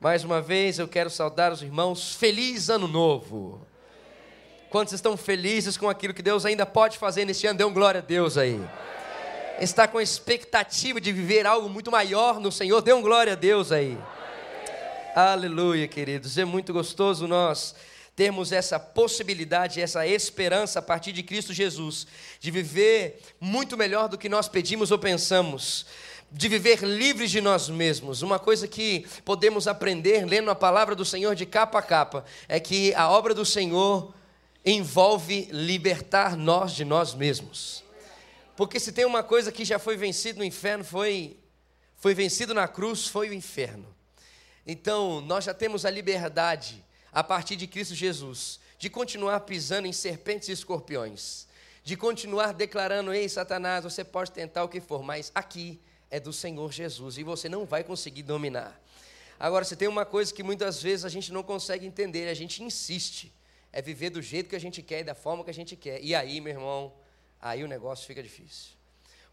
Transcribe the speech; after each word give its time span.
Mais 0.00 0.24
uma 0.24 0.40
vez 0.40 0.78
eu 0.78 0.88
quero 0.88 1.10
saudar 1.10 1.52
os 1.52 1.60
irmãos. 1.60 2.14
Feliz 2.14 2.70
Ano 2.70 2.88
Novo! 2.88 3.60
Quantos 4.70 4.94
estão 4.94 5.14
felizes 5.14 5.76
com 5.76 5.90
aquilo 5.90 6.14
que 6.14 6.22
Deus 6.22 6.46
ainda 6.46 6.64
pode 6.64 6.96
fazer 6.96 7.26
neste 7.26 7.46
ano? 7.46 7.58
Dê 7.58 7.64
um 7.64 7.74
glória 7.74 7.98
a 7.98 8.02
Deus 8.02 8.38
aí. 8.38 8.58
Está 9.60 9.86
com 9.86 10.00
expectativa 10.00 10.98
de 10.98 11.12
viver 11.12 11.46
algo 11.46 11.68
muito 11.68 11.90
maior 11.90 12.40
no 12.40 12.50
Senhor? 12.50 12.80
Dê 12.80 12.94
um 12.94 13.02
glória 13.02 13.34
a 13.34 13.36
Deus 13.36 13.70
aí. 13.70 13.98
Aleluia, 15.14 15.86
queridos. 15.86 16.38
É 16.38 16.46
muito 16.46 16.72
gostoso 16.72 17.28
nós 17.28 17.74
termos 18.16 18.52
essa 18.52 18.80
possibilidade, 18.80 19.82
essa 19.82 20.06
esperança 20.06 20.78
a 20.78 20.82
partir 20.82 21.12
de 21.12 21.22
Cristo 21.22 21.52
Jesus, 21.52 22.06
de 22.40 22.50
viver 22.50 23.20
muito 23.38 23.76
melhor 23.76 24.08
do 24.08 24.16
que 24.16 24.30
nós 24.30 24.48
pedimos 24.48 24.90
ou 24.90 24.98
pensamos, 24.98 25.84
de 26.30 26.48
viver 26.48 26.82
livres 26.82 27.30
de 27.30 27.40
nós 27.40 27.68
mesmos. 27.68 28.22
Uma 28.22 28.38
coisa 28.38 28.68
que 28.68 29.06
podemos 29.24 29.66
aprender 29.66 30.24
lendo 30.24 30.50
a 30.50 30.54
palavra 30.54 30.94
do 30.94 31.04
Senhor 31.04 31.34
de 31.34 31.44
capa 31.44 31.78
a 31.78 31.82
capa 31.82 32.24
é 32.48 32.60
que 32.60 32.94
a 32.94 33.10
obra 33.10 33.34
do 33.34 33.44
Senhor 33.44 34.14
envolve 34.64 35.48
libertar 35.50 36.36
nós 36.36 36.72
de 36.72 36.84
nós 36.84 37.14
mesmos. 37.14 37.82
Porque 38.56 38.78
se 38.78 38.92
tem 38.92 39.04
uma 39.04 39.22
coisa 39.22 39.50
que 39.50 39.64
já 39.64 39.78
foi 39.78 39.96
vencido 39.96 40.38
no 40.38 40.44
inferno, 40.44 40.84
foi 40.84 41.36
foi 41.96 42.14
vencido 42.14 42.54
na 42.54 42.66
cruz, 42.66 43.06
foi 43.06 43.28
o 43.28 43.34
inferno. 43.34 43.86
Então, 44.66 45.20
nós 45.20 45.44
já 45.44 45.52
temos 45.52 45.84
a 45.84 45.90
liberdade 45.90 46.82
a 47.12 47.22
partir 47.22 47.56
de 47.56 47.66
Cristo 47.66 47.94
Jesus, 47.94 48.58
de 48.78 48.88
continuar 48.88 49.40
pisando 49.40 49.86
em 49.86 49.92
serpentes 49.92 50.48
e 50.48 50.52
escorpiões, 50.52 51.46
de 51.84 51.96
continuar 51.96 52.54
declarando: 52.54 53.12
Ei, 53.12 53.28
Satanás, 53.28 53.84
você 53.84 54.02
pode 54.02 54.32
tentar 54.32 54.64
o 54.64 54.68
que 54.68 54.80
for, 54.80 55.02
mas 55.02 55.30
aqui 55.34 55.78
é 56.10 56.18
do 56.18 56.32
Senhor 56.32 56.72
Jesus 56.72 57.18
e 57.18 57.22
você 57.22 57.48
não 57.48 57.64
vai 57.64 57.84
conseguir 57.84 58.22
dominar. 58.22 58.80
Agora, 59.38 59.64
se 59.64 59.76
tem 59.76 59.88
uma 59.88 60.04
coisa 60.04 60.34
que 60.34 60.42
muitas 60.42 60.82
vezes 60.82 61.04
a 61.04 61.08
gente 61.08 61.32
não 61.32 61.42
consegue 61.42 61.86
entender, 61.86 62.28
a 62.28 62.34
gente 62.34 62.62
insiste, 62.62 63.32
é 63.72 63.80
viver 63.80 64.10
do 64.10 64.20
jeito 64.20 64.50
que 64.50 64.56
a 64.56 64.60
gente 64.60 64.82
quer 64.82 65.00
e 65.00 65.04
da 65.04 65.14
forma 65.14 65.44
que 65.44 65.50
a 65.50 65.54
gente 65.54 65.76
quer. 65.76 66.02
E 66.02 66.14
aí, 66.14 66.40
meu 66.40 66.52
irmão, 66.52 66.92
aí 67.40 67.64
o 67.64 67.68
negócio 67.68 68.06
fica 68.06 68.22
difícil. 68.22 68.79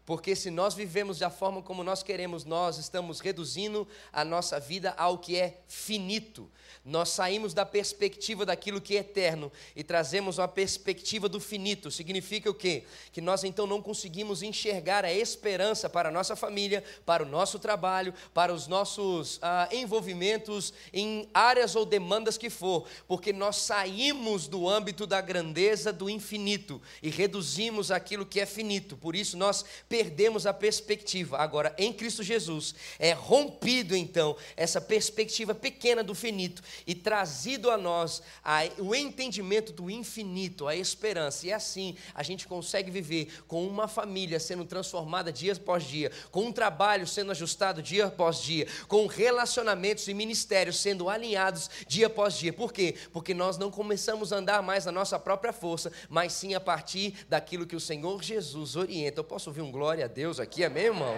Porque 0.08 0.34
se 0.34 0.50
nós 0.50 0.72
vivemos 0.72 1.18
da 1.18 1.28
forma 1.28 1.60
como 1.60 1.84
nós 1.84 2.02
queremos, 2.02 2.46
nós 2.46 2.78
estamos 2.78 3.20
reduzindo 3.20 3.86
a 4.10 4.24
nossa 4.24 4.58
vida 4.58 4.94
ao 4.96 5.18
que 5.18 5.36
é 5.36 5.60
finito. 5.68 6.50
Nós 6.82 7.10
saímos 7.10 7.52
da 7.52 7.66
perspectiva 7.66 8.46
daquilo 8.46 8.80
que 8.80 8.96
é 8.96 9.00
eterno 9.00 9.52
e 9.76 9.84
trazemos 9.84 10.38
uma 10.38 10.48
perspectiva 10.48 11.28
do 11.28 11.38
finito. 11.38 11.90
Significa 11.90 12.48
o 12.48 12.54
quê? 12.54 12.84
Que 13.12 13.20
nós 13.20 13.44
então 13.44 13.66
não 13.66 13.82
conseguimos 13.82 14.42
enxergar 14.42 15.04
a 15.04 15.12
esperança 15.12 15.90
para 15.90 16.08
a 16.08 16.12
nossa 16.12 16.34
família, 16.34 16.82
para 17.04 17.22
o 17.22 17.26
nosso 17.26 17.58
trabalho, 17.58 18.14
para 18.32 18.54
os 18.54 18.66
nossos 18.66 19.38
ah, 19.42 19.68
envolvimentos 19.70 20.72
em 20.90 21.28
áreas 21.34 21.76
ou 21.76 21.84
demandas 21.84 22.38
que 22.38 22.48
for, 22.48 22.86
porque 23.06 23.30
nós 23.32 23.56
saímos 23.56 24.48
do 24.48 24.66
âmbito 24.66 25.06
da 25.06 25.20
grandeza 25.20 25.92
do 25.92 26.08
infinito 26.08 26.80
e 27.02 27.10
reduzimos 27.10 27.90
aquilo 27.90 28.24
que 28.24 28.40
é 28.40 28.46
finito. 28.46 28.96
Por 28.96 29.14
isso 29.14 29.36
nós 29.36 29.62
perdemos 29.98 30.46
a 30.46 30.54
perspectiva. 30.54 31.38
Agora, 31.38 31.74
em 31.76 31.92
Cristo 31.92 32.22
Jesus, 32.22 32.72
é 33.00 33.10
rompido 33.10 33.96
então 33.96 34.36
essa 34.56 34.80
perspectiva 34.80 35.56
pequena 35.56 36.04
do 36.04 36.14
finito 36.14 36.62
e 36.86 36.94
trazido 36.94 37.68
a 37.68 37.76
nós 37.76 38.22
a, 38.44 38.60
o 38.78 38.94
entendimento 38.94 39.72
do 39.72 39.90
infinito, 39.90 40.68
a 40.68 40.76
esperança. 40.76 41.48
E 41.48 41.52
assim 41.52 41.96
a 42.14 42.22
gente 42.22 42.46
consegue 42.46 42.92
viver 42.92 43.42
com 43.48 43.66
uma 43.66 43.88
família 43.88 44.38
sendo 44.38 44.64
transformada 44.64 45.32
dia 45.32 45.54
após 45.54 45.82
dia, 45.82 46.12
com 46.30 46.44
um 46.44 46.52
trabalho 46.52 47.04
sendo 47.04 47.32
ajustado 47.32 47.82
dia 47.82 48.06
após 48.06 48.40
dia, 48.40 48.68
com 48.86 49.08
relacionamentos 49.08 50.06
e 50.06 50.14
ministérios 50.14 50.78
sendo 50.78 51.08
alinhados 51.08 51.68
dia 51.88 52.06
após 52.06 52.34
dia. 52.38 52.52
Por 52.52 52.72
quê? 52.72 52.94
Porque 53.12 53.34
nós 53.34 53.58
não 53.58 53.68
começamos 53.68 54.32
a 54.32 54.36
andar 54.36 54.62
mais 54.62 54.84
na 54.84 54.92
nossa 54.92 55.18
própria 55.18 55.52
força, 55.52 55.90
mas 56.08 56.32
sim 56.34 56.54
a 56.54 56.60
partir 56.60 57.14
daquilo 57.28 57.66
que 57.66 57.74
o 57.74 57.80
Senhor 57.80 58.22
Jesus 58.22 58.76
orienta. 58.76 59.18
Eu 59.18 59.24
posso 59.24 59.50
ouvir 59.50 59.62
um 59.62 59.72
glória 59.72 59.87
a 59.88 60.06
Deus 60.06 60.38
aqui, 60.38 60.64
amém, 60.64 60.84
irmão? 60.84 61.16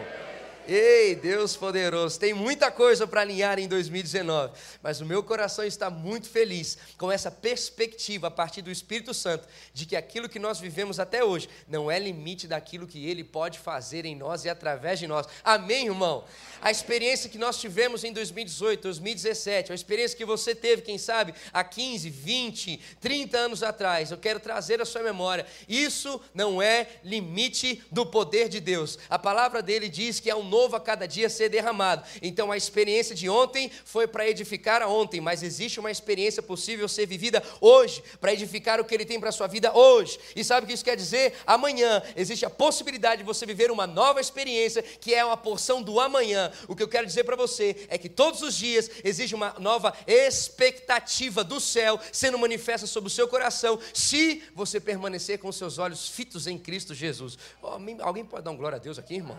Ei, 0.73 1.17
Deus 1.17 1.57
poderoso, 1.57 2.17
tem 2.17 2.33
muita 2.33 2.71
coisa 2.71 3.05
para 3.05 3.23
alinhar 3.23 3.59
em 3.59 3.67
2019, 3.67 4.53
mas 4.81 5.01
o 5.01 5.05
meu 5.05 5.21
coração 5.21 5.65
está 5.65 5.91
muito 5.91 6.29
feliz 6.29 6.79
com 6.97 7.11
essa 7.11 7.29
perspectiva 7.29 8.29
a 8.29 8.31
partir 8.31 8.63
do 8.63 8.71
Espírito 8.71 9.13
Santo 9.13 9.49
de 9.75 9.85
que 9.85 9.97
aquilo 9.97 10.29
que 10.29 10.39
nós 10.39 10.61
vivemos 10.61 11.01
até 11.01 11.25
hoje 11.25 11.49
não 11.67 11.91
é 11.91 11.99
limite 11.99 12.47
daquilo 12.47 12.87
que 12.87 13.05
Ele 13.05 13.25
pode 13.25 13.59
fazer 13.59 14.05
em 14.05 14.15
nós 14.15 14.45
e 14.45 14.49
através 14.49 15.01
de 15.01 15.09
nós. 15.09 15.27
Amém, 15.43 15.87
irmão? 15.87 16.23
A 16.63 16.71
experiência 16.71 17.29
que 17.29 17.37
nós 17.37 17.59
tivemos 17.61 18.05
em 18.05 18.13
2018, 18.13 18.81
2017, 18.81 19.73
a 19.73 19.75
experiência 19.75 20.17
que 20.17 20.25
você 20.25 20.55
teve, 20.55 20.83
quem 20.83 20.99
sabe, 20.99 21.35
há 21.53 21.65
15, 21.65 22.09
20, 22.09 22.81
30 23.01 23.37
anos 23.37 23.65
atrás, 23.65 24.13
eu 24.13 24.19
quero 24.19 24.39
trazer 24.39 24.81
a 24.81 24.85
sua 24.85 25.03
memória. 25.03 25.45
Isso 25.69 26.21
não 26.33 26.63
é 26.63 26.87
limite 27.03 27.83
do 27.91 28.07
poder 28.07 28.49
de 28.49 28.61
Deus. 28.61 29.01
A 29.09 29.19
palavra 29.19 29.61
dele 29.61 29.89
diz 29.89 30.21
que 30.21 30.31
é 30.31 30.37
um 30.37 30.45
novo 30.45 30.60
novo 30.61 30.77
a 30.77 30.81
cada 30.81 31.07
dia 31.09 31.29
ser 31.31 31.49
derramado. 31.49 32.05
Então 32.21 32.53
a 32.53 32.57
experiência 32.57 33.15
de 33.15 33.29
ontem 33.29 33.71
foi 33.85 34.07
para 34.07 34.29
edificar 34.29 34.83
a 34.83 34.89
ontem, 34.89 35.21
mas 35.21 35.43
existe 35.43 35.81
uma 35.81 35.91
experiência 35.91 36.43
possível 36.43 36.87
ser 36.87 37.07
vivida 37.07 37.43
hoje, 37.61 38.03
para 38.21 38.33
edificar 38.33 38.79
o 38.79 38.85
que 38.85 38.95
ele 38.95 39.07
tem 39.07 39.19
para 39.19 39.31
a 39.31 39.33
sua 39.33 39.47
vida 39.47 39.75
hoje. 39.77 40.19
E 40.37 40.45
sabe 40.45 40.65
o 40.65 40.67
que 40.67 40.75
isso 40.75 40.85
quer 40.85 40.97
dizer? 40.97 41.35
Amanhã 41.47 42.03
existe 42.15 42.45
a 42.45 42.51
possibilidade 42.51 43.23
de 43.23 43.27
você 43.27 43.47
viver 43.47 43.71
uma 43.71 43.87
nova 43.87 44.21
experiência, 44.21 44.83
que 44.83 45.15
é 45.15 45.25
uma 45.25 45.37
porção 45.37 45.83
do 45.83 45.99
amanhã. 45.99 46.53
O 46.69 46.77
que 46.77 46.83
eu 46.83 46.89
quero 46.89 47.07
dizer 47.07 47.25
para 47.25 47.37
você 47.37 47.87
é 47.89 47.97
que 47.97 48.09
todos 48.09 48.43
os 48.43 48.55
dias 48.55 48.91
existe 49.03 49.35
uma 49.35 49.55
nova 49.59 49.95
expectativa 50.07 51.43
do 51.43 51.59
céu 51.59 51.99
sendo 52.13 52.39
manifesta 52.39 52.87
sobre 52.87 53.09
o 53.09 53.11
seu 53.11 53.27
coração, 53.27 53.79
se 53.95 54.43
você 54.55 54.79
permanecer 54.79 55.39
com 55.39 55.51
seus 55.51 55.79
olhos 55.79 56.09
fitos 56.09 56.47
em 56.47 56.59
Cristo 56.59 56.95
Jesus. 56.95 57.39
Oh, 57.63 57.79
alguém 58.03 58.25
pode 58.25 58.45
dar 58.45 58.51
um 58.51 58.57
glória 58.57 58.77
a 58.77 58.79
Deus 58.79 58.99
aqui, 58.99 59.15
irmão? 59.15 59.39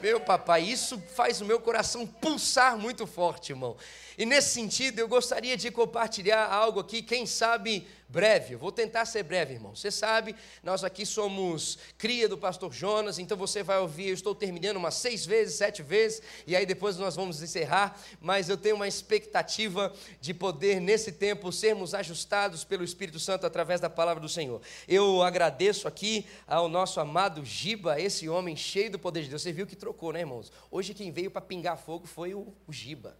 Meu 0.00 0.20
papai, 0.20 0.62
isso 0.62 1.02
faz 1.14 1.40
o 1.40 1.44
meu 1.44 1.60
coração 1.60 2.06
pulsar 2.06 2.76
muito 2.76 3.06
forte, 3.06 3.52
irmão. 3.52 3.76
E 4.18 4.24
nesse 4.24 4.50
sentido, 4.50 4.98
eu 4.98 5.08
gostaria 5.08 5.56
de 5.56 5.70
compartilhar 5.70 6.46
algo 6.46 6.80
aqui, 6.80 7.02
quem 7.02 7.26
sabe 7.26 7.86
breve. 8.08 8.54
Eu 8.54 8.58
vou 8.58 8.72
tentar 8.72 9.04
ser 9.04 9.22
breve, 9.22 9.54
irmão. 9.54 9.74
Você 9.74 9.90
sabe, 9.90 10.34
nós 10.62 10.84
aqui 10.84 11.04
somos 11.04 11.78
cria 11.98 12.28
do 12.28 12.38
pastor 12.38 12.72
Jonas, 12.72 13.18
então 13.18 13.36
você 13.36 13.62
vai 13.62 13.78
ouvir, 13.78 14.08
eu 14.08 14.14
estou 14.14 14.34
terminando 14.34 14.76
umas 14.76 14.94
seis 14.94 15.26
vezes, 15.26 15.56
sete 15.56 15.82
vezes, 15.82 16.22
e 16.46 16.54
aí 16.54 16.64
depois 16.64 16.96
nós 16.96 17.16
vamos 17.16 17.42
encerrar, 17.42 18.00
mas 18.20 18.48
eu 18.48 18.56
tenho 18.56 18.76
uma 18.76 18.88
expectativa 18.88 19.92
de 20.20 20.32
poder, 20.32 20.80
nesse 20.80 21.12
tempo, 21.12 21.52
sermos 21.52 21.94
ajustados 21.94 22.64
pelo 22.64 22.84
Espírito 22.84 23.18
Santo 23.18 23.46
através 23.46 23.80
da 23.80 23.90
palavra 23.90 24.20
do 24.20 24.28
Senhor. 24.28 24.60
Eu 24.86 25.22
agradeço 25.22 25.88
aqui 25.88 26.26
ao 26.46 26.68
nosso 26.68 27.00
amado 27.00 27.44
Giba, 27.44 28.00
esse 28.00 28.28
homem 28.28 28.56
cheio 28.56 28.90
do 28.90 28.98
poder 28.98 29.22
de 29.22 29.30
Deus. 29.30 29.42
Você 29.42 29.52
viu 29.52 29.66
que 29.66 29.76
trocou, 29.76 30.12
né, 30.12 30.20
irmãos? 30.20 30.52
Hoje 30.70 30.94
quem 30.94 31.10
veio 31.10 31.30
para 31.30 31.40
pingar 31.40 31.76
fogo 31.76 32.06
foi 32.06 32.34
o, 32.34 32.54
o 32.66 32.72
Giba. 32.72 33.16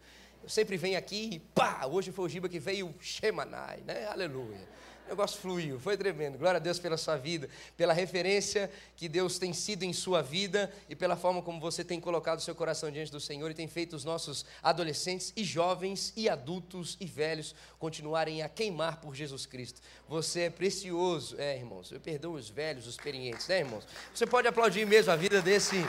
Eu 0.46 0.50
sempre 0.50 0.76
venho 0.76 0.96
aqui 0.96 1.28
e 1.32 1.38
pá, 1.40 1.86
hoje 1.90 2.12
foi 2.12 2.24
o 2.24 2.28
Giba 2.28 2.48
que 2.48 2.60
veio 2.60 2.94
Shemanai, 3.00 3.82
né? 3.84 4.06
Aleluia. 4.06 4.60
O 5.04 5.08
negócio 5.08 5.40
fluiu, 5.40 5.80
foi 5.80 5.96
tremendo. 5.96 6.38
Glória 6.38 6.58
a 6.58 6.60
Deus 6.60 6.78
pela 6.78 6.96
sua 6.96 7.16
vida, 7.16 7.48
pela 7.76 7.92
referência 7.92 8.70
que 8.94 9.08
Deus 9.08 9.40
tem 9.40 9.52
sido 9.52 9.82
em 9.82 9.92
sua 9.92 10.22
vida 10.22 10.72
e 10.88 10.94
pela 10.94 11.16
forma 11.16 11.42
como 11.42 11.58
você 11.58 11.82
tem 11.82 11.98
colocado 11.98 12.40
seu 12.40 12.54
coração 12.54 12.92
diante 12.92 13.10
do 13.10 13.18
Senhor 13.18 13.50
e 13.50 13.54
tem 13.54 13.66
feito 13.66 13.96
os 13.96 14.04
nossos 14.04 14.46
adolescentes 14.62 15.32
e 15.36 15.42
jovens 15.42 16.12
e 16.16 16.28
adultos 16.28 16.96
e 17.00 17.06
velhos 17.06 17.52
continuarem 17.76 18.40
a 18.40 18.48
queimar 18.48 19.00
por 19.00 19.16
Jesus 19.16 19.46
Cristo. 19.46 19.80
Você 20.08 20.42
é 20.42 20.50
precioso, 20.50 21.34
é, 21.40 21.56
irmãos. 21.56 21.90
Eu 21.90 21.98
perdoo 21.98 22.34
os 22.34 22.48
velhos, 22.48 22.86
os 22.86 22.92
experientes, 22.92 23.48
né, 23.48 23.58
irmãos? 23.58 23.84
Você 24.14 24.24
pode 24.24 24.46
aplaudir 24.46 24.86
mesmo 24.86 25.10
a 25.10 25.16
vida 25.16 25.42
desse 25.42 25.84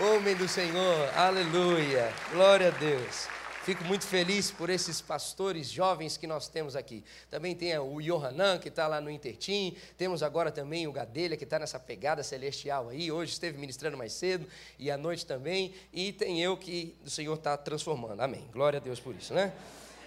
homem 0.00 0.34
do 0.34 0.48
Senhor. 0.48 1.08
Aleluia. 1.16 2.12
Glória 2.32 2.66
a 2.66 2.70
Deus. 2.72 3.35
Fico 3.66 3.82
muito 3.82 4.06
feliz 4.06 4.52
por 4.52 4.70
esses 4.70 5.00
pastores 5.00 5.68
jovens 5.68 6.16
que 6.16 6.24
nós 6.24 6.46
temos 6.46 6.76
aqui. 6.76 7.02
Também 7.28 7.52
tem 7.52 7.76
o 7.76 8.00
Yohanan, 8.00 8.60
que 8.60 8.68
está 8.68 8.86
lá 8.86 9.00
no 9.00 9.10
Intertim. 9.10 9.76
Temos 9.98 10.22
agora 10.22 10.52
também 10.52 10.86
o 10.86 10.92
Gadelha, 10.92 11.36
que 11.36 11.42
está 11.42 11.58
nessa 11.58 11.80
pegada 11.80 12.22
celestial 12.22 12.90
aí. 12.90 13.10
Hoje 13.10 13.32
esteve 13.32 13.58
ministrando 13.58 13.96
mais 13.96 14.12
cedo 14.12 14.46
e 14.78 14.88
à 14.88 14.96
noite 14.96 15.26
também. 15.26 15.74
E 15.92 16.12
tem 16.12 16.40
eu 16.40 16.56
que 16.56 16.94
o 17.04 17.10
Senhor 17.10 17.34
está 17.34 17.56
transformando. 17.56 18.20
Amém. 18.20 18.46
Glória 18.52 18.76
a 18.76 18.80
Deus 18.80 19.00
por 19.00 19.16
isso, 19.16 19.34
né? 19.34 19.52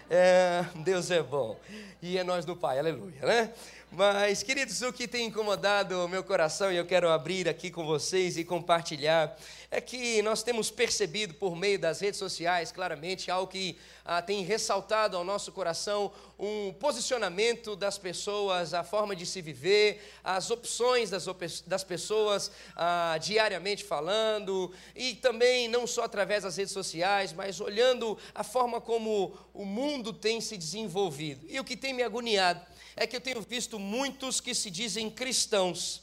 É, 0.09 0.65
Deus 0.75 1.11
é 1.11 1.21
bom. 1.21 1.59
E 2.01 2.17
é 2.17 2.23
nós 2.23 2.45
do 2.45 2.55
Pai, 2.55 2.79
aleluia, 2.79 3.19
né? 3.21 3.53
Mas, 3.91 4.43
queridos, 4.43 4.83
o 4.83 4.93
que 4.93 5.07
tem 5.07 5.25
incomodado 5.25 6.05
o 6.05 6.07
meu 6.07 6.23
coração 6.23 6.71
e 6.71 6.77
eu 6.77 6.85
quero 6.85 7.09
abrir 7.09 7.49
aqui 7.49 7.71
com 7.71 7.83
vocês 7.83 8.37
e 8.37 8.43
compartilhar 8.43 9.35
é 9.71 9.81
que 9.81 10.21
nós 10.21 10.43
temos 10.43 10.69
percebido 10.69 11.33
por 11.33 11.55
meio 11.55 11.79
das 11.79 11.99
redes 11.99 12.19
sociais, 12.19 12.71
claramente, 12.71 13.31
algo 13.31 13.51
que 13.51 13.79
ah, 14.05 14.21
tem 14.21 14.43
ressaltado 14.43 15.17
ao 15.17 15.23
nosso 15.23 15.51
coração 15.51 16.11
um 16.37 16.71
posicionamento 16.73 17.75
das 17.75 17.97
pessoas, 17.97 18.75
a 18.75 18.83
forma 18.83 19.15
de 19.15 19.25
se 19.25 19.41
viver, 19.41 20.07
as 20.23 20.51
opções 20.51 21.09
das, 21.09 21.25
das 21.65 21.83
pessoas 21.83 22.51
ah, 22.75 23.17
diariamente 23.19 23.83
falando, 23.83 24.71
e 24.95 25.15
também 25.15 25.67
não 25.67 25.87
só 25.87 26.03
através 26.03 26.43
das 26.43 26.57
redes 26.57 26.73
sociais, 26.73 27.33
mas 27.33 27.59
olhando 27.59 28.15
a 28.35 28.43
forma 28.43 28.79
como 28.79 29.35
o 29.51 29.65
mundo 29.65 30.13
tem 30.13 30.39
se 30.39 30.55
desenvolvido. 30.55 31.43
E 31.49 31.59
o 31.59 31.63
que 31.63 31.75
tem 31.75 31.91
me 31.91 32.03
agoniado 32.03 32.61
é 33.01 33.07
que 33.07 33.15
eu 33.15 33.21
tenho 33.21 33.41
visto 33.41 33.79
muitos 33.79 34.41
que 34.41 34.53
se 34.53 34.69
dizem 34.69 35.09
cristãos 35.09 36.01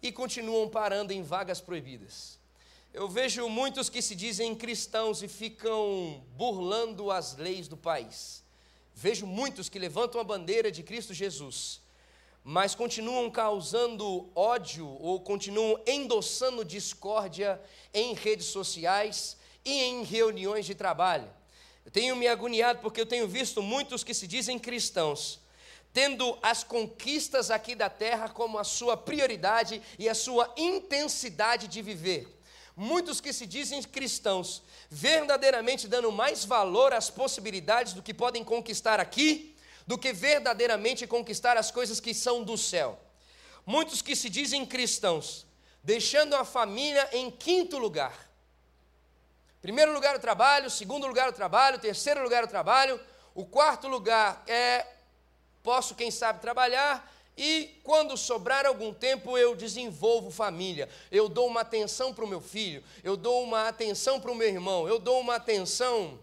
e 0.00 0.10
continuam 0.10 0.70
parando 0.70 1.12
em 1.12 1.22
vagas 1.22 1.60
proibidas. 1.60 2.38
Eu 2.94 3.06
vejo 3.06 3.46
muitos 3.46 3.90
que 3.90 4.00
se 4.00 4.14
dizem 4.14 4.54
cristãos 4.54 5.22
e 5.22 5.28
ficam 5.28 6.24
burlando 6.38 7.10
as 7.10 7.36
leis 7.36 7.68
do 7.68 7.76
país. 7.76 8.42
Vejo 8.94 9.26
muitos 9.26 9.68
que 9.68 9.78
levantam 9.78 10.18
a 10.18 10.24
bandeira 10.24 10.72
de 10.72 10.82
Cristo 10.82 11.12
Jesus, 11.12 11.82
mas 12.42 12.74
continuam 12.74 13.30
causando 13.30 14.30
ódio 14.34 14.88
ou 14.88 15.20
continuam 15.20 15.78
endossando 15.86 16.64
discórdia 16.64 17.60
em 17.92 18.14
redes 18.14 18.46
sociais 18.46 19.36
e 19.62 19.72
em 19.72 20.04
reuniões 20.04 20.64
de 20.64 20.74
trabalho. 20.74 21.28
Eu 21.84 21.90
tenho 21.90 22.16
me 22.16 22.26
agoniado 22.26 22.78
porque 22.80 23.02
eu 23.02 23.06
tenho 23.06 23.28
visto 23.28 23.60
muitos 23.60 24.02
que 24.02 24.14
se 24.14 24.26
dizem 24.26 24.58
cristãos, 24.58 25.38
tendo 25.92 26.38
as 26.42 26.62
conquistas 26.62 27.50
aqui 27.50 27.74
da 27.74 27.90
terra 27.90 28.28
como 28.28 28.58
a 28.58 28.64
sua 28.64 28.96
prioridade 28.96 29.82
e 29.98 30.08
a 30.08 30.14
sua 30.14 30.52
intensidade 30.56 31.66
de 31.68 31.82
viver 31.82 32.40
muitos 32.80 33.20
que 33.20 33.30
se 33.30 33.46
dizem 33.46 33.82
cristãos, 33.82 34.62
verdadeiramente 34.88 35.86
dando 35.86 36.10
mais 36.10 36.46
valor 36.46 36.94
às 36.94 37.10
possibilidades 37.10 37.92
do 37.92 38.02
que 38.02 38.14
podem 38.14 38.42
conquistar 38.42 38.98
aqui, 38.98 39.54
do 39.86 39.98
que 39.98 40.14
verdadeiramente 40.14 41.06
conquistar 41.06 41.58
as 41.58 41.70
coisas 41.70 42.00
que 42.00 42.14
são 42.14 42.42
do 42.42 42.56
céu. 42.56 42.98
Muitos 43.66 44.00
que 44.00 44.16
se 44.16 44.30
dizem 44.30 44.64
cristãos, 44.64 45.46
deixando 45.84 46.34
a 46.34 46.42
família 46.42 47.06
em 47.12 47.30
quinto 47.30 47.76
lugar. 47.76 48.30
Primeiro 49.60 49.92
lugar 49.92 50.16
o 50.16 50.20
trabalho, 50.20 50.70
segundo 50.70 51.06
lugar 51.06 51.28
o 51.28 51.34
trabalho, 51.34 51.78
terceiro 51.78 52.22
lugar 52.22 52.44
o 52.44 52.48
trabalho, 52.48 52.98
o 53.34 53.44
quarto 53.44 53.88
lugar 53.88 54.42
é 54.46 54.86
posso, 55.62 55.94
quem 55.94 56.10
sabe, 56.10 56.40
trabalhar, 56.40 57.10
e 57.36 57.80
quando 57.82 58.16
sobrar 58.16 58.66
algum 58.66 58.92
tempo, 58.92 59.38
eu 59.38 59.56
desenvolvo 59.56 60.30
família. 60.30 60.88
Eu 61.10 61.28
dou 61.28 61.46
uma 61.46 61.62
atenção 61.62 62.12
para 62.12 62.24
o 62.24 62.28
meu 62.28 62.40
filho, 62.40 62.84
eu 63.02 63.16
dou 63.16 63.42
uma 63.42 63.68
atenção 63.68 64.20
para 64.20 64.30
o 64.30 64.34
meu 64.34 64.48
irmão, 64.48 64.86
eu 64.86 64.98
dou 64.98 65.20
uma 65.20 65.36
atenção. 65.36 66.18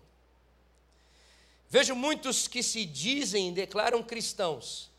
Vejo 1.70 1.96
muitos 1.96 2.48
que 2.48 2.62
se 2.62 2.86
dizem, 2.86 3.52
declaram 3.52 4.04
cristãos, 4.04 4.92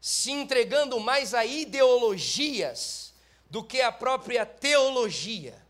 se 0.00 0.30
entregando 0.30 1.00
mais 1.00 1.34
a 1.34 1.44
ideologias 1.44 3.14
do 3.50 3.64
que 3.64 3.80
a 3.80 3.90
própria 3.90 4.44
teologia. 4.44 5.67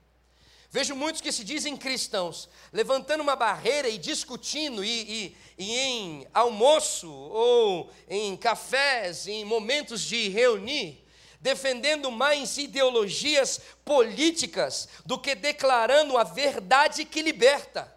Vejo 0.70 0.94
muitos 0.94 1.22
que 1.22 1.32
se 1.32 1.44
dizem 1.44 1.76
cristãos, 1.76 2.48
levantando 2.72 3.22
uma 3.22 3.34
barreira 3.34 3.88
e 3.88 3.96
discutindo, 3.96 4.84
e, 4.84 5.34
e, 5.58 5.64
e, 5.64 5.78
em 5.78 6.26
almoço, 6.34 7.10
ou 7.10 7.90
em 8.06 8.36
cafés, 8.36 9.26
em 9.26 9.46
momentos 9.46 10.02
de 10.02 10.28
reunir, 10.28 11.02
defendendo 11.40 12.10
mais 12.10 12.58
ideologias 12.58 13.60
políticas 13.82 14.88
do 15.06 15.18
que 15.18 15.34
declarando 15.34 16.18
a 16.18 16.24
verdade 16.24 17.06
que 17.06 17.22
liberta. 17.22 17.90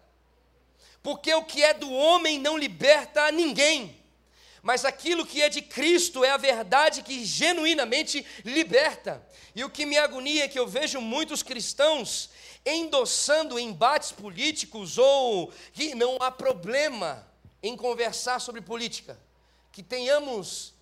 Porque 1.02 1.34
o 1.34 1.44
que 1.44 1.62
é 1.62 1.74
do 1.74 1.92
homem 1.92 2.38
não 2.38 2.56
liberta 2.56 3.24
a 3.24 3.32
ninguém 3.32 4.02
mas 4.62 4.84
aquilo 4.84 5.26
que 5.26 5.42
é 5.42 5.48
de 5.48 5.60
Cristo 5.60 6.24
é 6.24 6.30
a 6.30 6.36
verdade 6.36 7.02
que 7.02 7.24
genuinamente 7.24 8.24
liberta. 8.44 9.20
E 9.56 9.64
o 9.64 9.68
que 9.68 9.84
me 9.84 9.98
agonia 9.98 10.44
é 10.44 10.48
que 10.48 10.58
eu 10.58 10.68
vejo 10.68 11.00
muitos 11.00 11.42
cristãos 11.42 12.30
endossando 12.64 13.58
embates 13.58 14.12
políticos 14.12 14.98
ou 14.98 15.52
que 15.72 15.94
não 15.94 16.16
há 16.20 16.30
problema 16.30 17.26
em 17.62 17.76
conversar 17.76 18.40
sobre 18.40 18.60
política, 18.60 19.18
que 19.70 19.82
tenhamos 19.82 20.74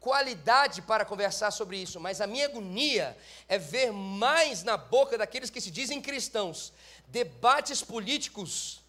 qualidade 0.00 0.82
para 0.82 1.04
conversar 1.04 1.52
sobre 1.52 1.76
isso, 1.76 2.00
mas 2.00 2.20
a 2.20 2.26
minha 2.26 2.46
agonia 2.46 3.16
é 3.48 3.56
ver 3.56 3.92
mais 3.92 4.64
na 4.64 4.76
boca 4.76 5.16
daqueles 5.16 5.48
que 5.48 5.60
se 5.60 5.70
dizem 5.70 6.02
cristãos 6.02 6.72
debates 7.06 7.82
políticos 7.82 8.80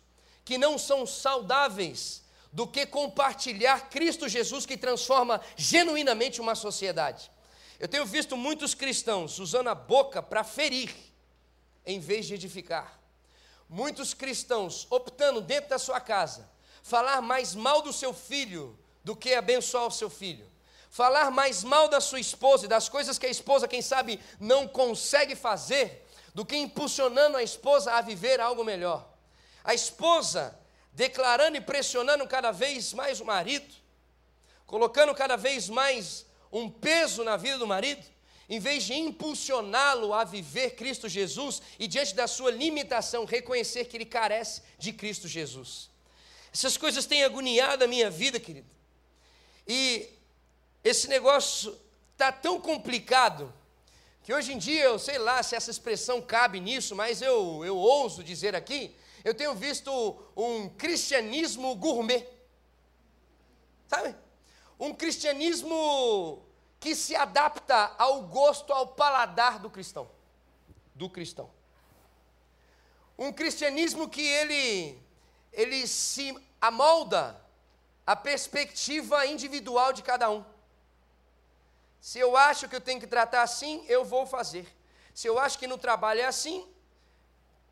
que 0.44 0.58
não 0.58 0.78
são 0.78 1.06
saudáveis 1.06 2.24
do 2.52 2.68
que 2.68 2.86
compartilhar 2.86 3.90
Cristo 3.90 4.28
Jesus 4.28 4.66
que 4.66 4.78
transforma 4.78 5.40
genuinamente 5.56 6.42
uma 6.42 6.56
sociedade. 6.56 7.32
Eu 7.80 7.88
tenho 7.88 8.06
visto 8.06 8.36
muitos 8.36 8.74
cristãos 8.74 9.40
usando 9.40 9.68
a 9.70 9.76
boca 9.76 10.22
para 10.22 10.44
ferir 10.44 10.94
em 11.86 12.00
vez 12.00 12.26
de 12.26 12.34
edificar. 12.34 13.00
Muitos 13.70 14.14
cristãos 14.14 14.88
optando 14.90 15.42
dentro 15.42 15.70
da 15.70 15.80
sua 15.80 16.00
casa 16.00 16.52
falar 16.84 17.22
mais 17.22 17.56
mal 17.56 17.82
do 17.82 17.94
seu 17.94 18.14
filho 18.14 18.78
do 19.04 19.16
que 19.16 19.34
abençoar 19.34 19.88
o 19.88 19.92
seu 19.92 20.10
filho. 20.10 20.46
Falar 20.90 21.32
mais 21.32 21.64
mal 21.64 21.88
da 21.88 22.00
sua 22.00 22.20
esposa 22.20 22.66
e 22.66 22.70
das 22.70 22.88
coisas 22.88 23.18
que 23.18 23.26
a 23.26 23.30
esposa, 23.30 23.68
quem 23.68 23.82
sabe, 23.82 24.20
não 24.40 24.68
consegue 24.68 25.36
fazer, 25.36 26.06
do 26.36 26.46
que 26.46 26.56
impulsionando 26.56 27.38
a 27.38 27.44
esposa 27.44 27.94
a 27.94 28.02
viver 28.02 28.40
algo 28.40 28.64
melhor. 28.64 29.08
A 29.64 29.74
esposa 29.74 30.58
declarando 30.92 31.58
e 31.58 31.62
pressionando 31.62 32.28
cada 32.28 32.52
vez 32.52 32.94
mais 32.94 33.20
o 33.20 33.26
marido, 33.26 33.74
colocando 34.68 35.16
cada 35.16 35.36
vez 35.36 35.70
mais 35.70 36.26
um 36.52 36.70
peso 36.70 37.24
na 37.24 37.38
vida 37.38 37.58
do 37.58 37.66
marido 37.66 38.13
em 38.54 38.60
vez 38.60 38.84
de 38.84 38.94
impulsioná-lo 38.94 40.14
a 40.14 40.24
viver 40.24 40.76
Cristo 40.76 41.10
Jesus 41.10 41.60
e 41.80 41.88
diante 41.88 42.14
da 42.14 42.28
sua 42.28 42.52
limitação, 42.52 43.26
reconhecer 43.26 43.86
que 43.86 43.98
ele 43.98 44.06
carece 44.06 44.62
de 44.78 44.94
Cristo 44.94 45.28
Jesus. 45.28 45.90
Essas 46.54 46.78
coisas 46.78 47.08
têm 47.08 47.24
agoniado 47.24 47.84
a 47.84 47.88
minha 47.88 48.12
vida, 48.12 48.40
querido. 48.40 48.68
E 49.68 50.08
esse 50.84 51.08
negócio 51.08 51.76
está 52.12 52.32
tão 52.32 52.62
complicado 52.62 53.52
que 54.22 54.32
hoje 54.32 54.54
em 54.54 54.60
dia, 54.60 54.84
eu 54.84 55.00
sei 55.00 55.18
lá 55.18 55.42
se 55.42 55.56
essa 55.56 55.72
expressão 55.72 56.22
cabe 56.22 56.60
nisso, 56.60 56.96
mas 56.96 57.24
eu, 57.24 57.66
eu 57.66 57.76
ouso 57.76 58.24
dizer 58.24 58.56
aqui, 58.56 58.96
eu 59.24 59.34
tenho 59.34 59.56
visto 59.56 59.92
um 60.38 60.70
cristianismo 60.70 61.74
gourmet. 61.76 62.28
Sabe? 63.88 64.16
Um 64.80 64.94
cristianismo 64.94 66.46
que 66.84 66.94
se 66.96 67.16
adapta 67.16 67.96
ao 67.98 68.24
gosto, 68.24 68.74
ao 68.74 68.86
paladar 68.86 69.58
do 69.58 69.70
cristão. 69.70 70.12
Do 70.94 71.10
cristão. 71.10 71.50
Um 73.18 73.32
cristianismo 73.32 74.10
que 74.10 74.22
ele, 74.22 75.02
ele 75.54 75.88
se 75.88 76.38
amolda 76.60 77.40
à 78.06 78.18
perspectiva 78.18 79.26
individual 79.26 79.94
de 79.94 80.04
cada 80.04 80.30
um. 80.30 80.44
Se 82.02 82.20
eu 82.20 82.36
acho 82.36 82.68
que 82.68 82.76
eu 82.76 82.82
tenho 82.82 83.00
que 83.00 83.08
tratar 83.08 83.44
assim, 83.44 83.86
eu 83.88 84.04
vou 84.04 84.26
fazer. 84.26 84.68
Se 85.14 85.26
eu 85.26 85.40
acho 85.40 85.58
que 85.58 85.68
no 85.68 85.78
trabalho 85.78 86.20
é 86.20 86.26
assim, 86.26 86.68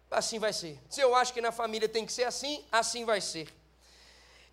assim 0.09 0.39
vai 0.39 0.53
ser. 0.53 0.81
Se 0.89 1.01
eu 1.01 1.13
acho 1.13 1.33
que 1.33 1.41
na 1.41 1.51
família 1.51 1.89
tem 1.89 2.05
que 2.05 2.13
ser 2.13 2.23
assim, 2.23 2.65
assim 2.71 3.03
vai 3.03 3.19
ser. 3.19 3.53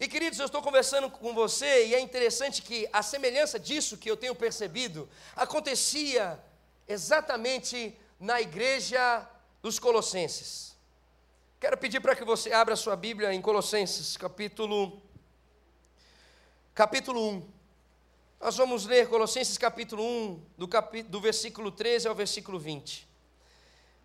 E 0.01 0.07
queridos, 0.07 0.39
eu 0.39 0.47
estou 0.47 0.63
conversando 0.63 1.11
com 1.11 1.35
você 1.35 1.87
e 1.89 1.95
é 1.95 1.99
interessante 1.99 2.63
que 2.63 2.89
a 2.93 3.03
semelhança 3.03 3.59
disso 3.59 3.99
que 3.99 4.09
eu 4.09 4.17
tenho 4.17 4.35
percebido 4.35 5.09
acontecia 5.35 6.39
exatamente 6.87 7.99
na 8.21 8.41
igreja 8.41 9.29
dos 9.61 9.81
Colossenses. 9.81 10.77
Quero 11.59 11.77
pedir 11.77 12.01
para 12.01 12.15
que 12.15 12.25
você 12.25 12.53
abra 12.53 12.77
sua 12.77 12.95
Bíblia 12.95 13.35
em 13.35 13.43
Colossenses, 13.43 14.17
capítulo 14.17 15.03
capítulo 16.73 17.31
1. 17.31 17.49
Nós 18.41 18.57
vamos 18.57 18.87
ler 18.87 19.09
Colossenses 19.09 19.59
capítulo 19.59 20.05
1, 20.05 20.43
do, 20.57 20.69
capi, 20.69 21.03
do 21.03 21.21
versículo 21.21 21.73
13 21.73 22.07
ao 22.07 22.15
versículo 22.15 22.57
20. 22.57 23.09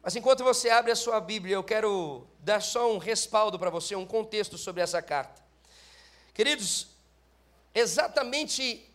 Mas 0.01 0.15
enquanto 0.15 0.43
você 0.43 0.71
abre 0.71 0.91
a 0.91 0.95
sua 0.95 1.21
Bíblia, 1.21 1.53
eu 1.53 1.63
quero 1.63 2.25
dar 2.39 2.63
só 2.63 2.91
um 2.91 2.97
respaldo 2.97 3.59
para 3.59 3.69
você, 3.69 3.95
um 3.95 4.07
contexto 4.07 4.57
sobre 4.57 4.81
essa 4.81 4.99
carta. 4.99 5.42
Queridos, 6.33 6.87
exatamente 7.73 8.89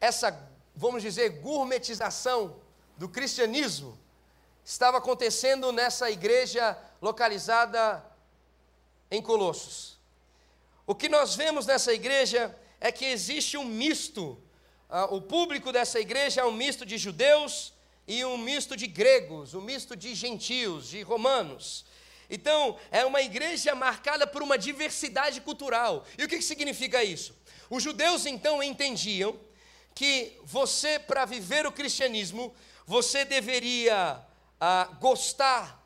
essa, 0.00 0.38
vamos 0.74 1.02
dizer, 1.02 1.40
gourmetização 1.40 2.56
do 2.96 3.08
cristianismo 3.08 3.98
estava 4.64 4.98
acontecendo 4.98 5.72
nessa 5.72 6.10
igreja 6.10 6.78
localizada 7.00 8.04
em 9.10 9.20
Colossos. 9.20 9.98
O 10.86 10.94
que 10.94 11.08
nós 11.08 11.34
vemos 11.34 11.66
nessa 11.66 11.92
igreja 11.92 12.54
é 12.80 12.92
que 12.92 13.04
existe 13.04 13.56
um 13.56 13.64
misto 13.64 14.40
ah, 14.96 15.06
o 15.06 15.20
público 15.20 15.72
dessa 15.72 15.98
igreja 15.98 16.42
é 16.42 16.44
um 16.44 16.52
misto 16.52 16.86
de 16.86 16.96
judeus 16.98 17.72
e 18.06 18.24
um 18.24 18.38
misto 18.38 18.76
de 18.76 18.86
gregos, 18.86 19.52
um 19.52 19.60
misto 19.60 19.96
de 19.96 20.14
gentios, 20.14 20.88
de 20.88 21.02
romanos. 21.02 21.84
Então, 22.28 22.78
é 22.90 23.04
uma 23.04 23.20
igreja 23.20 23.74
marcada 23.74 24.26
por 24.26 24.42
uma 24.42 24.56
diversidade 24.56 25.40
cultural. 25.40 26.06
E 26.16 26.24
o 26.24 26.28
que, 26.28 26.40
significa 26.40 27.02
isso? 27.04 27.36
Os 27.68 27.82
judeus 27.82 28.26
então 28.26 28.62
entendiam 28.62 29.38
que 29.94 30.36
você, 30.42 30.98
para 30.98 31.24
viver 31.24 31.66
o 31.66 31.72
cristianismo, 31.72 32.54
você 32.86 33.24
deveria 33.24 34.20
ah, 34.60 34.88
gostar 35.00 35.82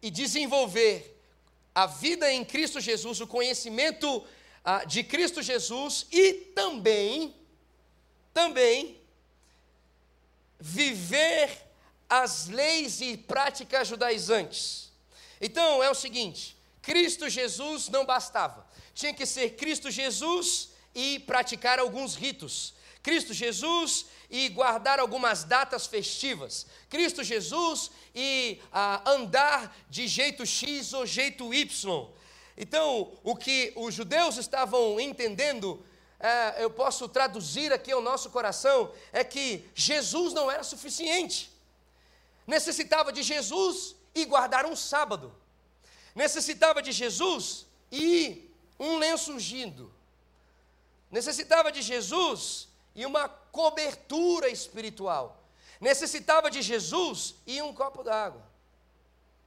e 0.00 0.10
desenvolver 0.10 1.16
a 1.74 1.86
vida 1.86 2.32
em 2.32 2.44
Cristo 2.44 2.80
Jesus, 2.80 3.20
o 3.20 3.26
conhecimento 3.26 4.24
ah, 4.64 4.84
de 4.84 5.02
Cristo 5.02 5.42
Jesus 5.42 6.06
e 6.12 6.32
também, 6.54 7.34
também, 8.32 9.00
viver 10.58 11.50
as 12.08 12.48
leis 12.48 13.00
e 13.00 13.16
práticas 13.16 13.88
judaizantes. 13.88 14.87
Então 15.40 15.82
é 15.82 15.90
o 15.90 15.94
seguinte: 15.94 16.56
Cristo 16.82 17.28
Jesus 17.28 17.88
não 17.88 18.04
bastava, 18.04 18.66
tinha 18.94 19.14
que 19.14 19.26
ser 19.26 19.50
Cristo 19.50 19.90
Jesus 19.90 20.70
e 20.94 21.18
praticar 21.20 21.78
alguns 21.78 22.14
ritos. 22.14 22.74
Cristo 23.02 23.32
Jesus 23.32 24.06
e 24.28 24.48
guardar 24.48 24.98
algumas 24.98 25.44
datas 25.44 25.86
festivas. 25.86 26.66
Cristo 26.90 27.22
Jesus 27.22 27.90
e 28.14 28.60
ah, 28.72 29.02
andar 29.06 29.74
de 29.88 30.06
jeito 30.06 30.44
X 30.44 30.92
ou 30.92 31.06
jeito 31.06 31.54
Y. 31.54 32.08
Então, 32.56 33.12
o 33.22 33.36
que 33.36 33.72
os 33.76 33.94
judeus 33.94 34.36
estavam 34.36 34.98
entendendo, 34.98 35.84
é, 36.18 36.64
eu 36.64 36.68
posso 36.68 37.08
traduzir 37.08 37.72
aqui 37.72 37.92
ao 37.92 38.02
nosso 38.02 38.30
coração, 38.30 38.92
é 39.12 39.22
que 39.22 39.64
Jesus 39.74 40.32
não 40.32 40.50
era 40.50 40.64
suficiente. 40.64 41.52
Necessitava 42.46 43.12
de 43.12 43.22
Jesus 43.22 43.94
e 44.14 44.24
guardar 44.24 44.66
um 44.66 44.76
sábado. 44.76 45.34
Necessitava 46.14 46.82
de 46.82 46.92
Jesus 46.92 47.66
e 47.90 48.50
um 48.78 48.98
lenço 48.98 49.32
ungido. 49.32 49.92
Necessitava 51.10 51.72
de 51.72 51.82
Jesus 51.82 52.68
e 52.94 53.06
uma 53.06 53.28
cobertura 53.28 54.48
espiritual. 54.48 55.42
Necessitava 55.80 56.50
de 56.50 56.60
Jesus 56.60 57.36
e 57.46 57.62
um 57.62 57.72
copo 57.72 58.02
d'água. 58.02 58.44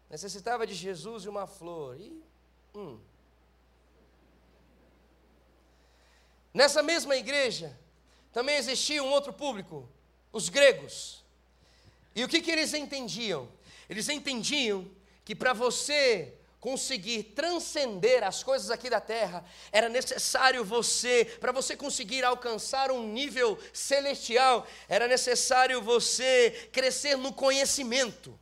Necessitava 0.10 0.65
de 0.65 0.74
Jesus 0.74 1.25
e 1.25 1.30
uma 1.30 1.46
flor. 1.46 2.00
E, 2.00 2.24
hum. 2.75 3.00
Nessa 6.53 6.84
mesma 6.84 7.15
igreja, 7.15 7.77
também 8.32 8.56
existia 8.58 9.03
um 9.03 9.10
outro 9.10 9.32
público, 9.32 9.88
os 10.32 10.50
gregos. 10.50 11.24
E 12.15 12.24
o 12.24 12.27
que, 12.27 12.41
que 12.41 12.51
eles 12.51 12.74
entendiam? 12.74 13.48
Eles 13.91 14.07
entendiam 14.07 14.89
que 15.25 15.36
para 15.36 15.51
você 15.51 16.33
conseguir 16.62 17.24
transcender 17.36 18.24
as 18.24 18.41
coisas 18.41 18.71
aqui 18.71 18.89
da 18.89 19.01
terra, 19.01 19.43
era 19.69 19.89
necessário 19.89 20.63
você, 20.63 21.25
para 21.41 21.51
você 21.51 21.75
conseguir 21.75 22.24
alcançar 22.24 22.89
um 22.89 23.05
nível 23.12 23.60
celestial, 23.74 24.65
era 24.88 25.10
necessário 25.10 25.81
você 25.81 26.69
crescer 26.71 27.17
no 27.17 27.33
conhecimento. 27.33 28.39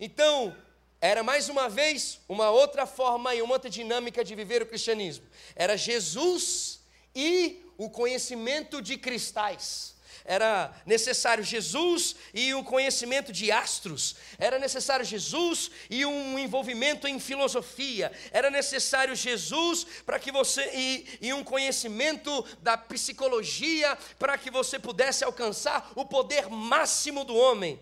Então, 0.00 0.56
era 0.98 1.22
mais 1.22 1.50
uma 1.50 1.68
vez 1.68 2.18
uma 2.26 2.50
outra 2.50 2.86
forma 2.86 3.34
e 3.34 3.42
uma 3.42 3.52
outra 3.52 3.68
dinâmica 3.68 4.24
de 4.24 4.34
viver 4.34 4.62
o 4.62 4.66
cristianismo. 4.66 5.26
Era 5.54 5.76
Jesus 5.76 6.80
e 7.14 7.62
o 7.76 7.90
conhecimento 7.90 8.80
de 8.80 8.96
cristais 8.96 9.95
era 10.26 10.74
necessário 10.84 11.42
Jesus 11.42 12.16
e 12.34 12.54
um 12.54 12.62
conhecimento 12.62 13.32
de 13.32 13.50
astros, 13.50 14.16
era 14.38 14.58
necessário 14.58 15.04
Jesus 15.04 15.70
e 15.88 16.04
um 16.04 16.38
envolvimento 16.38 17.06
em 17.06 17.18
filosofia, 17.18 18.12
era 18.30 18.50
necessário 18.50 19.14
Jesus 19.14 19.86
para 20.04 20.18
que 20.18 20.32
você 20.32 20.70
e, 20.74 21.18
e 21.20 21.32
um 21.32 21.44
conhecimento 21.44 22.44
da 22.60 22.76
psicologia 22.76 23.96
para 24.18 24.36
que 24.36 24.50
você 24.50 24.78
pudesse 24.78 25.24
alcançar 25.24 25.92
o 25.94 26.04
poder 26.04 26.48
máximo 26.48 27.24
do 27.24 27.34
homem. 27.34 27.80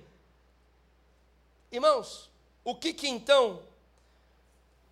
Irmãos, 1.73 2.31
o 2.63 2.75
que 2.75 2.93
que 2.93 3.09
então 3.09 3.63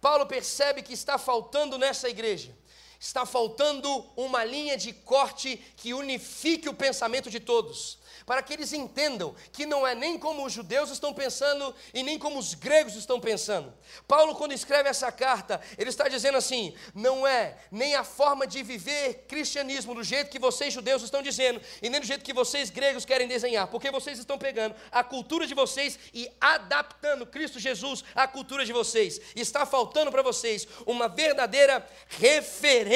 Paulo 0.00 0.26
percebe 0.26 0.82
que 0.82 0.92
está 0.92 1.16
faltando 1.16 1.78
nessa 1.78 2.08
igreja? 2.08 2.56
Está 3.02 3.26
faltando 3.26 4.06
uma 4.16 4.44
linha 4.44 4.76
de 4.76 4.92
corte 4.92 5.56
que 5.76 5.92
unifique 5.92 6.68
o 6.68 6.74
pensamento 6.74 7.28
de 7.28 7.40
todos 7.40 8.00
para 8.24 8.40
que 8.40 8.52
eles 8.52 8.72
entendam 8.72 9.34
que 9.52 9.66
não 9.66 9.84
é 9.84 9.96
nem 9.96 10.16
como 10.16 10.46
os 10.46 10.52
judeus 10.52 10.90
estão 10.90 11.12
pensando 11.12 11.74
e 11.92 12.04
nem 12.04 12.16
como 12.16 12.38
os 12.38 12.54
gregos 12.54 12.94
estão 12.94 13.18
pensando. 13.18 13.74
Paulo, 14.06 14.36
quando 14.36 14.52
escreve 14.52 14.88
essa 14.88 15.10
carta, 15.10 15.60
ele 15.76 15.90
está 15.90 16.06
dizendo 16.06 16.38
assim: 16.38 16.72
não 16.94 17.26
é 17.26 17.58
nem 17.72 17.96
a 17.96 18.04
forma 18.04 18.46
de 18.46 18.62
viver 18.62 19.24
cristianismo 19.26 19.96
do 19.96 20.04
jeito 20.04 20.30
que 20.30 20.38
vocês 20.38 20.72
judeus 20.72 21.02
estão 21.02 21.20
dizendo, 21.20 21.60
e 21.82 21.90
nem 21.90 22.00
do 22.00 22.06
jeito 22.06 22.24
que 22.24 22.32
vocês 22.32 22.70
gregos 22.70 23.04
querem 23.04 23.26
desenhar, 23.26 23.66
porque 23.66 23.90
vocês 23.90 24.16
estão 24.16 24.38
pegando 24.38 24.76
a 24.92 25.02
cultura 25.02 25.44
de 25.44 25.54
vocês 25.54 25.98
e 26.14 26.30
adaptando 26.40 27.26
Cristo 27.26 27.58
Jesus 27.58 28.04
à 28.14 28.28
cultura 28.28 28.64
de 28.64 28.72
vocês. 28.72 29.20
Está 29.34 29.66
faltando 29.66 30.12
para 30.12 30.22
vocês 30.22 30.68
uma 30.86 31.08
verdadeira 31.08 31.84
referência 32.08 32.91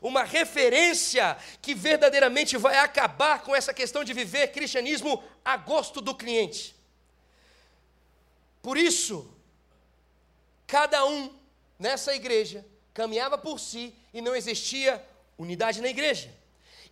uma 0.00 0.24
referência 0.24 1.36
que 1.60 1.74
verdadeiramente 1.74 2.56
vai 2.56 2.76
acabar 2.78 3.42
com 3.42 3.54
essa 3.54 3.72
questão 3.72 4.02
de 4.02 4.12
viver 4.12 4.48
cristianismo 4.48 5.22
a 5.44 5.56
gosto 5.56 6.00
do 6.00 6.14
cliente. 6.14 6.74
Por 8.60 8.76
isso, 8.76 9.32
cada 10.66 11.04
um 11.04 11.32
nessa 11.78 12.14
igreja 12.14 12.64
caminhava 12.94 13.38
por 13.38 13.58
si 13.58 13.94
e 14.12 14.20
não 14.20 14.34
existia 14.34 15.04
unidade 15.38 15.80
na 15.80 15.88
igreja. 15.88 16.32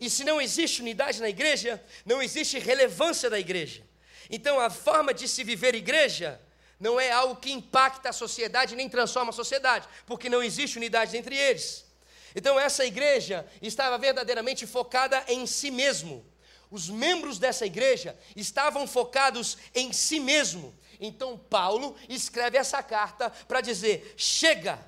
E 0.01 0.09
se 0.09 0.25
não 0.25 0.41
existe 0.41 0.81
unidade 0.81 1.21
na 1.21 1.29
igreja, 1.29 1.83
não 2.07 2.23
existe 2.23 2.59
relevância 2.59 3.29
da 3.29 3.39
igreja. 3.39 3.83
Então, 4.31 4.59
a 4.59 4.71
forma 4.71 5.13
de 5.13 5.29
se 5.29 5.45
viver 5.45 5.75
igreja 5.75 6.41
não 6.79 6.99
é 6.99 7.11
algo 7.11 7.37
que 7.37 7.53
impacta 7.53 8.09
a 8.09 8.13
sociedade 8.13 8.75
nem 8.75 8.89
transforma 8.89 9.31
a 9.31 9.33
sociedade, 9.33 9.87
porque 10.07 10.31
não 10.31 10.43
existe 10.43 10.79
unidade 10.79 11.17
entre 11.17 11.37
eles. 11.37 11.85
Então 12.35 12.59
essa 12.59 12.85
igreja 12.85 13.47
estava 13.61 13.99
verdadeiramente 13.99 14.67
focada 14.67 15.25
em 15.29 15.47
si 15.47 15.71
mesmo. 15.71 16.25
Os 16.71 16.89
membros 16.89 17.39
dessa 17.39 17.67
igreja 17.67 18.17
estavam 18.37 18.87
focados 18.87 19.59
em 19.75 19.93
si 19.93 20.21
mesmo. 20.21 20.73
Então 21.01 21.37
Paulo 21.37 21.97
escreve 22.09 22.59
essa 22.59 22.83
carta 22.83 23.31
para 23.49 23.61
dizer: 23.61 24.15
chega, 24.17 24.79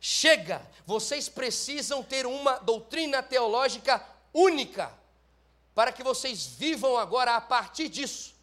chega, 0.00 0.66
vocês 0.86 1.28
precisam 1.28 2.02
ter 2.02 2.24
uma 2.24 2.58
doutrina 2.58 3.22
teológica 3.22 4.02
única, 4.32 4.92
para 5.74 5.92
que 5.92 6.02
vocês 6.02 6.46
vivam 6.46 6.96
agora 6.96 7.36
a 7.36 7.40
partir 7.40 7.88
disso. 7.88 8.34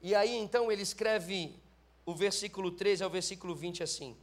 E 0.00 0.14
aí 0.14 0.34
então 0.36 0.72
ele 0.72 0.82
escreve 0.82 1.58
o 2.06 2.14
versículo 2.14 2.70
13 2.70 3.04
ao 3.04 3.10
versículo 3.10 3.54
20 3.54 3.82
assim: 3.82 4.16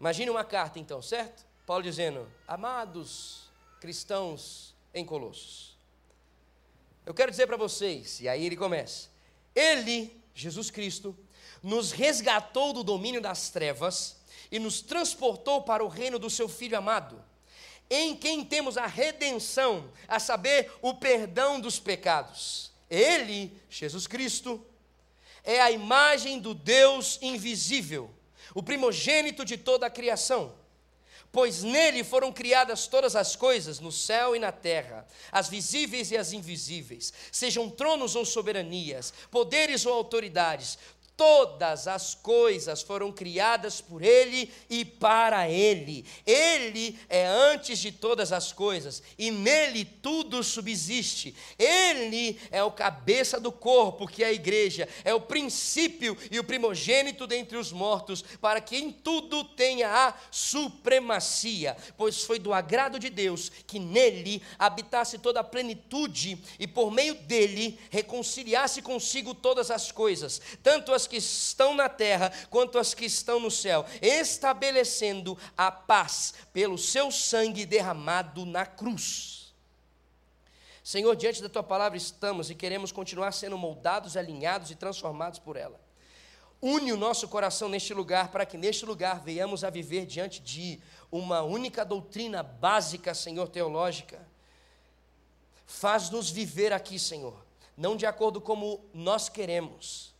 Imagine 0.00 0.30
uma 0.30 0.44
carta 0.44 0.78
então, 0.78 1.02
certo? 1.02 1.44
Paulo 1.66 1.82
dizendo: 1.82 2.30
Amados 2.46 3.48
cristãos 3.80 4.74
em 4.94 5.04
Colossos, 5.04 5.76
eu 7.04 7.12
quero 7.12 7.30
dizer 7.30 7.46
para 7.46 7.56
vocês, 7.56 8.20
e 8.20 8.28
aí 8.28 8.46
ele 8.46 8.56
começa: 8.56 9.08
Ele, 9.54 10.22
Jesus 10.34 10.70
Cristo, 10.70 11.16
nos 11.62 11.90
resgatou 11.90 12.72
do 12.72 12.84
domínio 12.84 13.20
das 13.20 13.50
trevas 13.50 14.16
e 14.52 14.58
nos 14.58 14.80
transportou 14.80 15.62
para 15.62 15.84
o 15.84 15.88
reino 15.88 16.18
do 16.18 16.30
seu 16.30 16.48
Filho 16.48 16.78
amado, 16.78 17.22
em 17.90 18.16
quem 18.16 18.44
temos 18.44 18.78
a 18.78 18.86
redenção, 18.86 19.90
a 20.06 20.20
saber, 20.20 20.72
o 20.80 20.94
perdão 20.94 21.60
dos 21.60 21.80
pecados. 21.80 22.70
Ele, 22.88 23.60
Jesus 23.68 24.06
Cristo, 24.06 24.64
é 25.42 25.60
a 25.60 25.70
imagem 25.70 26.38
do 26.38 26.54
Deus 26.54 27.18
invisível 27.20 28.14
o 28.54 28.62
primogênito 28.62 29.44
de 29.44 29.56
toda 29.56 29.86
a 29.86 29.90
criação. 29.90 30.54
Pois 31.30 31.62
nele 31.62 32.02
foram 32.02 32.32
criadas 32.32 32.86
todas 32.86 33.14
as 33.14 33.36
coisas, 33.36 33.80
no 33.80 33.92
céu 33.92 34.34
e 34.34 34.38
na 34.38 34.50
terra, 34.50 35.06
as 35.30 35.48
visíveis 35.48 36.10
e 36.10 36.16
as 36.16 36.32
invisíveis, 36.32 37.12
sejam 37.30 37.68
tronos 37.68 38.16
ou 38.16 38.24
soberanias, 38.24 39.12
poderes 39.30 39.84
ou 39.84 39.92
autoridades, 39.92 40.78
todas 41.18 41.88
as 41.88 42.14
coisas 42.14 42.80
foram 42.80 43.10
criadas 43.10 43.80
por 43.80 44.00
Ele 44.00 44.48
e 44.70 44.84
para 44.84 45.50
Ele. 45.50 46.04
Ele 46.24 46.96
é 47.08 47.26
antes 47.26 47.80
de 47.80 47.90
todas 47.90 48.32
as 48.32 48.52
coisas 48.52 49.02
e 49.18 49.28
nele 49.32 49.84
tudo 49.84 50.44
subsiste. 50.44 51.34
Ele 51.58 52.38
é 52.52 52.62
o 52.62 52.70
cabeça 52.70 53.40
do 53.40 53.50
corpo, 53.50 54.06
que 54.06 54.22
é 54.22 54.28
a 54.28 54.32
igreja, 54.32 54.88
é 55.04 55.12
o 55.12 55.20
princípio 55.20 56.16
e 56.30 56.38
o 56.38 56.44
primogênito 56.44 57.26
dentre 57.26 57.58
os 57.58 57.72
mortos, 57.72 58.22
para 58.40 58.60
que 58.60 58.76
em 58.76 58.92
tudo 58.92 59.42
tenha 59.42 59.88
a 59.90 60.14
supremacia, 60.30 61.76
pois 61.96 62.22
foi 62.22 62.38
do 62.38 62.52
agrado 62.52 62.96
de 62.96 63.10
Deus 63.10 63.50
que 63.66 63.80
nele 63.80 64.40
habitasse 64.56 65.18
toda 65.18 65.40
a 65.40 65.44
plenitude 65.44 66.38
e 66.60 66.66
por 66.68 66.92
meio 66.92 67.14
dele 67.14 67.76
reconciliasse 67.90 68.80
consigo 68.82 69.34
todas 69.34 69.68
as 69.68 69.90
coisas, 69.90 70.40
tanto 70.62 70.92
as 70.92 71.07
que 71.08 71.16
estão 71.16 71.74
na 71.74 71.88
terra 71.88 72.30
quanto 72.50 72.78
as 72.78 72.94
que 72.94 73.04
estão 73.04 73.40
no 73.40 73.50
céu, 73.50 73.84
estabelecendo 74.00 75.36
a 75.56 75.72
paz 75.72 76.34
pelo 76.52 76.78
seu 76.78 77.10
sangue 77.10 77.66
derramado 77.66 78.46
na 78.46 78.64
cruz. 78.64 79.38
Senhor, 80.84 81.14
diante 81.16 81.42
da 81.42 81.48
tua 81.48 81.62
palavra 81.62 81.98
estamos 81.98 82.48
e 82.48 82.54
queremos 82.54 82.92
continuar 82.92 83.32
sendo 83.32 83.58
moldados, 83.58 84.16
alinhados 84.16 84.70
e 84.70 84.74
transformados 84.74 85.38
por 85.38 85.56
ela. 85.56 85.78
Une 86.62 86.92
o 86.92 86.96
nosso 86.96 87.28
coração 87.28 87.68
neste 87.68 87.94
lugar, 87.94 88.30
para 88.32 88.46
que 88.46 88.56
neste 88.56 88.84
lugar 88.84 89.20
venhamos 89.20 89.62
a 89.62 89.70
viver 89.70 90.06
diante 90.06 90.40
de 90.40 90.80
uma 91.12 91.42
única 91.42 91.84
doutrina 91.84 92.42
básica, 92.42 93.14
Senhor, 93.14 93.48
teológica. 93.48 94.26
Faz-nos 95.66 96.30
viver 96.30 96.72
aqui, 96.72 96.98
Senhor, 96.98 97.44
não 97.76 97.94
de 97.94 98.06
acordo 98.06 98.40
como 98.40 98.80
nós 98.92 99.28
queremos, 99.28 100.14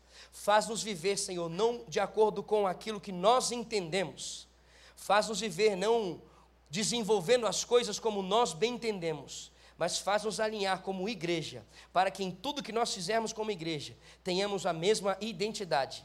Faz-nos 0.48 0.82
viver, 0.82 1.18
Senhor, 1.18 1.50
não 1.50 1.84
de 1.86 2.00
acordo 2.00 2.42
com 2.42 2.66
aquilo 2.66 2.98
que 2.98 3.12
nós 3.12 3.52
entendemos. 3.52 4.48
Faz-nos 4.96 5.40
viver 5.40 5.76
não 5.76 6.22
desenvolvendo 6.70 7.46
as 7.46 7.64
coisas 7.64 7.98
como 7.98 8.22
nós 8.22 8.54
bem 8.54 8.76
entendemos, 8.76 9.52
mas 9.76 9.98
faz-nos 9.98 10.40
alinhar 10.40 10.80
como 10.80 11.06
igreja, 11.06 11.66
para 11.92 12.10
que 12.10 12.24
em 12.24 12.30
tudo 12.30 12.62
que 12.62 12.72
nós 12.72 12.94
fizermos 12.94 13.30
como 13.30 13.50
igreja, 13.50 13.94
tenhamos 14.24 14.64
a 14.64 14.72
mesma 14.72 15.18
identidade, 15.20 16.02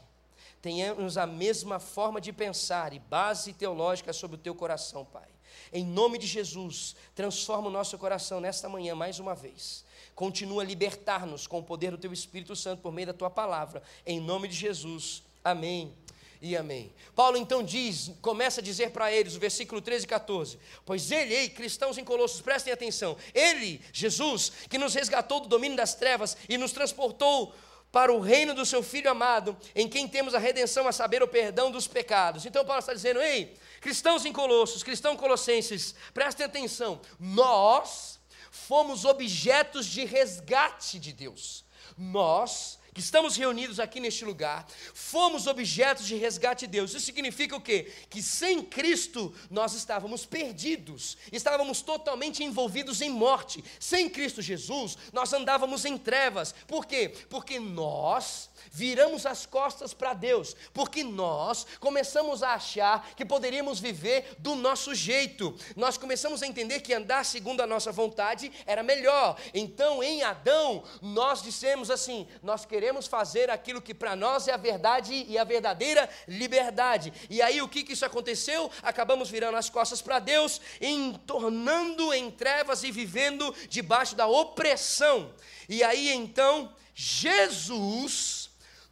tenhamos 0.60 1.16
a 1.16 1.26
mesma 1.26 1.78
forma 1.78 2.20
de 2.20 2.30
pensar 2.30 2.92
e 2.92 2.98
base 2.98 3.54
teológica 3.54 4.12
sobre 4.12 4.36
o 4.36 4.38
teu 4.40 4.54
coração, 4.54 5.06
Pai. 5.06 5.30
Em 5.72 5.86
nome 5.86 6.18
de 6.18 6.26
Jesus, 6.26 6.94
transforma 7.14 7.68
o 7.68 7.72
nosso 7.72 7.96
coração 7.96 8.42
nesta 8.42 8.68
manhã 8.68 8.94
mais 8.94 9.18
uma 9.18 9.34
vez 9.34 9.86
Continua 10.14 10.62
a 10.62 10.66
libertar-nos 10.66 11.46
com 11.46 11.58
o 11.58 11.62
poder 11.62 11.90
do 11.90 11.98
Teu 11.98 12.12
Espírito 12.12 12.54
Santo 12.54 12.82
por 12.82 12.92
meio 12.92 13.08
da 13.08 13.12
Tua 13.12 13.30
palavra. 13.30 13.82
Em 14.06 14.20
nome 14.20 14.48
de 14.48 14.54
Jesus. 14.54 15.22
Amém 15.42 15.92
e 16.40 16.56
amém. 16.56 16.92
Paulo 17.16 17.36
então 17.36 17.62
diz, 17.62 18.12
começa 18.20 18.60
a 18.60 18.64
dizer 18.64 18.90
para 18.90 19.10
eles, 19.10 19.34
o 19.34 19.40
versículo 19.40 19.80
13 19.80 20.04
e 20.04 20.08
14: 20.08 20.58
Pois 20.84 21.10
ele, 21.10 21.34
ei, 21.34 21.48
cristãos 21.48 21.96
em 21.96 22.04
Colossos, 22.04 22.42
prestem 22.42 22.72
atenção, 22.72 23.16
ele, 23.34 23.80
Jesus, 23.92 24.52
que 24.68 24.78
nos 24.78 24.94
resgatou 24.94 25.40
do 25.40 25.48
domínio 25.48 25.76
das 25.76 25.94
trevas 25.94 26.36
e 26.48 26.58
nos 26.58 26.72
transportou 26.72 27.54
para 27.90 28.12
o 28.12 28.20
reino 28.20 28.54
do 28.54 28.66
seu 28.66 28.82
Filho 28.82 29.10
amado, 29.10 29.56
em 29.74 29.88
quem 29.88 30.06
temos 30.08 30.34
a 30.34 30.38
redenção, 30.38 30.86
a 30.86 30.92
saber, 30.92 31.22
o 31.22 31.28
perdão 31.28 31.70
dos 31.70 31.86
pecados. 31.86 32.44
Então 32.44 32.64
Paulo 32.64 32.80
está 32.80 32.92
dizendo, 32.92 33.22
ei, 33.22 33.56
cristãos 33.80 34.26
em 34.26 34.32
Colossos, 34.32 34.82
cristãos 34.82 35.18
colossenses, 35.18 35.94
prestem 36.12 36.44
atenção, 36.44 37.00
nós 37.18 38.13
fomos 38.54 39.04
objetos 39.04 39.84
de 39.84 40.04
resgate 40.04 40.98
de 40.98 41.12
Deus. 41.12 41.64
Nós, 41.98 42.78
que 42.94 43.00
estamos 43.00 43.36
reunidos 43.36 43.80
aqui 43.80 43.98
neste 43.98 44.24
lugar, 44.24 44.66
fomos 44.94 45.48
objetos 45.48 46.06
de 46.06 46.14
resgate 46.14 46.66
de 46.66 46.72
Deus. 46.72 46.94
Isso 46.94 47.04
significa 47.04 47.56
o 47.56 47.60
quê? 47.60 47.92
Que 48.08 48.22
sem 48.22 48.62
Cristo 48.62 49.34
nós 49.50 49.74
estávamos 49.74 50.24
perdidos, 50.24 51.18
estávamos 51.32 51.82
totalmente 51.82 52.44
envolvidos 52.44 53.00
em 53.00 53.10
morte. 53.10 53.62
Sem 53.80 54.08
Cristo 54.08 54.40
Jesus, 54.40 54.96
nós 55.12 55.32
andávamos 55.32 55.84
em 55.84 55.98
trevas. 55.98 56.54
Por 56.68 56.86
quê? 56.86 57.12
Porque 57.28 57.58
nós 57.58 58.48
viramos 58.70 59.26
as 59.26 59.46
costas 59.46 59.94
para 59.94 60.14
Deus, 60.14 60.56
porque 60.72 61.02
nós 61.02 61.66
começamos 61.80 62.42
a 62.42 62.54
achar 62.54 63.10
que 63.16 63.24
poderíamos 63.24 63.80
viver 63.80 64.34
do 64.38 64.54
nosso 64.54 64.94
jeito. 64.94 65.54
Nós 65.76 65.96
começamos 65.96 66.42
a 66.42 66.46
entender 66.46 66.80
que 66.80 66.94
andar 66.94 67.24
segundo 67.24 67.60
a 67.60 67.66
nossa 67.66 67.92
vontade 67.92 68.50
era 68.66 68.82
melhor. 68.82 69.36
Então, 69.52 70.02
em 70.02 70.22
Adão, 70.22 70.84
nós 71.00 71.42
dissemos 71.42 71.90
assim: 71.90 72.26
nós 72.42 72.64
queremos 72.64 73.06
fazer 73.06 73.50
aquilo 73.50 73.82
que 73.82 73.94
para 73.94 74.16
nós 74.16 74.48
é 74.48 74.52
a 74.52 74.56
verdade 74.56 75.24
e 75.28 75.38
a 75.38 75.44
verdadeira 75.44 76.08
liberdade. 76.26 77.12
E 77.28 77.40
aí 77.42 77.60
o 77.60 77.68
que, 77.68 77.82
que 77.82 77.92
isso 77.92 78.04
aconteceu? 78.04 78.70
Acabamos 78.82 79.30
virando 79.30 79.56
as 79.56 79.70
costas 79.70 80.02
para 80.02 80.18
Deus, 80.18 80.60
em 80.80 81.12
tornando 81.12 82.12
em 82.12 82.30
trevas 82.30 82.82
e 82.82 82.90
vivendo 82.90 83.54
debaixo 83.68 84.14
da 84.14 84.26
opressão. 84.26 85.32
E 85.68 85.82
aí 85.82 86.10
então, 86.10 86.74
Jesus 86.94 88.43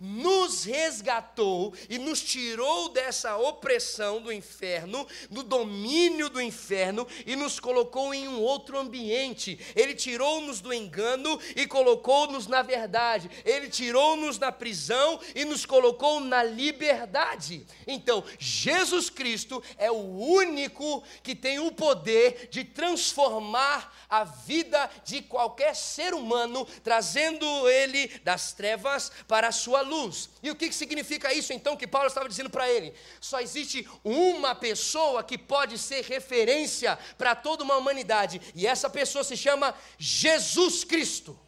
nos 0.02 0.64
resgatou 0.64 1.73
e 1.88 1.97
nos 1.97 2.21
tirou 2.21 2.88
dessa 2.88 3.37
opressão 3.37 4.21
do 4.21 4.32
inferno, 4.32 5.06
do 5.30 5.44
domínio 5.44 6.28
do 6.28 6.42
inferno 6.42 7.06
e 7.25 7.37
nos 7.37 7.61
colocou 7.61 8.12
em 8.12 8.26
um 8.26 8.40
outro 8.40 8.77
ambiente. 8.77 9.57
Ele 9.77 9.94
tirou-nos 9.94 10.61
do 10.61 10.74
engano 10.74 11.38
e 11.55 11.68
colocou-nos 11.68 12.48
na 12.48 12.62
verdade. 12.62 13.31
Ele 13.44 13.68
tirou-nos 13.68 14.38
da 14.38 14.50
prisão 14.50 15.20
e 15.37 15.44
nos 15.44 15.64
colocou 15.64 16.18
na 16.18 16.42
liberdade. 16.42 17.64
Então, 17.87 18.24
Jesus 18.40 19.09
Cristo 19.09 19.62
é 19.79 19.88
o 19.88 20.18
único 20.18 21.05
que 21.22 21.37
tem 21.37 21.61
o 21.61 21.70
poder 21.70 22.48
de 22.50 22.64
transformar 22.64 23.96
a 24.11 24.24
vida 24.24 24.90
de 25.05 25.22
qualquer 25.22 25.77
ser 25.77 26.12
humano, 26.12 26.66
trazendo 26.83 27.46
ele 27.68 28.09
das 28.24 28.53
trevas 28.53 29.12
para 29.29 29.48
a 29.48 29.53
sua 29.53 29.81
luz. 29.81 29.91
E 30.42 30.50
o 30.50 30.57
que 30.57 30.72
significa 30.72 31.33
isso 31.33 31.52
então 31.52 31.76
que 31.76 31.87
Paulo 31.87 32.09
estava 32.09 32.28
dizendo 32.28 32.50
para 32.50 32.70
ele? 32.70 32.94
Só 33.20 33.40
existe 33.40 33.88
uma 34.02 34.55
pessoa 34.55 35.22
que 35.22 35.37
pode 35.37 35.78
ser 35.78 36.05
referência 36.05 36.98
para 37.18 37.35
toda 37.35 37.64
uma 37.64 37.76
humanidade, 37.76 38.40
e 38.55 38.66
essa 38.66 38.88
pessoa 38.88 39.22
se 39.24 39.37
chama 39.37 39.74
Jesus 39.98 40.85
Cristo. 40.85 41.38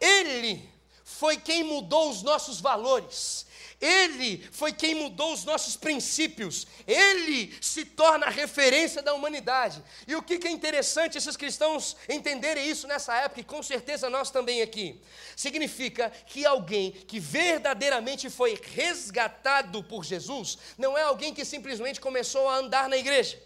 Ele 0.00 0.68
foi 1.04 1.36
quem 1.36 1.62
mudou 1.62 2.10
os 2.10 2.22
nossos 2.22 2.60
valores. 2.60 3.46
Ele 3.80 4.46
foi 4.52 4.74
quem 4.74 4.94
mudou 4.94 5.32
os 5.32 5.44
nossos 5.44 5.74
princípios. 5.74 6.66
Ele 6.86 7.56
se 7.62 7.84
torna 7.84 8.26
a 8.26 8.30
referência 8.30 9.00
da 9.00 9.14
humanidade. 9.14 9.82
E 10.06 10.14
o 10.14 10.22
que 10.22 10.46
é 10.46 10.50
interessante 10.50 11.16
esses 11.16 11.36
cristãos 11.36 11.96
entenderem 12.06 12.68
isso 12.68 12.86
nessa 12.86 13.16
época, 13.16 13.40
e 13.40 13.44
com 13.44 13.62
certeza 13.62 14.10
nós 14.10 14.30
também 14.30 14.60
aqui, 14.60 15.00
significa 15.34 16.10
que 16.26 16.44
alguém 16.44 16.92
que 16.92 17.18
verdadeiramente 17.18 18.28
foi 18.28 18.60
resgatado 18.74 19.82
por 19.82 20.04
Jesus, 20.04 20.58
não 20.76 20.98
é 20.98 21.02
alguém 21.02 21.32
que 21.32 21.44
simplesmente 21.44 22.00
começou 22.00 22.48
a 22.48 22.56
andar 22.56 22.86
na 22.86 22.98
igreja. 22.98 23.42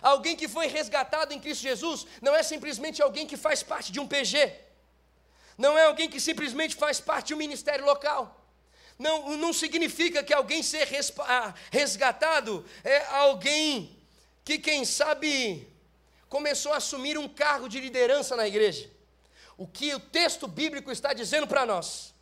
Alguém 0.00 0.34
que 0.34 0.48
foi 0.48 0.68
resgatado 0.68 1.34
em 1.34 1.38
Cristo 1.38 1.60
Jesus 1.60 2.06
não 2.22 2.34
é 2.34 2.42
simplesmente 2.42 3.02
alguém 3.02 3.26
que 3.26 3.36
faz 3.36 3.62
parte 3.62 3.92
de 3.92 4.00
um 4.00 4.08
PG. 4.08 4.54
Não 5.58 5.76
é 5.76 5.84
alguém 5.84 6.08
que 6.08 6.18
simplesmente 6.18 6.74
faz 6.74 6.98
parte 6.98 7.28
de 7.28 7.34
um 7.34 7.36
ministério 7.36 7.84
local 7.84 8.39
não, 9.00 9.34
não 9.38 9.50
significa 9.50 10.22
que 10.22 10.32
alguém 10.32 10.62
ser 10.62 10.86
ah, 11.20 11.54
resgatado 11.70 12.64
é 12.84 13.02
alguém 13.06 13.98
que, 14.44 14.58
quem 14.58 14.84
sabe, 14.84 15.66
começou 16.28 16.74
a 16.74 16.76
assumir 16.76 17.16
um 17.16 17.26
cargo 17.26 17.66
de 17.66 17.80
liderança 17.80 18.36
na 18.36 18.46
igreja. 18.46 18.90
O 19.56 19.66
que 19.66 19.94
o 19.94 20.00
texto 20.00 20.46
bíblico 20.46 20.92
está 20.92 21.14
dizendo 21.14 21.46
para 21.46 21.64
nós 21.64 22.14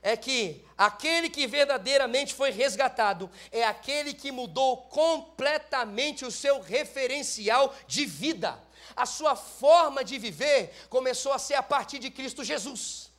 é 0.00 0.16
que 0.16 0.64
aquele 0.78 1.28
que 1.28 1.44
verdadeiramente 1.46 2.34
foi 2.34 2.52
resgatado 2.52 3.28
é 3.50 3.64
aquele 3.64 4.14
que 4.14 4.30
mudou 4.30 4.76
completamente 4.76 6.24
o 6.24 6.30
seu 6.30 6.60
referencial 6.60 7.74
de 7.88 8.06
vida. 8.06 8.56
A 8.94 9.06
sua 9.06 9.34
forma 9.34 10.04
de 10.04 10.18
viver 10.18 10.72
começou 10.88 11.32
a 11.32 11.38
ser 11.38 11.54
a 11.54 11.62
partir 11.64 11.98
de 11.98 12.10
Cristo 12.10 12.44
Jesus. 12.44 13.11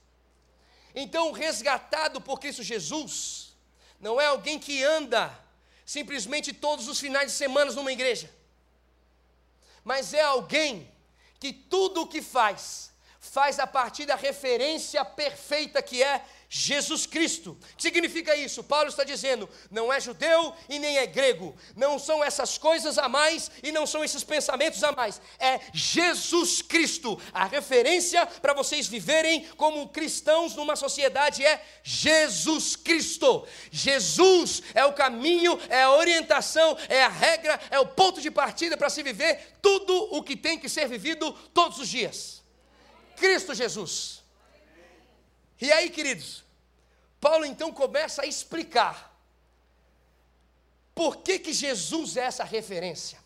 Então, 0.96 1.32
resgatado 1.32 2.22
por 2.22 2.40
Cristo 2.40 2.62
Jesus, 2.62 3.56
não 4.00 4.20
é 4.20 4.26
alguém 4.26 4.60
que 4.60 4.84
anda 4.84 5.38
simplesmente 5.86 6.54
todos 6.54 6.88
os 6.88 7.00
finais 7.00 7.32
de 7.32 7.38
semana 7.38 7.72
numa 7.72 7.92
igreja, 7.92 8.30
mas 9.84 10.14
é 10.14 10.22
alguém 10.22 10.90
que 11.40 11.52
tudo 11.52 12.04
o 12.04 12.08
que 12.08 12.22
faz, 12.22 12.92
faz 13.20 13.60
a 13.60 13.68
partir 13.68 14.06
da 14.06 14.16
referência 14.16 15.04
perfeita 15.04 15.82
que 15.82 16.02
é 16.02 16.24
Jesus 16.56 17.08
Cristo. 17.08 17.58
O 17.74 17.76
que 17.76 17.82
significa 17.82 18.36
isso? 18.36 18.64
Paulo 18.64 18.88
está 18.88 19.04
dizendo: 19.04 19.50
não 19.72 19.92
é 19.92 20.00
judeu 20.00 20.54
e 20.70 20.78
nem 20.78 20.98
é 21.00 21.08
grego, 21.08 21.58
não 21.76 21.98
são 21.98 22.24
essas 22.24 22.60
coisas 22.60 23.00
a 23.00 23.10
mais 23.10 23.50
e 23.64 23.72
não 23.72 23.88
são 23.88 24.04
esses 24.04 24.24
pensamentos 24.24 24.84
a 24.84 24.92
mais, 24.92 25.20
é 25.40 25.60
Jesus 25.74 26.62
Cristo. 26.62 27.20
A 27.34 27.46
referência 27.46 28.24
para 28.28 28.54
vocês 28.54 28.86
viverem 28.86 29.48
como 29.58 29.90
cristãos 29.90 30.56
numa 30.56 30.76
sociedade 30.76 31.44
é 31.44 31.60
Jesus 31.82 32.76
Cristo. 32.76 33.48
Jesus 33.72 34.62
é 34.76 34.86
o 34.86 34.94
caminho, 34.94 35.60
é 35.70 35.82
a 35.82 35.92
orientação, 35.92 36.78
é 36.88 37.02
a 37.02 37.10
regra, 37.10 37.60
é 37.72 37.80
o 37.80 37.88
ponto 37.88 38.22
de 38.22 38.30
partida 38.30 38.78
para 38.78 38.92
se 38.92 39.02
viver 39.02 39.56
tudo 39.60 39.92
o 40.16 40.22
que 40.22 40.36
tem 40.36 40.60
que 40.60 40.70
ser 40.70 40.88
vivido 40.88 41.32
todos 41.52 41.80
os 41.80 41.90
dias. 41.90 42.44
Cristo 43.16 43.56
Jesus. 43.56 44.23
E 45.64 45.72
aí, 45.72 45.90
queridos, 45.90 46.44
Paulo 47.22 47.46
então 47.46 47.72
começa 47.72 48.24
a 48.24 48.26
explicar 48.26 49.18
por 50.94 51.24
que, 51.24 51.40
que 51.40 51.54
Jesus 51.54 52.18
é 52.18 52.26
essa 52.26 52.44
referência. 52.44 53.18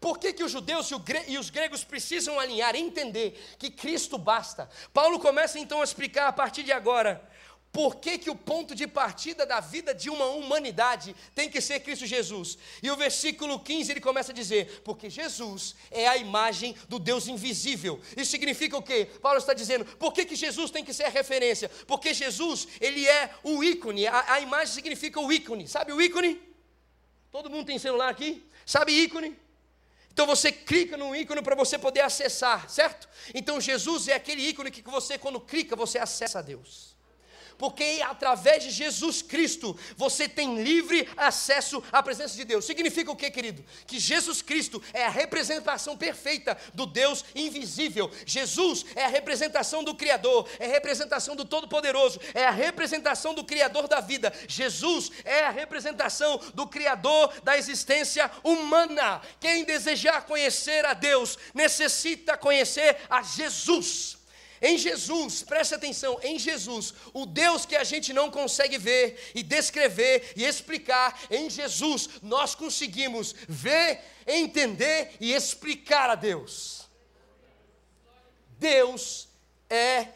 Por 0.00 0.18
que, 0.18 0.32
que 0.32 0.42
os 0.42 0.50
judeus 0.50 0.90
e 1.28 1.36
os 1.36 1.50
gregos 1.50 1.84
precisam 1.84 2.40
alinhar, 2.40 2.74
entender 2.74 3.38
que 3.58 3.70
Cristo 3.70 4.16
basta? 4.16 4.66
Paulo 4.94 5.20
começa 5.20 5.58
então 5.58 5.82
a 5.82 5.84
explicar 5.84 6.26
a 6.26 6.32
partir 6.32 6.62
de 6.62 6.72
agora 6.72 7.22
por 7.74 7.96
que, 7.96 8.18
que 8.18 8.30
o 8.30 8.36
ponto 8.36 8.72
de 8.72 8.86
partida 8.86 9.44
da 9.44 9.58
vida 9.58 9.92
de 9.92 10.08
uma 10.08 10.26
humanidade 10.26 11.14
tem 11.34 11.50
que 11.50 11.60
ser 11.60 11.80
Cristo 11.80 12.06
Jesus? 12.06 12.56
E 12.80 12.88
o 12.88 12.96
versículo 12.96 13.58
15 13.58 13.90
ele 13.90 14.00
começa 14.00 14.30
a 14.30 14.34
dizer: 14.34 14.80
Porque 14.84 15.10
Jesus 15.10 15.74
é 15.90 16.06
a 16.06 16.16
imagem 16.16 16.76
do 16.88 17.00
Deus 17.00 17.26
invisível. 17.26 18.00
Isso 18.16 18.30
significa 18.30 18.76
o 18.76 18.82
quê? 18.82 19.10
Paulo 19.20 19.38
está 19.38 19.52
dizendo: 19.52 19.84
por 19.96 20.12
que, 20.12 20.24
que 20.24 20.36
Jesus 20.36 20.70
tem 20.70 20.84
que 20.84 20.94
ser 20.94 21.06
a 21.06 21.08
referência? 21.08 21.68
Porque 21.84 22.14
Jesus, 22.14 22.68
ele 22.80 23.08
é 23.08 23.34
o 23.42 23.64
ícone, 23.64 24.06
a, 24.06 24.34
a 24.34 24.40
imagem 24.40 24.72
significa 24.72 25.18
o 25.18 25.32
ícone. 25.32 25.66
Sabe 25.66 25.92
o 25.92 26.00
ícone? 26.00 26.40
Todo 27.32 27.50
mundo 27.50 27.66
tem 27.66 27.76
celular 27.76 28.08
aqui? 28.08 28.48
Sabe 28.64 28.92
ícone? 28.92 29.36
Então 30.12 30.26
você 30.28 30.52
clica 30.52 30.96
no 30.96 31.16
ícone 31.16 31.42
para 31.42 31.56
você 31.56 31.76
poder 31.76 32.02
acessar, 32.02 32.70
certo? 32.70 33.08
Então 33.34 33.60
Jesus 33.60 34.06
é 34.06 34.12
aquele 34.12 34.48
ícone 34.48 34.70
que 34.70 34.80
você, 34.82 35.18
quando 35.18 35.40
clica, 35.40 35.74
você 35.74 35.98
acessa 35.98 36.38
a 36.38 36.42
Deus 36.42 36.93
porque 37.58 38.02
através 38.04 38.64
de 38.64 38.70
Jesus 38.70 39.22
Cristo 39.22 39.78
você 39.96 40.28
tem 40.28 40.62
livre 40.62 41.08
acesso 41.16 41.82
à 41.92 42.02
presença 42.02 42.36
de 42.36 42.44
Deus. 42.44 42.64
Significa 42.64 43.10
o 43.10 43.16
que, 43.16 43.30
querido? 43.30 43.64
Que 43.86 43.98
Jesus 43.98 44.42
Cristo 44.42 44.82
é 44.92 45.04
a 45.04 45.10
representação 45.10 45.96
perfeita 45.96 46.56
do 46.72 46.86
Deus 46.86 47.24
invisível. 47.34 48.10
Jesus 48.26 48.84
é 48.94 49.04
a 49.04 49.08
representação 49.08 49.82
do 49.82 49.94
Criador, 49.94 50.48
é 50.58 50.66
a 50.66 50.72
representação 50.72 51.36
do 51.36 51.44
Todo-Poderoso, 51.44 52.20
é 52.34 52.44
a 52.44 52.50
representação 52.50 53.34
do 53.34 53.44
Criador 53.44 53.88
da 53.88 54.00
vida. 54.00 54.32
Jesus 54.48 55.10
é 55.24 55.44
a 55.44 55.50
representação 55.50 56.40
do 56.54 56.66
Criador 56.66 57.32
da 57.42 57.56
existência 57.56 58.30
humana. 58.42 59.20
Quem 59.40 59.64
desejar 59.64 60.26
conhecer 60.26 60.84
a 60.84 60.94
Deus 60.94 61.38
necessita 61.54 62.36
conhecer 62.36 62.96
a 63.08 63.22
Jesus. 63.22 64.23
Em 64.66 64.78
Jesus, 64.78 65.42
preste 65.42 65.74
atenção, 65.74 66.18
em 66.22 66.38
Jesus, 66.38 66.94
o 67.12 67.26
Deus 67.26 67.66
que 67.66 67.76
a 67.76 67.84
gente 67.84 68.14
não 68.14 68.30
consegue 68.30 68.78
ver 68.78 69.32
e 69.34 69.42
descrever 69.42 70.32
e 70.34 70.42
explicar, 70.42 71.20
em 71.30 71.50
Jesus 71.50 72.08
nós 72.22 72.54
conseguimos 72.54 73.34
ver, 73.46 74.00
entender 74.26 75.16
e 75.20 75.34
explicar 75.34 76.08
a 76.08 76.14
Deus. 76.14 76.88
Deus 78.58 79.28
é 79.68 80.08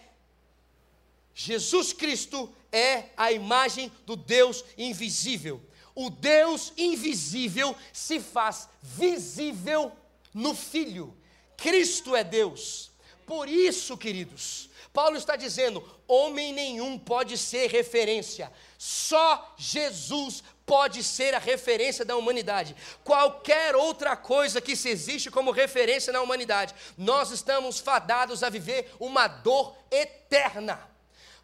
Jesus 1.35 1.93
Cristo 1.93 2.51
é 2.73 3.11
a 3.19 3.31
imagem 3.31 3.93
do 4.07 4.17
Deus 4.17 4.65
invisível. 4.79 5.63
O 5.95 6.09
Deus 6.09 6.73
invisível 6.75 7.77
se 7.93 8.19
faz 8.19 8.67
visível 8.83 9.93
no 10.33 10.55
Filho. 10.55 11.15
Cristo 11.55 12.17
é 12.17 12.25
Deus. 12.25 12.88
Por 13.29 13.47
isso, 13.47 13.95
queridos, 13.95 14.71
Paulo 14.91 15.19
está 15.19 15.37
dizendo: 15.37 15.87
homem 16.09 16.51
nenhum 16.51 16.99
pode 16.99 17.37
ser 17.37 17.71
referência, 17.71 18.51
só 18.79 19.55
Jesus 19.59 20.43
pode 20.65 21.05
ser 21.05 21.35
a 21.35 21.39
referência 21.39 22.07
da 22.07 22.17
humanidade. 22.17 22.75
Qualquer 23.05 23.77
outra 23.77 24.17
coisa 24.17 24.63
que 24.63 24.75
se 24.75 24.89
existe 24.89 25.31
como 25.31 25.51
referência 25.51 26.11
na 26.11 26.23
humanidade, 26.23 26.75
nós 26.97 27.31
estamos 27.31 27.79
fadados 27.79 28.43
a 28.43 28.49
viver 28.49 28.91
uma 28.99 29.29
dor 29.29 29.77
eterna. 29.91 30.81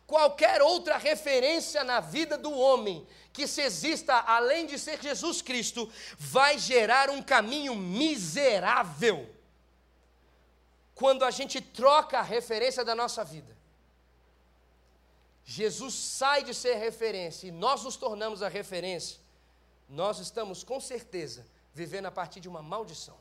Qualquer 0.07 0.63
outra 0.63 0.97
referência 0.97 1.85
na 1.85 2.01
vida 2.01 2.39
do 2.39 2.51
homem 2.51 3.07
que 3.31 3.47
se 3.47 3.61
exista 3.61 4.15
além 4.27 4.65
de 4.65 4.79
ser 4.79 5.03
Jesus 5.03 5.43
Cristo, 5.43 5.91
vai 6.19 6.59
gerar 6.59 7.11
um 7.11 7.21
caminho 7.21 7.75
miserável 7.75 9.34
quando 10.95 11.25
a 11.25 11.31
gente 11.31 11.61
troca 11.61 12.19
a 12.19 12.23
referência 12.23 12.85
da 12.85 12.95
nossa 12.95 13.25
vida. 13.25 13.57
Jesus 15.45 15.95
sai 15.95 16.43
de 16.43 16.55
ser 16.55 16.77
referência 16.77 17.49
e 17.49 17.51
nós 17.51 17.83
nos 17.83 17.97
tornamos 17.97 18.43
a 18.43 18.49
referência, 18.49 19.19
nós 19.89 20.19
estamos 20.19 20.65
com 20.65 20.81
certeza 20.81 21.47
vivendo 21.75 22.07
a 22.07 22.11
partir 22.11 22.41
de 22.41 22.49
uma 22.49 22.63
maldição. 22.63 23.17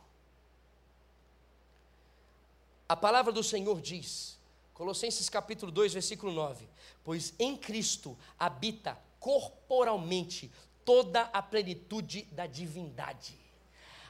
A 2.88 2.96
palavra 2.96 3.32
do 3.32 3.44
Senhor 3.44 3.82
diz, 3.82 4.38
Colossenses 4.74 5.30
capítulo 5.30 5.72
2, 5.72 5.94
versículo 5.94 6.32
9: 6.32 6.68
Pois 7.04 7.34
em 7.40 7.58
Cristo 7.58 8.18
habita 8.40 8.98
corporalmente 9.20 10.52
toda 10.86 11.22
a 11.34 11.42
plenitude 11.42 12.24
da 12.32 12.46
divindade. 12.46 13.38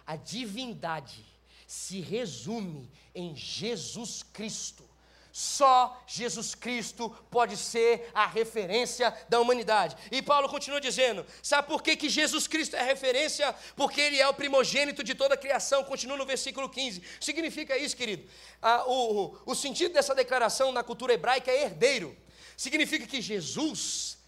A 0.05 0.15
divindade 0.15 1.25
se 1.67 1.99
resume 2.01 2.89
em 3.13 3.35
Jesus 3.35 4.23
Cristo. 4.23 4.83
Só 5.35 5.99
Jesus 6.05 6.53
Cristo 6.53 7.09
pode 7.31 7.57
ser 7.57 8.07
a 8.13 8.27
referência 8.27 9.11
da 9.27 9.39
humanidade. 9.39 9.97
E 10.11 10.21
Paulo 10.21 10.47
continua 10.47 10.79
dizendo: 10.79 11.25
sabe 11.41 11.67
por 11.67 11.81
que, 11.81 11.95
que 11.95 12.07
Jesus 12.07 12.45
Cristo 12.45 12.75
é 12.75 12.81
a 12.81 12.85
referência? 12.85 13.53
Porque 13.75 13.99
Ele 13.99 14.19
é 14.19 14.27
o 14.27 14.33
primogênito 14.35 15.03
de 15.03 15.15
toda 15.15 15.33
a 15.33 15.37
criação. 15.37 15.83
Continua 15.83 16.17
no 16.17 16.25
versículo 16.25 16.69
15. 16.69 17.01
Significa 17.19 17.75
isso, 17.75 17.97
querido. 17.97 18.29
Ah, 18.61 18.83
o, 18.85 19.35
o 19.43 19.55
sentido 19.55 19.93
dessa 19.93 20.13
declaração 20.13 20.71
na 20.71 20.83
cultura 20.83 21.13
hebraica 21.13 21.49
é 21.49 21.63
herdeiro. 21.63 22.15
Significa 22.55 23.07
que 23.07 23.19
Jesus 23.19 24.19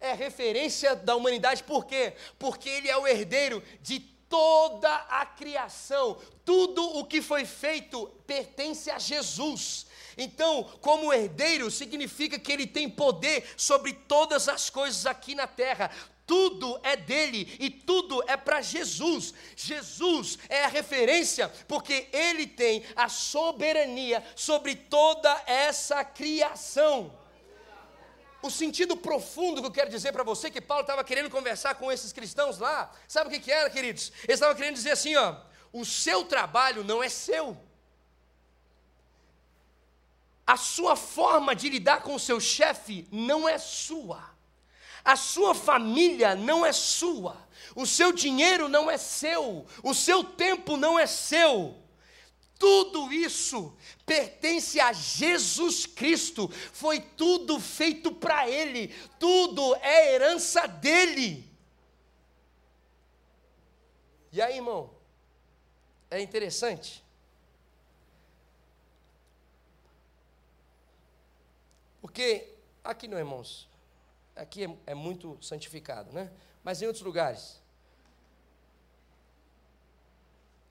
é 0.00 0.12
referência 0.12 0.94
da 0.94 1.16
humanidade, 1.16 1.64
por 1.64 1.84
quê? 1.84 2.12
Porque 2.38 2.68
Ele 2.68 2.88
é 2.88 2.96
o 2.96 3.08
herdeiro 3.08 3.60
de 3.82 4.13
toda 4.34 4.92
a 4.92 5.24
criação, 5.24 6.18
tudo 6.44 6.82
o 6.98 7.04
que 7.04 7.22
foi 7.22 7.44
feito 7.44 8.08
pertence 8.26 8.90
a 8.90 8.98
Jesus. 8.98 9.86
Então, 10.18 10.64
como 10.80 11.12
herdeiro, 11.12 11.70
significa 11.70 12.36
que 12.36 12.50
ele 12.50 12.66
tem 12.66 12.90
poder 12.90 13.48
sobre 13.56 13.92
todas 13.92 14.48
as 14.48 14.68
coisas 14.68 15.06
aqui 15.06 15.36
na 15.36 15.46
terra. 15.46 15.88
Tudo 16.26 16.80
é 16.82 16.96
dele 16.96 17.56
e 17.60 17.70
tudo 17.70 18.24
é 18.26 18.36
para 18.36 18.60
Jesus. 18.60 19.32
Jesus 19.54 20.36
é 20.48 20.64
a 20.64 20.68
referência 20.68 21.48
porque 21.68 22.08
ele 22.12 22.48
tem 22.48 22.82
a 22.96 23.08
soberania 23.08 24.20
sobre 24.34 24.74
toda 24.74 25.30
essa 25.46 26.04
criação 26.04 27.23
o 28.44 28.50
sentido 28.50 28.94
profundo 28.94 29.62
que 29.62 29.66
eu 29.66 29.72
quero 29.72 29.88
dizer 29.88 30.12
para 30.12 30.22
você, 30.22 30.50
que 30.50 30.60
Paulo 30.60 30.82
estava 30.82 31.02
querendo 31.02 31.30
conversar 31.30 31.76
com 31.76 31.90
esses 31.90 32.12
cristãos 32.12 32.58
lá, 32.58 32.92
sabe 33.08 33.28
o 33.28 33.32
que, 33.32 33.40
que 33.40 33.50
era, 33.50 33.70
queridos? 33.70 34.12
Ele 34.24 34.34
estava 34.34 34.54
querendo 34.54 34.74
dizer 34.74 34.90
assim: 34.90 35.16
ó, 35.16 35.36
o 35.72 35.82
seu 35.82 36.24
trabalho 36.24 36.84
não 36.84 37.02
é 37.02 37.08
seu. 37.08 37.56
A 40.46 40.58
sua 40.58 40.94
forma 40.94 41.56
de 41.56 41.70
lidar 41.70 42.02
com 42.02 42.14
o 42.14 42.20
seu 42.20 42.38
chefe 42.38 43.08
não 43.10 43.48
é 43.48 43.56
sua. 43.56 44.22
A 45.02 45.16
sua 45.16 45.54
família 45.54 46.34
não 46.34 46.66
é 46.66 46.72
sua. 46.72 47.36
O 47.74 47.86
seu 47.86 48.12
dinheiro 48.12 48.68
não 48.68 48.90
é 48.90 48.98
seu. 48.98 49.66
O 49.82 49.94
seu 49.94 50.22
tempo 50.22 50.76
não 50.76 50.98
é 50.98 51.06
seu. 51.06 51.82
Tudo 52.64 53.12
isso 53.12 53.76
pertence 54.06 54.80
a 54.80 54.90
Jesus 54.90 55.84
Cristo, 55.84 56.48
foi 56.48 56.98
tudo 56.98 57.60
feito 57.60 58.10
para 58.10 58.48
Ele, 58.48 58.88
tudo 59.18 59.76
é 59.82 60.14
herança 60.14 60.66
dele. 60.66 61.46
E 64.32 64.40
aí, 64.40 64.56
irmão, 64.56 64.90
é 66.10 66.22
interessante. 66.22 67.04
Porque 72.00 72.50
aqui 72.82 73.06
não, 73.06 73.18
irmãos, 73.18 73.68
aqui 74.34 74.64
é, 74.64 74.76
é 74.86 74.94
muito 74.94 75.36
santificado, 75.42 76.10
né? 76.14 76.32
Mas 76.62 76.80
em 76.80 76.86
outros 76.86 77.04
lugares, 77.04 77.62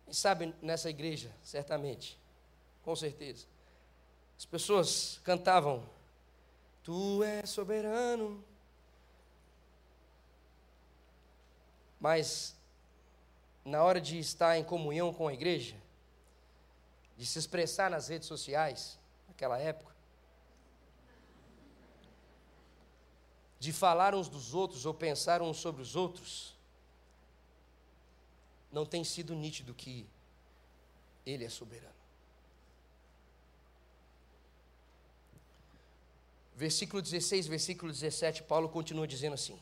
e 0.08 0.16
sabe, 0.16 0.54
nessa 0.62 0.89
igreja, 0.89 1.32
certamente, 1.44 2.18
com 2.84 2.96
certeza, 2.96 3.46
as 4.38 4.46
pessoas 4.46 5.20
cantavam 5.24 5.84
Tu 6.84 7.24
és 7.24 7.50
soberano. 7.50 8.44
Mas, 12.00 12.54
na 13.63 13.82
hora 13.82 14.02
de 14.02 14.20
estar 14.20 14.58
em 14.58 14.63
comunhão 14.63 15.13
com 15.13 15.28
a 15.28 15.34
igreja, 15.34 15.78
de 17.16 17.26
se 17.26 17.39
expressar 17.39 17.89
nas 17.89 18.10
redes 18.10 18.28
sociais, 18.28 19.00
naquela 19.30 19.58
época, 19.58 19.94
de 23.58 23.72
falar 23.72 24.13
uns 24.13 24.28
dos 24.28 24.54
outros 24.54 24.86
ou 24.86 24.94
pensar 24.94 25.42
uns 25.42 25.56
sobre 25.58 25.82
os 25.82 25.96
outros, 25.96 26.53
não 28.74 28.86
tem 28.86 29.04
sido 29.04 29.36
nítido 29.36 29.74
que 29.74 30.06
Ele 31.26 31.46
é 31.46 31.50
soberano. 31.50 31.94
Versículo 36.56 37.02
16, 37.02 37.48
versículo 37.48 37.92
17, 37.92 38.44
Paulo 38.44 38.68
continua 38.68 39.08
dizendo 39.08 39.34
assim: 39.34 39.60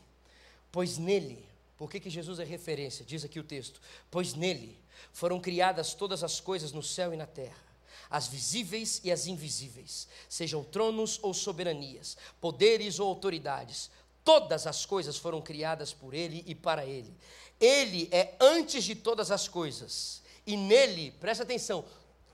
Pois 0.71 0.97
nele, 0.97 1.45
por 1.77 1.89
que, 1.89 1.99
que 1.99 2.09
Jesus 2.09 2.39
é 2.39 2.43
referência? 2.43 3.05
Diz 3.05 3.23
aqui 3.23 3.39
o 3.39 3.43
texto: 3.43 3.81
Pois 4.09 4.33
nele 4.33 4.77
foram 5.11 5.39
criadas 5.39 5.93
todas 5.93 6.23
as 6.23 6.39
coisas 6.39 6.71
no 6.71 6.83
céu 6.83 7.13
e 7.13 7.17
na 7.17 7.27
terra, 7.27 7.63
as 8.09 8.27
visíveis 8.27 9.01
e 9.03 9.11
as 9.11 9.25
invisíveis, 9.25 10.07
sejam 10.29 10.63
tronos 10.63 11.19
ou 11.21 11.33
soberanias, 11.33 12.17
poderes 12.39 12.99
ou 12.99 13.07
autoridades, 13.07 13.89
todas 14.23 14.67
as 14.67 14.85
coisas 14.85 15.17
foram 15.17 15.41
criadas 15.41 15.93
por 15.93 16.13
ele 16.13 16.43
e 16.45 16.53
para 16.53 16.85
ele. 16.85 17.13
Ele 17.61 18.09
é 18.11 18.33
antes 18.41 18.83
de 18.83 18.95
todas 18.95 19.29
as 19.29 19.47
coisas, 19.47 20.21
e 20.45 20.57
nele, 20.57 21.11
presta 21.11 21.43
atenção, 21.43 21.85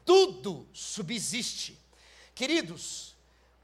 tudo 0.05 0.65
subsiste. 0.73 1.77
Queridos, 2.33 3.13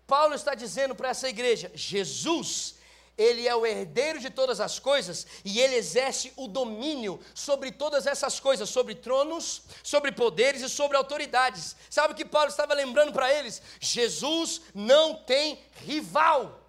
Paulo 0.05 0.35
está 0.35 0.53
dizendo 0.53 0.93
para 0.93 1.09
essa 1.09 1.29
igreja: 1.29 1.71
Jesus, 1.73 2.75
ele 3.17 3.47
é 3.47 3.55
o 3.55 3.65
herdeiro 3.65 4.19
de 4.19 4.29
todas 4.29 4.59
as 4.59 4.79
coisas 4.79 5.27
e 5.45 5.59
ele 5.59 5.75
exerce 5.75 6.33
o 6.35 6.47
domínio 6.47 7.19
sobre 7.33 7.71
todas 7.71 8.07
essas 8.07 8.39
coisas, 8.39 8.69
sobre 8.69 8.95
tronos, 8.95 9.61
sobre 9.83 10.11
poderes 10.11 10.61
e 10.61 10.69
sobre 10.69 10.97
autoridades. 10.97 11.75
Sabe 11.89 12.13
o 12.13 12.15
que 12.15 12.25
Paulo 12.25 12.49
estava 12.49 12.73
lembrando 12.73 13.13
para 13.13 13.31
eles? 13.31 13.61
Jesus 13.79 14.61
não 14.73 15.15
tem 15.15 15.59
rival. 15.85 16.59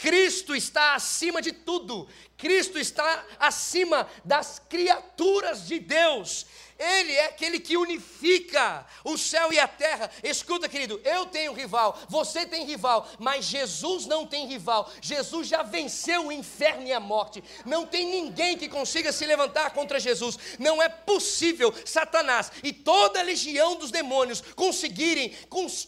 Cristo 0.00 0.54
está 0.54 0.94
acima 0.94 1.42
de 1.42 1.52
tudo. 1.52 2.08
Cristo 2.36 2.78
está 2.78 3.24
acima 3.38 4.08
das 4.24 4.62
criaturas 4.68 5.68
de 5.68 5.78
Deus. 5.78 6.46
Ele 6.80 7.12
é 7.12 7.26
aquele 7.26 7.60
que 7.60 7.76
unifica 7.76 8.86
o 9.04 9.18
céu 9.18 9.52
e 9.52 9.60
a 9.60 9.68
terra. 9.68 10.10
Escuta, 10.22 10.66
querido, 10.66 10.98
eu 11.04 11.26
tenho 11.26 11.52
rival, 11.52 11.98
você 12.08 12.46
tem 12.46 12.64
rival, 12.64 13.06
mas 13.18 13.44
Jesus 13.44 14.06
não 14.06 14.26
tem 14.26 14.46
rival. 14.46 14.90
Jesus 15.02 15.46
já 15.46 15.62
venceu 15.62 16.28
o 16.28 16.32
inferno 16.32 16.86
e 16.86 16.92
a 16.92 16.98
morte. 16.98 17.44
Não 17.66 17.84
tem 17.84 18.06
ninguém 18.06 18.56
que 18.56 18.66
consiga 18.66 19.12
se 19.12 19.26
levantar 19.26 19.72
contra 19.72 20.00
Jesus. 20.00 20.38
Não 20.58 20.82
é 20.82 20.88
possível 20.88 21.74
Satanás 21.84 22.50
e 22.62 22.72
toda 22.72 23.20
a 23.20 23.24
legião 23.24 23.76
dos 23.76 23.90
demônios 23.90 24.40
conseguirem 24.56 25.36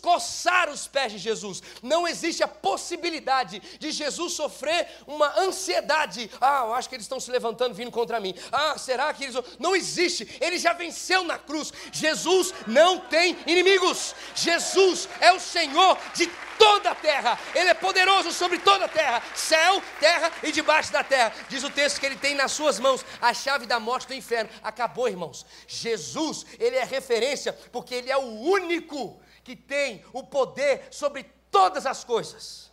coçar 0.02 0.68
os 0.68 0.86
pés 0.86 1.12
de 1.12 1.18
Jesus. 1.18 1.62
Não 1.82 2.06
existe 2.06 2.42
a 2.42 2.48
possibilidade 2.48 3.62
de 3.78 3.90
Jesus 3.90 4.34
sofrer 4.34 4.88
uma 5.06 5.40
ansiedade. 5.40 6.30
Ah, 6.38 6.64
eu 6.66 6.74
acho 6.74 6.88
que 6.88 6.96
eles 6.96 7.06
estão 7.06 7.18
se 7.18 7.30
levantando 7.30 7.74
vindo 7.74 7.90
contra 7.90 8.20
mim. 8.20 8.34
Ah, 8.50 8.76
será 8.76 9.12
que 9.14 9.24
eles. 9.24 9.36
Não 9.58 9.74
existe. 9.74 10.36
Ele 10.38 10.58
já 10.58 10.74
venceu 10.82 11.22
na 11.24 11.38
cruz. 11.38 11.72
Jesus 11.92 12.52
não 12.66 12.98
tem 12.98 13.38
inimigos. 13.46 14.14
Jesus 14.34 15.08
é 15.20 15.32
o 15.32 15.40
Senhor 15.40 15.96
de 16.14 16.26
toda 16.58 16.90
a 16.90 16.94
terra. 16.94 17.38
Ele 17.54 17.70
é 17.70 17.74
poderoso 17.74 18.32
sobre 18.32 18.58
toda 18.58 18.84
a 18.84 18.88
terra, 18.88 19.22
céu, 19.34 19.82
terra 20.00 20.30
e 20.42 20.52
debaixo 20.52 20.92
da 20.92 21.04
terra. 21.04 21.32
Diz 21.48 21.62
o 21.62 21.70
texto 21.70 22.00
que 22.00 22.06
ele 22.06 22.16
tem 22.16 22.34
nas 22.34 22.52
suas 22.52 22.78
mãos 22.78 23.04
a 23.20 23.32
chave 23.32 23.66
da 23.66 23.78
morte 23.78 24.08
do 24.08 24.14
inferno. 24.14 24.50
Acabou, 24.62 25.08
irmãos. 25.08 25.46
Jesus, 25.66 26.44
ele 26.58 26.76
é 26.76 26.84
referência 26.84 27.52
porque 27.70 27.94
ele 27.94 28.10
é 28.10 28.16
o 28.16 28.40
único 28.40 29.20
que 29.44 29.56
tem 29.56 30.04
o 30.12 30.22
poder 30.24 30.86
sobre 30.90 31.24
todas 31.50 31.86
as 31.86 32.04
coisas. 32.04 32.70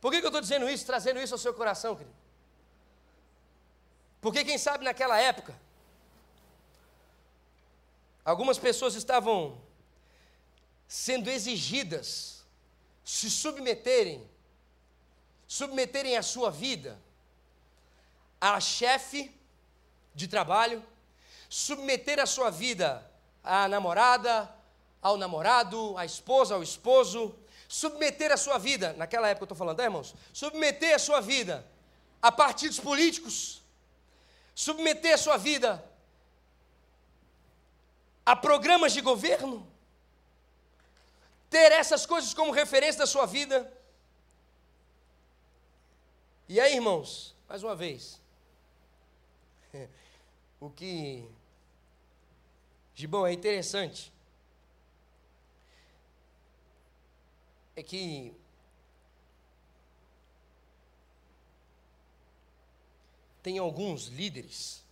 Por 0.00 0.10
que, 0.10 0.18
que 0.18 0.24
eu 0.24 0.30
estou 0.30 0.40
dizendo 0.40 0.68
isso, 0.68 0.86
trazendo 0.86 1.20
isso 1.20 1.34
ao 1.34 1.38
seu 1.38 1.52
coração, 1.52 1.94
querido? 1.94 2.19
Porque 4.20 4.44
quem 4.44 4.58
sabe 4.58 4.84
naquela 4.84 5.18
época, 5.18 5.58
algumas 8.24 8.58
pessoas 8.58 8.94
estavam 8.94 9.60
sendo 10.86 11.30
exigidas 11.30 12.44
se 13.04 13.30
submeterem, 13.30 14.28
submeterem 15.46 16.16
a 16.16 16.22
sua 16.22 16.50
vida 16.50 17.00
a 18.40 18.58
chefe 18.60 19.34
de 20.14 20.26
trabalho, 20.26 20.82
submeter 21.48 22.18
a 22.20 22.26
sua 22.26 22.50
vida 22.50 23.08
à 23.42 23.68
namorada, 23.68 24.48
ao 25.02 25.16
namorado, 25.16 25.96
à 25.98 26.04
esposa, 26.04 26.54
ao 26.54 26.62
esposo, 26.62 27.34
submeter 27.68 28.32
a 28.32 28.36
sua 28.36 28.58
vida, 28.58 28.92
naquela 28.94 29.28
época 29.28 29.42
eu 29.42 29.46
estou 29.46 29.58
falando, 29.58 29.80
é, 29.80 29.84
irmãos? 29.84 30.14
Submeter 30.32 30.94
a 30.94 30.98
sua 30.98 31.20
vida 31.20 31.66
a 32.22 32.30
partidos 32.30 32.78
políticos, 32.78 33.59
submeter 34.54 35.18
sua 35.18 35.36
vida 35.36 35.84
a 38.24 38.36
programas 38.36 38.92
de 38.92 39.00
governo, 39.00 39.66
ter 41.48 41.72
essas 41.72 42.06
coisas 42.06 42.32
como 42.32 42.52
referência 42.52 43.00
da 43.00 43.06
sua 43.06 43.26
vida. 43.26 43.72
E 46.48 46.60
aí, 46.60 46.74
irmãos, 46.74 47.34
mais 47.48 47.62
uma 47.62 47.74
vez, 47.74 48.20
o 50.60 50.70
que 50.70 51.28
bom 53.08 53.26
é 53.26 53.32
interessante 53.32 54.12
é 57.74 57.82
que 57.82 58.34
tem 63.42 63.58
alguns 63.58 64.06
líderes, 64.06 64.82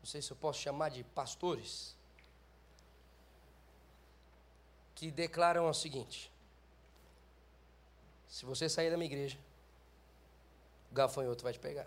não 0.00 0.06
sei 0.06 0.22
se 0.22 0.30
eu 0.30 0.36
posso 0.36 0.60
chamar 0.60 0.90
de 0.90 1.02
pastores, 1.02 1.96
que 4.94 5.10
declaram 5.10 5.68
o 5.68 5.74
seguinte: 5.74 6.30
se 8.28 8.44
você 8.44 8.68
sair 8.68 8.90
da 8.90 8.96
minha 8.96 9.10
igreja, 9.10 9.38
o 10.90 10.94
gafanhoto 10.94 11.42
vai 11.42 11.52
te 11.52 11.58
pegar. 11.58 11.86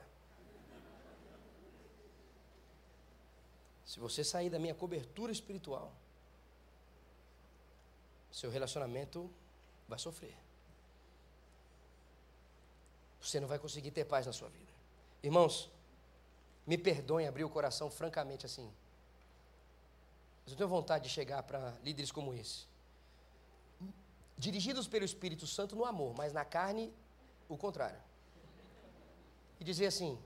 Se 3.86 4.00
você 4.00 4.24
sair 4.24 4.50
da 4.50 4.58
minha 4.58 4.74
cobertura 4.74 5.34
espiritual, 5.34 5.92
seu 8.32 8.50
relacionamento 8.50 9.30
vai 9.88 10.00
sofrer. 10.00 10.36
Você 13.22 13.40
não 13.40 13.48
vai 13.50 13.60
conseguir 13.60 13.92
ter 13.92 14.06
paz 14.06 14.26
na 14.26 14.32
sua 14.32 14.48
vida. 14.48 14.71
Irmãos, 15.24 15.70
me 16.66 16.78
perdoem 16.78 17.28
abrir 17.28 17.44
o 17.44 17.50
coração 17.50 17.90
francamente 17.90 18.46
assim. 18.46 18.72
Mas 20.44 20.52
eu 20.54 20.58
tenho 20.58 20.70
vontade 20.70 21.04
de 21.06 21.10
chegar 21.10 21.44
para 21.44 21.74
líderes 21.84 22.12
como 22.12 22.34
esse. 22.34 22.66
Dirigidos 24.38 24.88
pelo 24.88 25.06
Espírito 25.06 25.46
Santo 25.46 25.76
no 25.76 25.86
amor, 25.86 26.16
mas 26.16 26.34
na 26.34 26.44
carne, 26.44 26.92
o 27.48 27.56
contrário. 27.56 28.00
E 29.60 29.64
dizer 29.64 29.86
assim: 29.86 30.18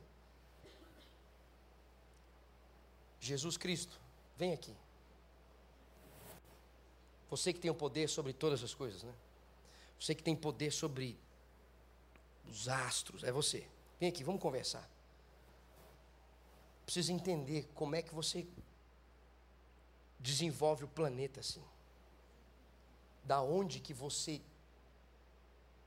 Jesus 3.19 3.57
Cristo, 3.57 3.99
vem 4.37 4.53
aqui. 4.53 4.73
Você 7.29 7.51
que 7.51 7.59
tem 7.59 7.71
o 7.71 7.75
poder 7.75 8.07
sobre 8.07 8.31
todas 8.31 8.63
as 8.63 8.73
coisas, 8.73 9.03
né? 9.03 9.13
Você 9.99 10.15
que 10.15 10.23
tem 10.23 10.35
poder 10.35 10.71
sobre 10.71 11.17
os 12.47 12.69
astros, 12.69 13.23
é 13.23 13.31
você. 13.31 13.67
Vem 13.99 14.09
aqui, 14.09 14.23
vamos 14.23 14.41
conversar. 14.41 14.89
Precisa 16.85 17.11
entender 17.11 17.69
como 17.73 17.95
é 17.95 18.01
que 18.01 18.13
você 18.13 18.45
desenvolve 20.19 20.83
o 20.83 20.87
planeta 20.87 21.39
assim. 21.39 21.63
Da 23.23 23.41
onde 23.41 23.79
que 23.79 23.93
você 23.93 24.41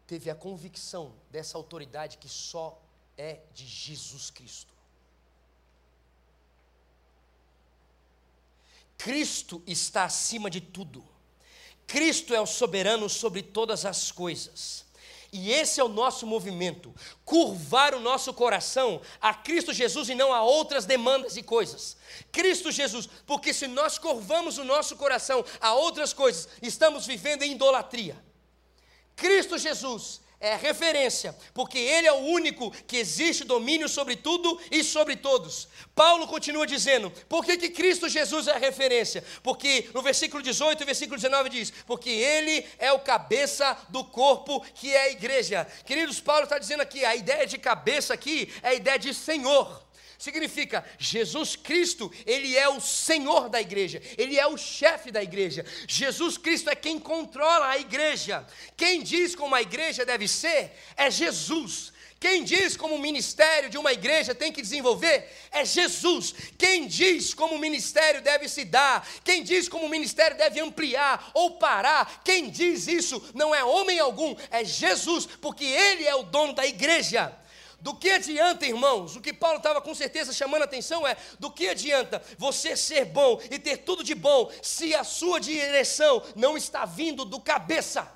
teve 0.06 0.30
a 0.30 0.34
convicção 0.34 1.14
dessa 1.30 1.58
autoridade 1.58 2.18
que 2.18 2.28
só 2.28 2.80
é 3.16 3.40
de 3.52 3.66
Jesus 3.66 4.30
Cristo. 4.30 4.72
Cristo 8.96 9.62
está 9.66 10.04
acima 10.04 10.50
de 10.50 10.60
tudo. 10.60 11.04
Cristo 11.86 12.34
é 12.34 12.40
o 12.40 12.46
soberano 12.46 13.08
sobre 13.08 13.42
todas 13.42 13.84
as 13.84 14.10
coisas. 14.10 14.84
E 15.32 15.52
esse 15.52 15.80
é 15.80 15.84
o 15.84 15.88
nosso 15.88 16.26
movimento: 16.26 16.94
curvar 17.24 17.94
o 17.94 18.00
nosso 18.00 18.32
coração 18.32 19.00
a 19.20 19.34
Cristo 19.34 19.72
Jesus 19.72 20.08
e 20.08 20.14
não 20.14 20.32
a 20.32 20.42
outras 20.42 20.86
demandas 20.86 21.36
e 21.36 21.42
coisas. 21.42 21.96
Cristo 22.32 22.72
Jesus, 22.72 23.08
porque 23.26 23.52
se 23.52 23.66
nós 23.66 23.98
curvamos 23.98 24.58
o 24.58 24.64
nosso 24.64 24.96
coração 24.96 25.44
a 25.60 25.74
outras 25.74 26.12
coisas, 26.12 26.48
estamos 26.62 27.06
vivendo 27.06 27.42
em 27.42 27.52
idolatria. 27.52 28.16
Cristo 29.14 29.58
Jesus 29.58 30.20
é 30.40 30.54
referência, 30.54 31.34
porque 31.52 31.78
Ele 31.78 32.06
é 32.06 32.12
o 32.12 32.26
único 32.26 32.70
que 32.86 32.96
existe 32.96 33.44
domínio 33.44 33.88
sobre 33.88 34.14
tudo 34.14 34.60
e 34.70 34.84
sobre 34.84 35.16
todos. 35.16 35.68
Paulo 35.94 36.28
continua 36.28 36.66
dizendo: 36.66 37.10
por 37.28 37.44
que, 37.44 37.56
que 37.56 37.70
Cristo 37.70 38.08
Jesus 38.08 38.46
é 38.46 38.56
referência? 38.56 39.24
Porque 39.42 39.88
no 39.92 40.00
versículo 40.00 40.42
18 40.42 40.82
e 40.82 40.86
versículo 40.86 41.16
19 41.16 41.48
diz: 41.48 41.72
porque 41.86 42.10
Ele 42.10 42.64
é 42.78 42.92
o 42.92 43.00
cabeça 43.00 43.76
do 43.88 44.04
corpo 44.04 44.64
que 44.74 44.94
é 44.94 45.02
a 45.02 45.10
igreja. 45.10 45.66
Queridos, 45.84 46.20
Paulo 46.20 46.44
está 46.44 46.58
dizendo 46.58 46.82
aqui: 46.82 47.04
a 47.04 47.16
ideia 47.16 47.46
de 47.46 47.58
cabeça 47.58 48.14
aqui 48.14 48.52
é 48.62 48.68
a 48.68 48.74
ideia 48.74 48.98
de 48.98 49.12
Senhor 49.12 49.87
significa 50.18 50.84
Jesus 50.98 51.54
Cristo, 51.54 52.12
ele 52.26 52.56
é 52.56 52.68
o 52.68 52.80
Senhor 52.80 53.48
da 53.48 53.60
igreja, 53.60 54.02
ele 54.18 54.38
é 54.38 54.46
o 54.46 54.58
chefe 54.58 55.12
da 55.12 55.22
igreja. 55.22 55.64
Jesus 55.86 56.36
Cristo 56.36 56.68
é 56.68 56.74
quem 56.74 56.98
controla 56.98 57.68
a 57.68 57.78
igreja. 57.78 58.44
Quem 58.76 59.02
diz 59.02 59.34
como 59.34 59.54
a 59.54 59.62
igreja 59.62 60.04
deve 60.04 60.26
ser 60.26 60.72
é 60.96 61.10
Jesus. 61.10 61.92
Quem 62.20 62.42
diz 62.42 62.76
como 62.76 62.96
o 62.96 63.00
ministério 63.00 63.70
de 63.70 63.78
uma 63.78 63.92
igreja 63.92 64.34
tem 64.34 64.50
que 64.50 64.60
desenvolver 64.60 65.30
é 65.52 65.64
Jesus. 65.64 66.34
Quem 66.58 66.88
diz 66.88 67.32
como 67.32 67.54
o 67.54 67.60
ministério 67.60 68.20
deve 68.20 68.48
se 68.48 68.64
dar, 68.64 69.08
quem 69.22 69.44
diz 69.44 69.68
como 69.68 69.86
o 69.86 69.88
ministério 69.88 70.36
deve 70.36 70.58
ampliar 70.60 71.30
ou 71.32 71.58
parar, 71.58 72.22
quem 72.24 72.50
diz 72.50 72.88
isso 72.88 73.22
não 73.34 73.54
é 73.54 73.62
homem 73.64 74.00
algum, 74.00 74.34
é 74.50 74.64
Jesus, 74.64 75.26
porque 75.26 75.64
Ele 75.64 76.04
é 76.04 76.14
o 76.16 76.24
dono 76.24 76.54
da 76.54 76.66
igreja. 76.66 77.32
Do 77.80 77.94
que 77.94 78.10
adianta, 78.10 78.66
irmãos? 78.66 79.14
O 79.14 79.20
que 79.20 79.32
Paulo 79.32 79.58
estava 79.58 79.80
com 79.80 79.94
certeza 79.94 80.32
chamando 80.32 80.62
a 80.62 80.64
atenção 80.64 81.06
é: 81.06 81.16
do 81.38 81.50
que 81.50 81.68
adianta 81.68 82.20
você 82.36 82.76
ser 82.76 83.04
bom 83.04 83.40
e 83.50 83.58
ter 83.58 83.78
tudo 83.78 84.02
de 84.02 84.14
bom 84.14 84.50
se 84.62 84.94
a 84.94 85.04
sua 85.04 85.40
direção 85.40 86.22
não 86.34 86.56
está 86.56 86.84
vindo 86.84 87.24
do 87.24 87.40
cabeça? 87.40 88.10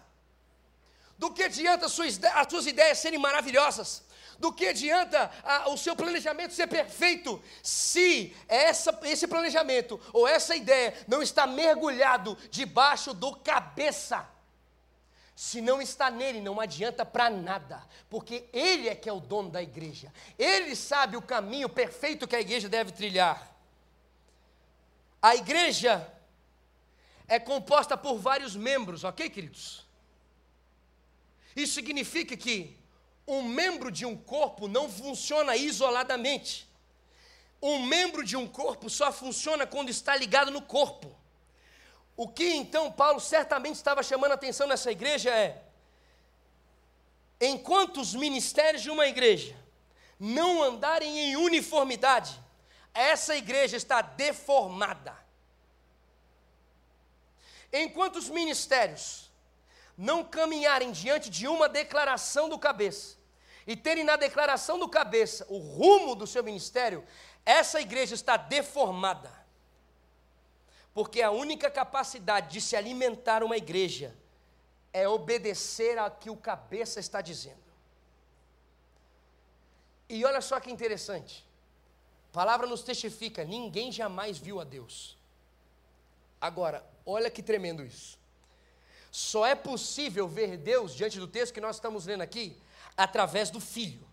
Do 1.17 1.31
que 1.31 1.45
adianta 1.45 1.87
as 1.87 1.93
suas, 1.93 2.21
as 2.25 2.49
suas 2.51 2.67
ideias 2.67 2.99
serem 2.99 3.19
maravilhosas? 3.19 4.03
Do 4.41 4.53
que 4.53 4.67
adianta 4.67 5.31
a, 5.45 5.71
o 5.71 5.79
seu 5.79 5.95
planejamento 5.95 6.53
ser 6.53 6.67
perfeito 6.67 7.41
se 7.63 8.35
essa, 8.49 8.99
esse 9.05 9.29
planejamento 9.29 10.01
ou 10.13 10.27
essa 10.27 10.57
ideia 10.57 10.93
não 11.07 11.23
está 11.23 11.47
mergulhado 11.47 12.37
debaixo 12.51 13.15
do 13.15 13.37
cabeça? 13.37 14.29
Se 15.43 15.61
não 15.61 15.83
está 15.83 16.09
nele, 16.09 16.41
não 16.41 16.61
adianta 16.61 17.05
para 17.05 17.29
nada, 17.29 17.83
porque 18.09 18.49
ele 18.53 18.89
é 18.89 18.95
que 18.95 19.09
é 19.09 19.13
o 19.13 19.19
dono 19.19 19.51
da 19.51 19.61
igreja. 19.61 20.15
Ele 20.39 20.77
sabe 20.77 21.17
o 21.17 21.21
caminho 21.21 21.69
perfeito 21.69 22.29
que 22.29 22.37
a 22.37 22.41
igreja 22.41 22.69
deve 22.69 22.93
trilhar. 22.93 23.53
A 25.21 25.35
igreja 25.35 26.09
é 27.27 27.41
composta 27.41 27.97
por 27.97 28.19
vários 28.19 28.55
membros, 28.55 29.03
ok, 29.03 29.29
queridos? 29.29 29.85
Isso 31.57 31.75
significa 31.75 32.37
que 32.37 32.79
um 33.27 33.43
membro 33.43 33.91
de 33.91 34.07
um 34.07 34.17
corpo 34.17 34.69
não 34.69 34.89
funciona 34.89 35.57
isoladamente. 35.57 36.69
Um 37.61 37.85
membro 37.85 38.25
de 38.25 38.37
um 38.37 38.47
corpo 38.47 38.89
só 38.89 39.13
funciona 39.13 39.67
quando 39.67 39.89
está 39.89 40.15
ligado 40.15 40.53
no 40.53 40.63
corpo. 40.63 41.21
O 42.17 42.29
que 42.29 42.55
então 42.55 42.93
Paulo 42.93 43.21
certamente 43.21 43.77
estava 43.77 44.03
chamando 44.03 44.33
a 44.33 44.35
atenção 44.35 44.67
nessa 44.67 44.91
igreja 44.91 45.31
é: 45.31 45.63
enquanto 47.41 48.01
os 48.01 48.15
ministérios 48.15 48.83
de 48.83 48.91
uma 48.91 49.07
igreja 49.07 49.57
não 50.19 50.63
andarem 50.63 51.19
em 51.19 51.37
uniformidade, 51.37 52.39
essa 52.95 53.35
igreja 53.35 53.77
está 53.77 54.03
deformada. 54.03 55.17
Enquanto 57.73 58.17
os 58.17 58.29
ministérios 58.29 59.31
não 59.97 60.23
caminharem 60.23 60.93
diante 60.93 61.31
de 61.31 61.49
uma 61.49 61.69
declaração 61.69 62.49
do 62.49 62.59
cabeça, 62.59 63.17
e 63.67 63.77
terem 63.77 64.05
na 64.05 64.17
declaração 64.17 64.79
do 64.79 64.89
cabeça 64.89 65.47
o 65.49 65.59
rumo 65.59 66.15
do 66.15 66.27
seu 66.27 66.43
ministério, 66.43 67.05
essa 67.45 67.81
igreja 67.81 68.15
está 68.15 68.37
deformada. 68.37 69.42
Porque 70.95 71.23
a 71.23 71.31
única 71.31 71.71
capacidade 71.71 72.53
de 72.53 72.61
se 72.61 72.77
alimentar 72.77 73.43
uma 73.43 73.57
igreja 73.57 74.15
é 74.93 75.09
obedecer 75.09 75.99
ao 75.99 76.11
que 76.11 76.29
o 76.29 76.37
cabeça 76.37 77.01
está 77.01 77.21
dizendo. 77.21 77.63
E 80.09 80.25
olha 80.25 80.43
só 80.43 80.61
que 80.61 80.71
interessante. 80.71 81.47
A 82.31 82.33
palavra 82.33 82.67
nos 82.67 82.83
testifica: 82.83 83.45
ninguém 83.45 83.91
jamais 83.91 84.37
viu 84.37 84.61
a 84.61 84.65
Deus. 84.65 85.17
Agora, 86.41 86.85
olha 87.07 87.31
que 87.31 87.43
tremendo 87.43 87.83
isso. 87.85 88.19
Só 89.11 89.47
é 89.47 89.55
possível 89.55 90.27
ver 90.27 90.57
Deus 90.57 90.95
diante 90.95 91.19
do 91.19 91.27
texto 91.27 91.55
que 91.55 91.61
nós 91.61 91.77
estamos 91.77 92.07
lendo 92.07 92.23
aqui 92.23 92.57
através 92.97 93.51
do 93.51 93.61
Filho. 93.61 94.07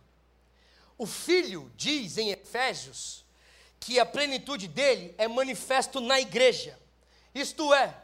O 0.97 1.05
Filho 1.05 1.71
diz 1.75 2.17
em 2.17 2.31
Efésios 2.31 3.25
que 3.79 3.99
a 3.99 4.05
plenitude 4.05 4.67
dele 4.67 5.13
é 5.17 5.27
manifesto 5.27 6.01
na 6.01 6.19
igreja. 6.19 6.77
Isto 7.33 7.73
é, 7.73 7.95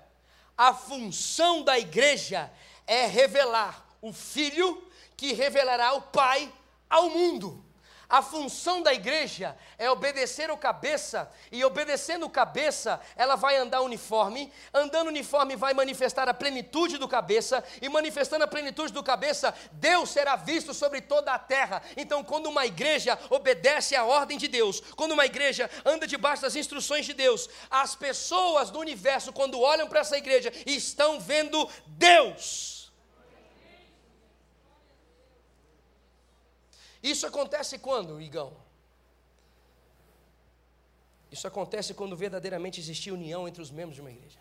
a 0.58 0.74
função 0.74 1.64
da 1.64 1.78
igreja 1.78 2.52
é 2.88 3.06
revelar 3.08 3.86
o 4.02 4.14
Filho 4.14 4.88
que 5.18 5.34
revelará 5.34 5.94
o 5.94 6.02
Pai 6.02 6.52
ao 6.90 7.10
mundo. 7.10 7.65
A 8.08 8.22
função 8.22 8.82
da 8.82 8.94
igreja 8.94 9.58
é 9.78 9.90
obedecer 9.90 10.52
o 10.52 10.58
cabeça, 10.58 11.32
e 11.52 11.64
obedecendo 11.66 12.26
o 12.26 12.30
cabeça, 12.30 13.00
ela 13.16 13.36
vai 13.36 13.58
andar 13.58 13.82
uniforme, 13.82 14.52
andando 14.74 15.08
uniforme 15.08 15.56
vai 15.56 15.74
manifestar 15.74 16.30
a 16.30 16.34
plenitude 16.34 16.98
do 16.98 17.08
cabeça, 17.08 17.64
e 17.82 17.90
manifestando 17.90 18.44
a 18.44 18.48
plenitude 18.48 18.94
do 18.94 19.04
cabeça, 19.04 19.54
Deus 19.72 20.10
será 20.10 20.36
visto 20.36 20.74
sobre 20.74 21.02
toda 21.02 21.34
a 21.34 21.40
terra. 21.40 21.82
Então, 21.98 22.24
quando 22.24 22.48
uma 22.48 22.66
igreja 22.66 23.18
obedece 23.30 23.96
à 23.96 24.06
ordem 24.06 24.38
de 24.38 24.48
Deus, 24.48 24.80
quando 24.96 25.14
uma 25.14 25.26
igreja 25.26 25.70
anda 25.84 26.06
debaixo 26.06 26.44
das 26.44 26.56
instruções 26.56 27.06
de 27.06 27.14
Deus, 27.14 27.50
as 27.70 27.96
pessoas 27.96 28.70
do 28.70 28.80
universo, 28.80 29.34
quando 29.34 29.60
olham 29.60 29.88
para 29.88 30.02
essa 30.02 30.18
igreja, 30.18 30.54
estão 30.66 31.20
vendo 31.20 31.68
Deus. 31.88 32.75
Isso 37.12 37.28
acontece 37.28 37.78
quando, 37.78 38.20
Igão? 38.20 38.52
Isso 41.32 41.48
acontece 41.48 41.94
quando 41.94 42.18
verdadeiramente 42.18 42.80
existe 42.80 43.12
união 43.12 43.48
entre 43.48 43.62
os 43.62 43.70
membros 43.70 43.94
de 43.94 44.02
uma 44.02 44.10
igreja. 44.10 44.40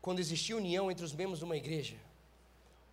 Quando 0.00 0.18
existir 0.18 0.54
união 0.54 0.90
entre 0.90 1.04
os 1.04 1.12
membros 1.12 1.38
de 1.38 1.44
uma 1.44 1.56
igreja, 1.56 1.96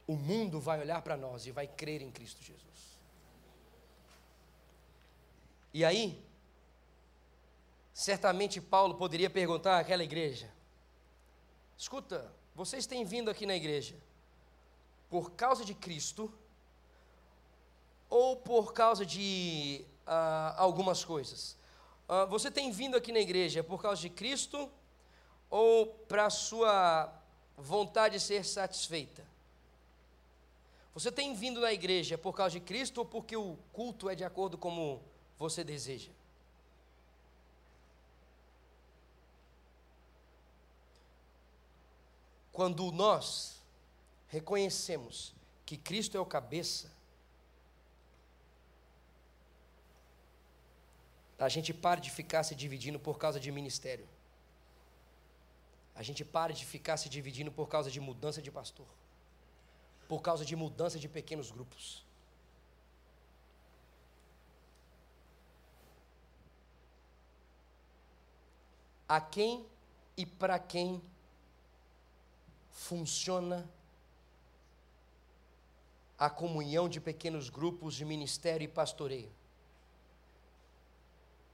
o 0.05 0.15
mundo 0.15 0.59
vai 0.59 0.79
olhar 0.79 1.01
para 1.01 1.17
nós 1.17 1.47
e 1.47 1.51
vai 1.51 1.65
crer 1.65 1.99
em 2.03 2.11
Cristo 2.11 2.43
Jesus. 2.43 2.99
E 5.73 5.83
aí, 5.83 6.23
certamente 7.91 8.61
Paulo 8.61 8.93
poderia 8.93 9.31
perguntar 9.31 9.79
àquela 9.79 10.03
igreja: 10.03 10.47
escuta, 11.75 12.31
vocês 12.53 12.85
têm 12.85 13.03
vindo 13.03 13.31
aqui 13.31 13.47
na 13.47 13.55
igreja, 13.55 13.95
por 15.09 15.31
causa 15.31 15.65
de 15.65 15.73
Cristo 15.73 16.31
ou 18.09 18.37
por 18.37 18.73
causa 18.73 19.05
de 19.05 19.85
uh, 20.05 20.53
algumas 20.57 21.03
coisas? 21.03 21.57
Uh, 22.07 22.27
você 22.27 22.49
tem 22.49 22.71
vindo 22.71 22.95
aqui 22.95 23.11
na 23.11 23.19
igreja 23.19 23.63
por 23.63 23.81
causa 23.81 24.01
de 24.01 24.09
Cristo 24.09 24.69
ou 25.49 25.87
para 26.07 26.29
sua 26.29 27.11
vontade 27.57 28.15
de 28.15 28.23
ser 28.23 28.45
satisfeita? 28.45 29.27
Você 30.93 31.11
tem 31.11 31.33
vindo 31.33 31.61
na 31.61 31.71
igreja 31.71 32.17
por 32.17 32.33
causa 32.33 32.53
de 32.53 32.59
Cristo 32.59 32.99
ou 32.99 33.05
porque 33.05 33.35
o 33.37 33.57
culto 33.71 34.09
é 34.09 34.15
de 34.15 34.23
acordo 34.23 34.57
como 34.57 35.01
você 35.37 35.63
deseja? 35.63 36.11
Quando 42.51 42.91
nós 42.91 43.58
reconhecemos 44.29 45.33
que 45.65 45.77
Cristo 45.77 46.15
é 46.15 46.19
o 46.19 46.25
cabeça, 46.25 46.91
a 51.37 51.49
gente 51.49 51.73
para 51.73 51.99
de 51.99 52.11
ficar 52.11 52.43
se 52.43 52.53
dividindo 52.53 52.99
por 52.99 53.17
causa 53.17 53.39
de 53.39 53.51
ministério. 53.51 54.07
A 55.95 56.03
gente 56.03 56.23
para 56.23 56.53
de 56.53 56.65
ficar 56.65 56.97
se 56.97 57.09
dividindo 57.09 57.51
por 57.51 57.67
causa 57.67 57.89
de 57.89 57.99
mudança 57.99 58.41
de 58.41 58.51
pastor. 58.51 58.87
Por 60.07 60.21
causa 60.21 60.43
de 60.45 60.55
mudança 60.55 60.99
de 60.99 61.07
pequenos 61.07 61.49
grupos. 61.51 62.05
A 69.07 69.19
quem 69.19 69.65
e 70.15 70.25
para 70.25 70.59
quem 70.59 71.01
funciona 72.69 73.67
a 76.19 76.29
comunhão 76.29 76.89
de 76.89 76.99
pequenos 76.99 77.49
grupos 77.49 77.95
de 77.95 78.03
ministério 78.03 78.65
e 78.65 78.67
pastoreio 78.67 79.32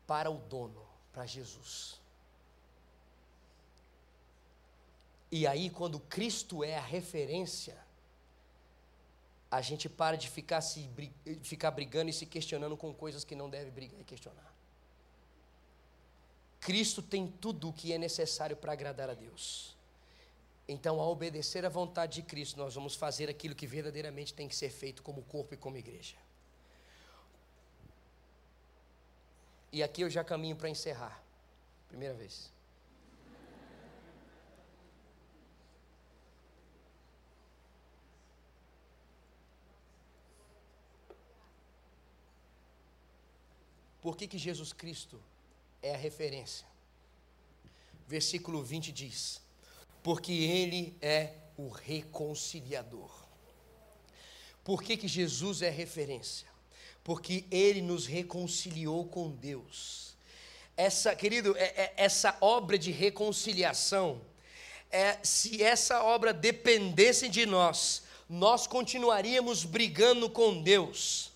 para 0.08 0.30
o 0.30 0.38
dono, 0.38 0.84
para 1.14 1.26
Jesus. 1.26 2.02
E 5.32 5.46
aí, 5.46 5.70
quando 5.70 6.00
Cristo 6.00 6.64
é 6.64 6.78
a 6.78 6.82
referência, 6.82 7.78
a 9.52 9.62
gente 9.62 9.88
para 9.88 10.18
de 10.18 10.30
ficar, 10.30 10.62
se, 10.62 10.90
ficar 11.44 11.72
brigando 11.72 12.10
e 12.10 12.14
se 12.14 12.26
questionando 12.26 12.76
com 12.76 12.94
coisas 12.94 13.24
que 13.24 13.36
não 13.36 13.50
deve 13.50 13.70
brigar 13.70 14.00
e 14.00 14.04
questionar. 14.04 14.54
Cristo 16.60 17.02
tem 17.02 17.28
tudo 17.28 17.70
o 17.70 17.74
que 17.74 17.94
é 17.94 17.98
necessário 17.98 18.58
para 18.58 18.74
agradar 18.74 19.10
a 19.10 19.14
Deus. 19.14 19.75
Então, 20.68 21.00
ao 21.00 21.12
obedecer 21.12 21.64
à 21.66 21.70
vontade 21.70 22.22
de 22.22 22.28
Cristo, 22.28 22.58
nós 22.58 22.74
vamos 22.74 22.96
fazer 22.96 23.30
aquilo 23.30 23.54
que 23.54 23.68
verdadeiramente 23.68 24.34
tem 24.34 24.48
que 24.48 24.56
ser 24.56 24.70
feito 24.70 25.04
como 25.04 25.22
corpo 25.24 25.54
e 25.54 25.58
como 25.58 25.78
igreja. 25.78 26.16
E 29.72 29.84
aqui 29.84 30.02
eu 30.02 30.10
já 30.10 30.24
caminho 30.24 30.56
para 30.56 30.70
encerrar. 30.70 31.22
Primeira 31.88 32.16
vez. 32.16 32.52
Por 44.02 44.16
que, 44.16 44.28
que 44.28 44.38
Jesus 44.38 44.72
Cristo 44.72 45.20
é 45.82 45.94
a 45.94 45.98
referência? 45.98 46.68
Versículo 48.08 48.64
20 48.64 48.92
diz: 48.92 49.42
Porque 50.06 50.32
Ele 50.32 50.96
é 51.02 51.32
o 51.58 51.68
reconciliador. 51.68 53.10
Por 54.64 54.84
que, 54.84 54.98
que 54.98 55.08
Jesus 55.08 55.64
é 55.64 55.70
referência? 55.72 56.48
Porque 57.04 57.44
Ele 57.50 57.82
nos 57.82 58.06
reconciliou 58.06 59.06
com 59.06 59.32
Deus. 59.32 60.16
Essa, 60.78 61.16
querido, 61.16 61.58
é, 61.58 61.64
é, 61.64 61.94
essa 61.98 62.38
obra 62.40 62.78
de 62.78 62.92
reconciliação, 62.92 64.22
é, 64.92 65.18
se 65.24 65.64
essa 65.64 66.04
obra 66.04 66.32
dependesse 66.32 67.28
de 67.28 67.48
nós, 67.48 68.04
nós 68.30 68.68
continuaríamos 68.68 69.66
brigando 69.66 70.30
com 70.30 70.62
Deus 70.62 71.34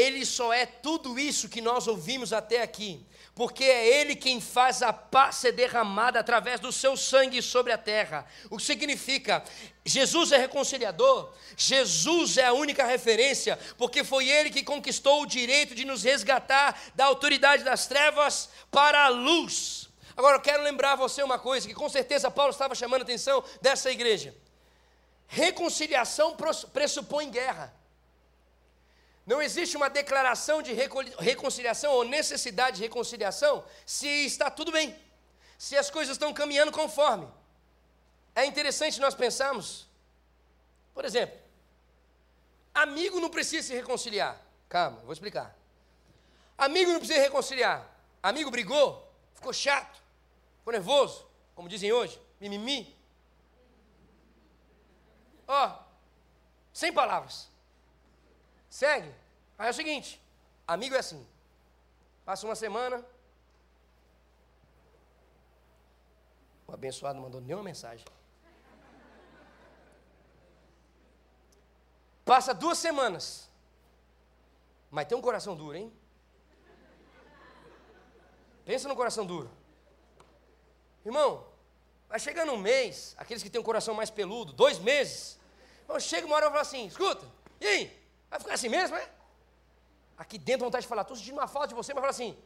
ele 0.00 0.24
só 0.24 0.52
é 0.52 0.64
tudo 0.66 1.18
isso 1.18 1.48
que 1.48 1.60
nós 1.60 1.86
ouvimos 1.86 2.32
até 2.32 2.62
aqui, 2.62 3.00
porque 3.40 3.64
é 3.64 4.00
Ele 4.00 4.14
quem 4.14 4.38
faz 4.38 4.82
a 4.82 4.92
paz 4.92 5.36
ser 5.36 5.52
derramada 5.52 6.20
através 6.20 6.60
do 6.60 6.70
seu 6.70 6.94
sangue 6.94 7.40
sobre 7.40 7.72
a 7.72 7.78
terra. 7.78 8.26
O 8.50 8.58
que 8.58 8.62
significa? 8.62 9.42
Jesus 9.82 10.30
é 10.30 10.36
reconciliador, 10.36 11.32
Jesus 11.56 12.36
é 12.36 12.44
a 12.44 12.52
única 12.52 12.84
referência, 12.84 13.58
porque 13.78 14.04
foi 14.04 14.28
Ele 14.28 14.50
que 14.50 14.62
conquistou 14.62 15.22
o 15.22 15.26
direito 15.26 15.74
de 15.74 15.86
nos 15.86 16.02
resgatar 16.02 16.78
da 16.94 17.06
autoridade 17.06 17.64
das 17.64 17.86
trevas 17.86 18.50
para 18.70 19.06
a 19.06 19.08
luz. 19.08 19.88
Agora 20.14 20.36
eu 20.36 20.42
quero 20.42 20.62
lembrar 20.62 20.96
você 20.96 21.22
uma 21.22 21.38
coisa, 21.38 21.66
que 21.66 21.72
com 21.72 21.88
certeza 21.88 22.30
Paulo 22.30 22.52
estava 22.52 22.74
chamando 22.74 23.00
a 23.00 23.04
atenção 23.04 23.42
dessa 23.62 23.90
igreja. 23.90 24.34
Reconciliação 25.26 26.36
pressupõe 26.74 27.30
guerra. 27.30 27.74
Não 29.30 29.40
existe 29.40 29.76
uma 29.76 29.88
declaração 29.88 30.60
de 30.60 30.72
reconciliação 30.72 31.92
ou 31.92 32.04
necessidade 32.04 32.78
de 32.78 32.82
reconciliação 32.82 33.64
se 33.86 34.08
está 34.26 34.50
tudo 34.50 34.72
bem, 34.72 34.98
se 35.56 35.76
as 35.76 35.88
coisas 35.88 36.16
estão 36.16 36.34
caminhando 36.34 36.72
conforme. 36.72 37.28
É 38.34 38.44
interessante 38.44 38.98
nós 38.98 39.14
pensarmos, 39.14 39.86
por 40.92 41.04
exemplo, 41.04 41.38
amigo 42.74 43.20
não 43.20 43.30
precisa 43.30 43.68
se 43.68 43.72
reconciliar. 43.72 44.36
Calma, 44.68 44.98
vou 45.04 45.12
explicar. 45.12 45.56
Amigo 46.58 46.90
não 46.90 46.98
precisa 46.98 47.20
reconciliar. 47.20 47.88
Amigo 48.20 48.50
brigou, 48.50 49.14
ficou 49.36 49.52
chato, 49.52 50.02
ficou 50.58 50.72
nervoso, 50.72 51.24
como 51.54 51.68
dizem 51.68 51.92
hoje, 51.92 52.20
mimimi. 52.40 52.96
Ó, 55.46 55.68
oh, 55.68 55.84
sem 56.72 56.92
palavras. 56.92 57.49
Segue. 58.70 59.12
Aí 59.58 59.66
é 59.66 59.70
o 59.70 59.74
seguinte: 59.74 60.22
amigo 60.66 60.94
é 60.94 60.98
assim. 60.98 61.26
Passa 62.24 62.46
uma 62.46 62.54
semana. 62.54 63.04
O 66.66 66.72
abençoado 66.72 67.16
não 67.16 67.24
mandou 67.24 67.40
nenhuma 67.40 67.64
mensagem. 67.64 68.06
Passa 72.24 72.54
duas 72.54 72.78
semanas. 72.78 73.50
Mas 74.88 75.06
tem 75.08 75.18
um 75.18 75.20
coração 75.20 75.56
duro, 75.56 75.76
hein? 75.76 75.92
Pensa 78.64 78.86
no 78.86 78.94
coração 78.94 79.26
duro. 79.26 79.50
Irmão, 81.04 81.44
vai 82.08 82.20
chegando 82.20 82.52
um 82.52 82.56
mês, 82.56 83.16
aqueles 83.18 83.42
que 83.42 83.50
têm 83.50 83.60
um 83.60 83.64
coração 83.64 83.94
mais 83.94 84.10
peludo, 84.10 84.52
dois 84.52 84.78
meses. 84.78 85.40
Então 85.82 85.98
chega 85.98 86.24
uma 86.26 86.36
hora 86.36 86.46
e 86.46 86.50
fala 86.50 86.60
assim: 86.60 86.86
escuta, 86.86 87.26
e 87.60 87.66
aí? 87.66 87.99
Vai 88.30 88.38
ficar 88.38 88.54
assim 88.54 88.68
mesmo, 88.68 88.96
é? 88.96 89.10
Aqui 90.16 90.38
dentro, 90.38 90.64
vontade 90.64 90.82
de 90.82 90.88
falar, 90.88 91.02
estou 91.02 91.16
sentindo 91.16 91.34
uma 91.34 91.48
falta 91.48 91.68
de 91.68 91.74
você, 91.74 91.92
mas 91.92 92.00
fala 92.00 92.10
assim: 92.10 92.36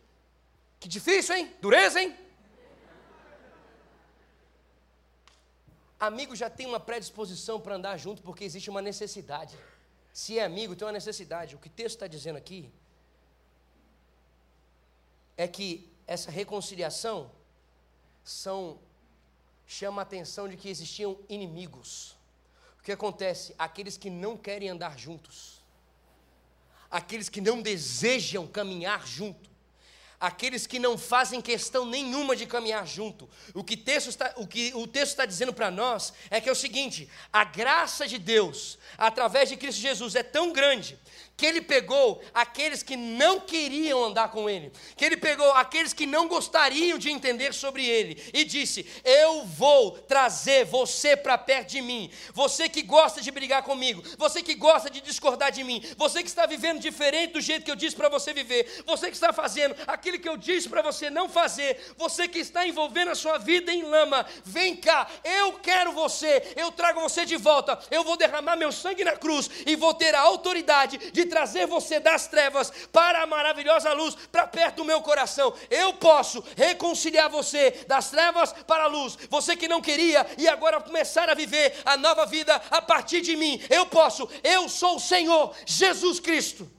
que 0.80 0.88
difícil, 0.88 1.34
hein? 1.34 1.54
Dureza, 1.60 2.00
hein? 2.00 2.16
Amigo 6.00 6.34
já 6.36 6.50
tem 6.50 6.66
uma 6.66 6.80
predisposição 6.80 7.60
para 7.60 7.74
andar 7.76 7.96
junto 7.96 8.22
porque 8.22 8.44
existe 8.44 8.70
uma 8.70 8.82
necessidade. 8.82 9.58
Se 10.12 10.38
é 10.38 10.44
amigo, 10.44 10.76
tem 10.76 10.86
uma 10.86 10.92
necessidade. 10.92 11.56
O 11.56 11.58
que 11.58 11.68
o 11.68 11.70
texto 11.70 11.96
está 11.96 12.06
dizendo 12.06 12.36
aqui 12.36 12.70
é 15.36 15.48
que 15.48 15.90
essa 16.06 16.30
reconciliação 16.30 17.30
são 18.22 18.78
chama 19.66 20.02
a 20.02 20.04
atenção 20.04 20.46
de 20.48 20.56
que 20.56 20.68
existiam 20.68 21.18
inimigos. 21.28 22.16
O 22.78 22.82
que 22.82 22.92
acontece? 22.92 23.54
Aqueles 23.58 23.96
que 23.96 24.10
não 24.10 24.36
querem 24.36 24.68
andar 24.68 24.98
juntos 24.98 25.63
aqueles 26.94 27.28
que 27.28 27.40
não 27.40 27.60
desejam 27.60 28.46
caminhar 28.46 29.04
junto, 29.04 29.50
aqueles 30.20 30.64
que 30.64 30.78
não 30.78 30.96
fazem 30.96 31.40
questão 31.40 31.84
nenhuma 31.84 32.36
de 32.36 32.46
caminhar 32.46 32.86
junto. 32.86 33.28
O 33.52 33.64
que, 33.64 33.76
texto 33.76 34.10
está, 34.10 34.32
o, 34.36 34.46
que 34.46 34.72
o 34.76 34.86
texto 34.86 35.10
está 35.10 35.26
dizendo 35.26 35.52
para 35.52 35.72
nós 35.72 36.12
é 36.30 36.40
que 36.40 36.48
é 36.48 36.52
o 36.52 36.54
seguinte: 36.54 37.10
a 37.32 37.42
graça 37.42 38.06
de 38.06 38.16
Deus, 38.16 38.78
através 38.96 39.48
de 39.48 39.56
Cristo 39.56 39.80
Jesus, 39.80 40.14
é 40.14 40.22
tão 40.22 40.52
grande 40.52 40.96
que 41.36 41.44
ele 41.44 41.60
pegou 41.60 42.22
aqueles 42.32 42.82
que 42.82 42.96
não 42.96 43.40
queriam 43.40 44.04
andar 44.04 44.28
com 44.28 44.48
ele, 44.48 44.72
que 44.96 45.04
ele 45.04 45.16
pegou 45.16 45.50
aqueles 45.52 45.92
que 45.92 46.06
não 46.06 46.28
gostariam 46.28 46.96
de 46.96 47.10
entender 47.10 47.52
sobre 47.52 47.84
ele. 47.84 48.22
E 48.32 48.44
disse: 48.44 48.86
Eu 49.04 49.44
vou 49.44 49.92
trazer 49.92 50.64
você 50.64 51.16
para 51.16 51.36
perto 51.36 51.70
de 51.70 51.82
mim. 51.82 52.10
Você 52.32 52.68
que 52.68 52.82
gosta 52.82 53.20
de 53.20 53.30
brigar 53.30 53.62
comigo, 53.62 54.02
você 54.16 54.42
que 54.42 54.54
gosta 54.54 54.88
de 54.88 55.00
discordar 55.00 55.50
de 55.50 55.64
mim, 55.64 55.82
você 55.96 56.22
que 56.22 56.28
está 56.28 56.46
vivendo 56.46 56.78
diferente 56.78 57.32
do 57.32 57.40
jeito 57.40 57.64
que 57.64 57.70
eu 57.70 57.76
disse 57.76 57.96
para 57.96 58.08
você 58.08 58.32
viver, 58.32 58.82
você 58.86 59.08
que 59.08 59.16
está 59.16 59.32
fazendo 59.32 59.74
aquilo 59.86 60.18
que 60.18 60.28
eu 60.28 60.36
disse 60.36 60.68
para 60.68 60.82
você 60.82 61.10
não 61.10 61.28
fazer, 61.28 61.94
você 61.96 62.28
que 62.28 62.38
está 62.38 62.66
envolvendo 62.66 63.10
a 63.10 63.14
sua 63.14 63.38
vida 63.38 63.72
em 63.72 63.82
lama, 63.82 64.24
vem 64.44 64.76
cá, 64.76 65.08
eu 65.24 65.54
quero 65.54 65.92
você, 65.92 66.54
eu 66.56 66.70
trago 66.70 67.00
você 67.00 67.24
de 67.24 67.36
volta, 67.36 67.78
eu 67.90 68.04
vou 68.04 68.16
derramar 68.16 68.56
meu 68.56 68.70
sangue 68.70 69.04
na 69.04 69.16
cruz 69.16 69.50
e 69.66 69.74
vou 69.74 69.94
ter 69.94 70.14
a 70.14 70.20
autoridade 70.20 70.98
de 71.12 71.23
trazer 71.26 71.66
você 71.66 72.00
das 72.00 72.26
trevas 72.26 72.72
para 72.92 73.22
a 73.22 73.26
maravilhosa 73.26 73.92
luz, 73.92 74.16
para 74.30 74.46
perto 74.46 74.76
do 74.76 74.84
meu 74.84 75.00
coração. 75.02 75.52
Eu 75.70 75.94
posso 75.94 76.42
reconciliar 76.56 77.30
você 77.30 77.84
das 77.86 78.10
trevas 78.10 78.52
para 78.52 78.84
a 78.84 78.88
luz. 78.88 79.16
Você 79.30 79.56
que 79.56 79.68
não 79.68 79.80
queria 79.80 80.26
e 80.38 80.48
agora 80.48 80.80
começar 80.80 81.28
a 81.28 81.34
viver 81.34 81.74
a 81.84 81.96
nova 81.96 82.26
vida 82.26 82.60
a 82.70 82.82
partir 82.82 83.20
de 83.20 83.36
mim. 83.36 83.60
Eu 83.70 83.86
posso. 83.86 84.28
Eu 84.42 84.68
sou 84.68 84.96
o 84.96 85.00
Senhor 85.00 85.54
Jesus 85.66 86.20
Cristo. 86.20 86.70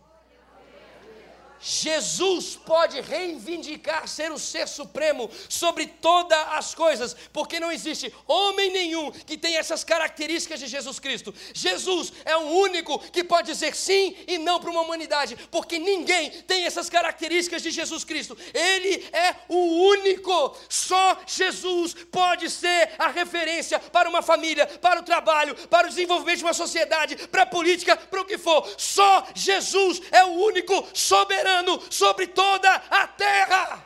Jesus 1.65 2.59
pode 2.63 3.01
reivindicar 3.01 4.07
ser 4.07 4.31
o 4.31 4.37
ser 4.37 4.67
supremo 4.67 5.27
sobre 5.49 5.87
todas 5.87 6.37
as 6.49 6.75
coisas, 6.75 7.15
porque 7.33 7.59
não 7.59 7.71
existe 7.71 8.13
homem 8.27 8.71
nenhum 8.71 9.09
que 9.09 9.35
tenha 9.35 9.57
essas 9.57 9.83
características 9.83 10.59
de 10.59 10.67
Jesus 10.67 10.99
Cristo. 10.99 11.33
Jesus 11.55 12.13
é 12.23 12.37
o 12.37 12.49
único 12.49 12.99
que 13.09 13.23
pode 13.23 13.51
dizer 13.51 13.75
sim 13.75 14.15
e 14.27 14.37
não 14.37 14.59
para 14.59 14.69
uma 14.69 14.81
humanidade, 14.81 15.35
porque 15.49 15.79
ninguém 15.79 16.29
tem 16.43 16.65
essas 16.65 16.87
características 16.87 17.63
de 17.63 17.71
Jesus 17.71 18.03
Cristo. 18.03 18.37
Ele 18.53 19.03
é 19.11 19.35
o 19.49 19.87
único. 19.87 20.55
Só 20.69 21.17
Jesus 21.25 21.95
pode 22.11 22.47
ser 22.47 22.91
a 22.99 23.07
referência 23.07 23.79
para 23.79 24.07
uma 24.07 24.21
família, 24.21 24.67
para 24.67 24.99
o 24.99 25.03
trabalho, 25.03 25.55
para 25.67 25.87
o 25.87 25.89
desenvolvimento 25.89 26.37
de 26.37 26.43
uma 26.43 26.53
sociedade, 26.53 27.15
para 27.29 27.41
a 27.41 27.47
política, 27.47 27.97
para 27.97 28.21
o 28.21 28.25
que 28.25 28.37
for. 28.37 28.71
Só 28.77 29.27
Jesus 29.33 29.99
é 30.11 30.23
o 30.23 30.29
único 30.29 30.87
soberano 30.93 31.54
soberano 31.55 31.81
sobre 31.91 32.27
toda 32.27 32.75
a 32.75 33.07
terra. 33.07 33.85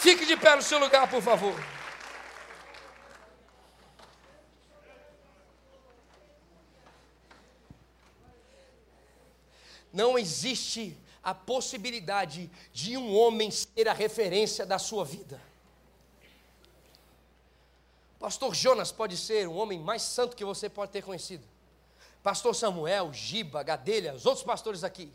Fique 0.00 0.26
de 0.26 0.36
pé 0.36 0.56
no 0.56 0.62
seu 0.62 0.78
lugar, 0.78 1.08
por 1.08 1.22
favor. 1.22 1.54
Não 9.92 10.18
existe 10.18 10.96
a 11.22 11.32
possibilidade 11.32 12.50
de 12.72 12.96
um 12.96 13.16
homem 13.16 13.50
ser 13.50 13.88
a 13.88 13.92
referência 13.92 14.66
da 14.66 14.78
sua 14.78 15.04
vida. 15.04 15.40
Pastor 18.18 18.54
Jonas 18.54 18.90
pode 18.90 19.16
ser 19.16 19.46
o 19.46 19.54
homem 19.54 19.78
mais 19.78 20.02
santo 20.02 20.36
que 20.36 20.44
você 20.44 20.68
pode 20.68 20.90
ter 20.90 21.02
conhecido. 21.02 21.53
Pastor 22.24 22.54
Samuel, 22.54 23.12
Giba, 23.12 23.62
Gadelha, 23.62 24.14
os 24.14 24.24
outros 24.24 24.42
pastores 24.42 24.82
aqui. 24.82 25.12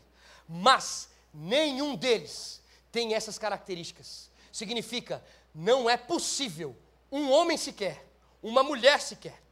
Mas 0.48 1.10
nenhum 1.34 1.96
deles 1.96 2.62
tem 2.92 3.14
essas 3.14 3.36
características. 3.36 4.30
Significa, 4.52 5.20
não 5.52 5.90
é 5.90 5.96
possível 5.96 6.76
um 7.10 7.32
homem 7.32 7.56
sequer, 7.56 8.06
uma 8.40 8.62
mulher 8.62 9.00
sequer, 9.00 9.42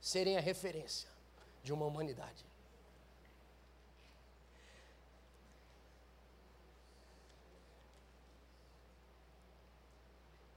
serem 0.00 0.38
a 0.38 0.40
referência 0.40 1.10
de 1.62 1.74
uma 1.74 1.84
humanidade. 1.84 2.46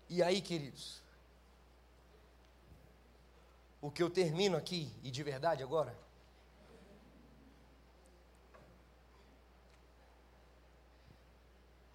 E 0.07 0.23
aí, 0.23 0.41
queridos, 0.41 1.02
o 3.83 3.91
que 3.91 4.01
eu 4.01 4.09
termino 4.09 4.55
aqui, 4.55 4.89
e 5.03 5.11
de 5.11 5.21
verdade 5.21 5.61
agora, 5.61 5.93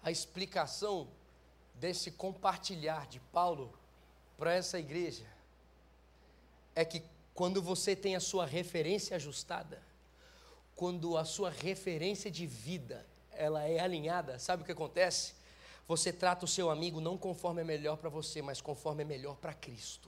a 0.03 0.11
explicação 0.11 1.07
desse 1.73 2.11
compartilhar 2.11 3.07
de 3.07 3.19
Paulo 3.19 3.73
para 4.37 4.53
essa 4.53 4.77
igreja 4.77 5.25
é 6.75 6.85
que 6.85 7.01
quando 7.33 7.59
você 7.59 7.95
tem 7.95 8.15
a 8.15 8.19
sua 8.19 8.45
referência 8.45 9.15
ajustada, 9.15 9.81
quando 10.75 11.17
a 11.17 11.25
sua 11.25 11.49
referência 11.49 12.29
de 12.29 12.45
vida 12.45 13.03
ela 13.31 13.63
é 13.63 13.79
alinhada, 13.79 14.37
sabe 14.37 14.61
o 14.61 14.65
que 14.65 14.73
acontece? 14.73 15.33
Você 15.87 16.13
trata 16.13 16.45
o 16.45 16.47
seu 16.47 16.69
amigo 16.69 17.01
não 17.01 17.17
conforme 17.17 17.61
é 17.61 17.65
melhor 17.65 17.97
para 17.97 18.11
você, 18.11 18.43
mas 18.43 18.61
conforme 18.61 19.01
é 19.01 19.05
melhor 19.05 19.37
para 19.37 19.55
Cristo. 19.55 20.07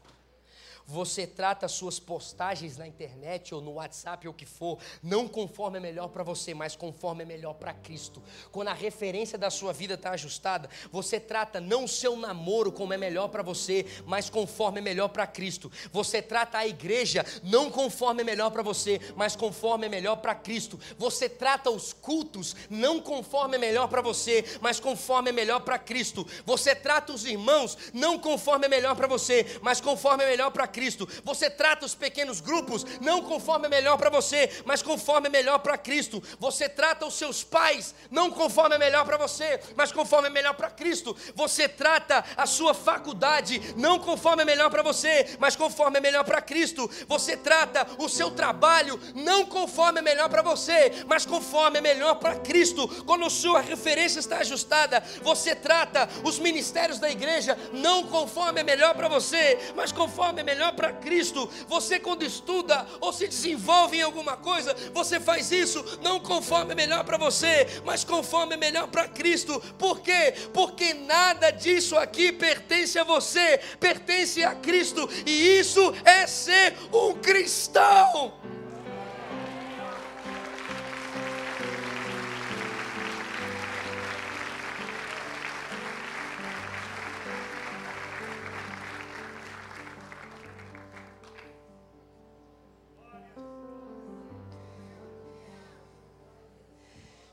Você 0.85 1.25
trata 1.25 1.65
as 1.65 1.71
suas 1.71 1.99
postagens 1.99 2.77
na 2.77 2.87
internet 2.87 3.53
ou 3.53 3.61
no 3.61 3.73
WhatsApp 3.73 4.27
ou 4.27 4.33
o 4.33 4.35
que 4.35 4.45
for, 4.45 4.77
não 5.01 5.27
conforme 5.27 5.77
é 5.77 5.81
melhor 5.81 6.07
para 6.09 6.23
você, 6.23 6.53
mas 6.53 6.75
conforme 6.75 7.23
é 7.23 7.25
melhor 7.25 7.53
para 7.53 7.73
Cristo. 7.73 8.21
Quando 8.51 8.69
a 8.69 8.73
referência 8.73 9.37
da 9.37 9.49
sua 9.49 9.73
vida 9.73 9.93
está 9.93 10.11
ajustada, 10.11 10.69
você 10.91 11.19
trata 11.19 11.59
não 11.59 11.85
o 11.85 11.87
seu 11.87 12.15
namoro 12.15 12.71
como 12.71 12.93
é 12.93 12.97
melhor 12.97 13.29
para 13.29 13.43
você, 13.43 13.85
mas 14.05 14.29
conforme 14.29 14.79
é 14.79 14.81
melhor 14.81 15.09
para 15.09 15.27
Cristo. 15.27 15.71
Você 15.91 16.21
trata 16.21 16.57
a 16.57 16.67
igreja 16.67 17.25
não 17.43 17.69
conforme 17.69 18.21
é 18.21 18.25
melhor 18.25 18.51
para 18.51 18.63
você, 18.63 18.99
mas 19.15 19.35
conforme 19.35 19.85
é 19.85 19.89
melhor 19.89 20.17
para 20.17 20.35
Cristo. 20.35 20.79
Você 20.97 21.29
trata 21.29 21.69
os 21.69 21.93
cultos 21.93 22.55
não 22.69 22.99
conforme 22.99 23.55
é 23.55 23.59
melhor 23.59 23.87
para 23.87 24.01
você, 24.01 24.43
mas 24.61 24.79
conforme 24.79 25.29
é 25.29 25.33
melhor 25.33 25.61
para 25.61 25.77
Cristo. 25.77 26.25
Você 26.45 26.75
trata 26.75 27.13
os 27.13 27.25
irmãos 27.25 27.77
não 27.93 28.17
conforme 28.19 28.65
é 28.65 28.69
melhor 28.69 28.95
para 28.95 29.07
você, 29.07 29.59
mas 29.61 29.79
conforme 29.81 30.23
é 30.23 30.29
melhor 30.29 30.51
para 30.51 30.67
Cristo. 30.71 31.07
Você 31.23 31.49
trata 31.49 31.85
os 31.85 31.93
pequenos 31.93 32.41
grupos 32.41 32.85
não 32.99 33.21
conforme 33.21 33.67
é 33.67 33.69
melhor 33.69 33.97
para 33.97 34.09
você, 34.09 34.49
mas 34.65 34.81
conforme 34.81 35.27
é 35.27 35.31
melhor 35.31 35.59
para 35.59 35.77
Cristo. 35.77 36.23
Você 36.39 36.69
trata 36.69 37.05
os 37.05 37.15
seus 37.15 37.43
pais 37.43 37.93
não 38.09 38.31
conforme 38.31 38.75
é 38.75 38.79
melhor 38.79 39.05
para 39.05 39.17
você, 39.17 39.59
mas 39.75 39.91
conforme 39.91 40.27
é 40.27 40.31
melhor 40.31 40.53
para 40.53 40.69
Cristo. 40.69 41.15
Você 41.35 41.67
trata 41.67 42.23
a 42.37 42.45
sua 42.45 42.73
faculdade 42.73 43.61
não 43.75 43.99
conforme 43.99 44.43
é 44.43 44.45
melhor 44.45 44.69
para 44.69 44.83
você, 44.83 45.37
mas 45.39 45.55
conforme 45.55 45.97
é 45.97 46.01
melhor 46.01 46.23
para 46.23 46.41
Cristo. 46.41 46.89
Você 47.07 47.35
trata 47.35 47.87
o 47.97 48.07
seu 48.07 48.31
trabalho 48.31 48.99
não 49.15 49.45
conforme 49.45 49.99
é 49.99 50.01
melhor 50.01 50.29
para 50.29 50.41
você, 50.41 51.03
mas 51.07 51.25
conforme 51.25 51.79
é 51.79 51.81
melhor 51.81 52.15
para 52.15 52.35
Cristo. 52.35 52.87
Quando 53.05 53.25
a 53.25 53.29
sua 53.29 53.59
referência 53.59 54.19
está 54.19 54.37
ajustada, 54.37 55.03
você 55.21 55.55
trata 55.55 56.07
os 56.23 56.39
ministérios 56.39 56.99
da 56.99 57.09
igreja 57.09 57.57
não 57.73 58.07
conforme 58.07 58.61
é 58.61 58.63
melhor 58.63 58.93
para 58.93 59.07
você, 59.07 59.57
mas 59.75 59.91
conforme 59.91 60.41
é 60.41 60.43
melhor 60.43 60.60
melhor 60.61 60.73
para 60.73 60.93
Cristo. 60.93 61.49
Você, 61.67 61.99
quando 61.99 62.23
estuda 62.23 62.85
ou 62.99 63.11
se 63.11 63.27
desenvolve 63.27 63.97
em 63.97 64.01
alguma 64.01 64.37
coisa, 64.37 64.75
você 64.93 65.19
faz 65.19 65.51
isso 65.51 65.83
não 66.03 66.19
conforme 66.19 66.73
é 66.73 66.75
melhor 66.75 67.03
para 67.03 67.17
você, 67.17 67.81
mas 67.83 68.03
conforme 68.03 68.53
é 68.53 68.57
melhor 68.57 68.87
para 68.87 69.07
Cristo. 69.07 69.59
Por 69.79 70.01
quê? 70.01 70.33
Porque 70.53 70.93
nada 70.93 71.49
disso 71.49 71.97
aqui 71.97 72.31
pertence 72.31 72.99
a 72.99 73.03
você, 73.03 73.59
pertence 73.79 74.43
a 74.43 74.53
Cristo, 74.53 75.09
e 75.25 75.59
isso 75.59 75.81
é 76.05 76.27
ser 76.27 76.75
um 76.93 77.13
cristão. 77.13 78.33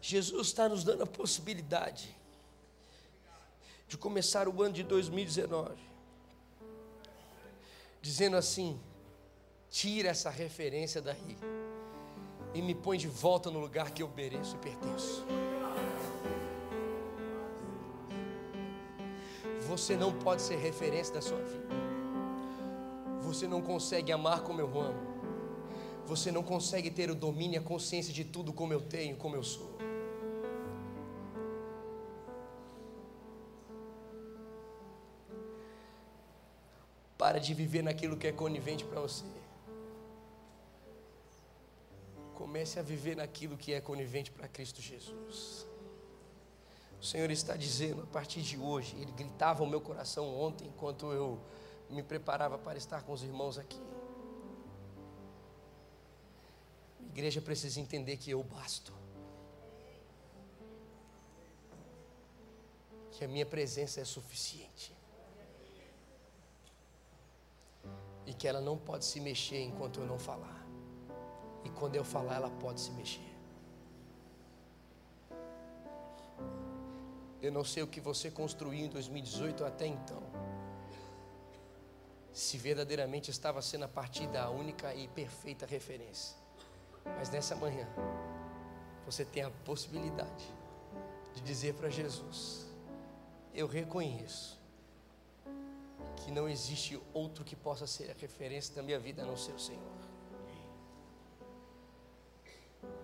Jesus 0.08 0.46
está 0.46 0.70
nos 0.70 0.84
dando 0.84 1.02
a 1.02 1.06
possibilidade 1.06 2.16
de 3.86 3.98
começar 3.98 4.48
o 4.48 4.62
ano 4.62 4.72
de 4.72 4.82
2019 4.82 5.76
dizendo 8.00 8.34
assim: 8.38 8.80
tira 9.68 10.08
essa 10.08 10.30
referência 10.30 11.02
daí 11.02 11.36
e 12.54 12.62
me 12.62 12.74
põe 12.74 12.96
de 12.96 13.06
volta 13.06 13.50
no 13.50 13.58
lugar 13.58 13.90
que 13.90 14.02
eu 14.02 14.08
mereço 14.08 14.56
e 14.56 14.58
pertenço. 14.60 15.26
Você 19.66 19.94
não 19.94 20.10
pode 20.10 20.40
ser 20.40 20.56
referência 20.56 21.12
da 21.12 21.20
sua 21.20 21.36
vida. 21.36 21.68
Você 23.20 23.46
não 23.46 23.60
consegue 23.60 24.10
amar 24.10 24.40
como 24.40 24.58
eu 24.58 24.80
amo. 24.80 25.18
Você 26.06 26.32
não 26.32 26.42
consegue 26.42 26.90
ter 26.90 27.10
o 27.10 27.14
domínio 27.14 27.56
e 27.56 27.58
a 27.58 27.62
consciência 27.62 28.10
de 28.10 28.24
tudo 28.24 28.54
como 28.54 28.72
eu 28.72 28.80
tenho, 28.80 29.14
como 29.14 29.36
eu 29.36 29.44
sou. 29.44 29.87
Para 37.28 37.40
de 37.40 37.52
viver 37.52 37.82
naquilo 37.82 38.16
que 38.16 38.26
é 38.26 38.32
conivente 38.32 38.86
para 38.86 39.02
você. 39.02 39.26
Comece 42.34 42.78
a 42.78 42.82
viver 42.82 43.16
naquilo 43.16 43.54
que 43.54 43.74
é 43.74 43.82
conivente 43.82 44.30
para 44.30 44.48
Cristo 44.48 44.80
Jesus. 44.80 45.66
O 46.98 47.04
Senhor 47.04 47.30
está 47.30 47.54
dizendo 47.54 48.00
a 48.04 48.06
partir 48.06 48.40
de 48.40 48.56
hoje, 48.56 48.96
Ele 48.96 49.12
gritava 49.12 49.62
ao 49.62 49.68
meu 49.68 49.78
coração 49.78 50.34
ontem, 50.40 50.68
enquanto 50.68 51.12
eu 51.12 51.38
me 51.90 52.02
preparava 52.02 52.56
para 52.56 52.78
estar 52.78 53.02
com 53.02 53.12
os 53.12 53.22
irmãos 53.22 53.58
aqui. 53.58 53.82
A 56.98 57.08
igreja 57.10 57.42
precisa 57.42 57.78
entender 57.78 58.16
que 58.16 58.30
eu 58.30 58.42
basto. 58.42 58.94
Que 63.10 63.22
a 63.22 63.28
minha 63.28 63.44
presença 63.44 64.00
é 64.00 64.04
suficiente. 64.06 64.96
E 68.28 68.34
que 68.34 68.46
ela 68.46 68.60
não 68.60 68.76
pode 68.76 69.06
se 69.06 69.18
mexer 69.20 69.62
enquanto 69.62 70.00
eu 70.00 70.06
não 70.06 70.18
falar. 70.18 70.62
E 71.64 71.70
quando 71.70 71.96
eu 71.96 72.04
falar, 72.04 72.34
ela 72.34 72.50
pode 72.50 72.78
se 72.78 72.90
mexer. 72.90 73.26
Eu 77.40 77.50
não 77.50 77.64
sei 77.64 77.82
o 77.82 77.86
que 77.86 78.02
você 78.02 78.30
construiu 78.30 78.84
em 78.84 78.88
2018 78.90 79.64
até 79.64 79.86
então. 79.86 80.22
Se 82.30 82.58
verdadeiramente 82.58 83.30
estava 83.30 83.62
sendo 83.62 83.86
a 83.86 83.88
partir 83.88 84.26
da 84.26 84.50
única 84.50 84.94
e 84.94 85.08
perfeita 85.08 85.64
referência. 85.64 86.36
Mas 87.16 87.30
nessa 87.30 87.56
manhã, 87.56 87.88
você 89.06 89.24
tem 89.24 89.42
a 89.42 89.50
possibilidade 89.64 90.44
de 91.34 91.40
dizer 91.40 91.72
para 91.74 91.88
Jesus: 91.88 92.66
Eu 93.54 93.66
reconheço 93.66 94.57
que 96.20 96.30
não 96.30 96.48
existe 96.48 97.00
outro 97.12 97.44
que 97.44 97.56
possa 97.56 97.86
ser 97.86 98.10
a 98.10 98.14
referência 98.14 98.74
da 98.74 98.82
minha 98.82 98.98
vida 98.98 99.22
a 99.22 99.26
não 99.26 99.36
ser 99.36 99.52
o 99.52 99.58
Senhor. 99.58 99.98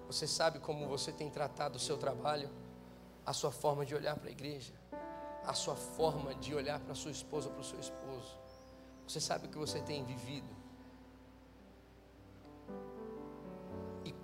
Você 0.07 0.27
sabe 0.27 0.59
como 0.59 0.87
você 0.87 1.11
tem 1.13 1.31
tratado 1.31 1.77
o 1.77 1.81
seu 1.81 1.97
trabalho, 1.97 2.51
a 3.25 3.33
sua 3.33 3.51
forma 3.51 3.85
de 3.85 3.95
olhar 3.95 4.17
para 4.17 4.29
a 4.29 4.33
igreja, 4.33 4.73
a 5.45 5.55
sua 5.55 5.75
forma 5.75 6.35
de 6.35 6.55
olhar 6.55 6.79
para 6.81 6.95
sua 6.95 7.11
esposa, 7.11 7.49
para 7.49 7.61
o 7.61 7.65
seu 7.65 7.81
esposo. 7.81 8.39
Você 9.07 9.21
sabe 9.21 9.47
o 9.47 9.51
que 9.51 9.59
você 9.59 9.81
tem 9.81 10.05
vivido. 10.05 10.49
E 14.05 14.15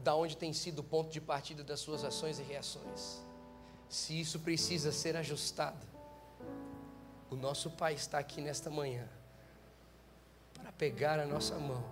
da 0.00 0.14
onde 0.14 0.36
tem 0.36 0.52
sido 0.52 0.80
o 0.80 0.84
ponto 0.84 1.10
de 1.10 1.20
partida 1.20 1.62
das 1.62 1.80
suas 1.80 2.04
ações 2.04 2.38
e 2.38 2.42
reações. 2.42 3.22
Se 3.88 4.18
isso 4.18 4.40
precisa 4.40 4.92
ser 4.92 5.16
ajustado, 5.16 5.93
o 7.34 7.36
nosso 7.36 7.68
Pai 7.68 7.94
está 7.94 8.18
aqui 8.18 8.40
nesta 8.40 8.70
manhã 8.70 9.06
para 10.54 10.70
pegar 10.72 11.18
a 11.18 11.26
nossa 11.26 11.56
mão 11.56 11.82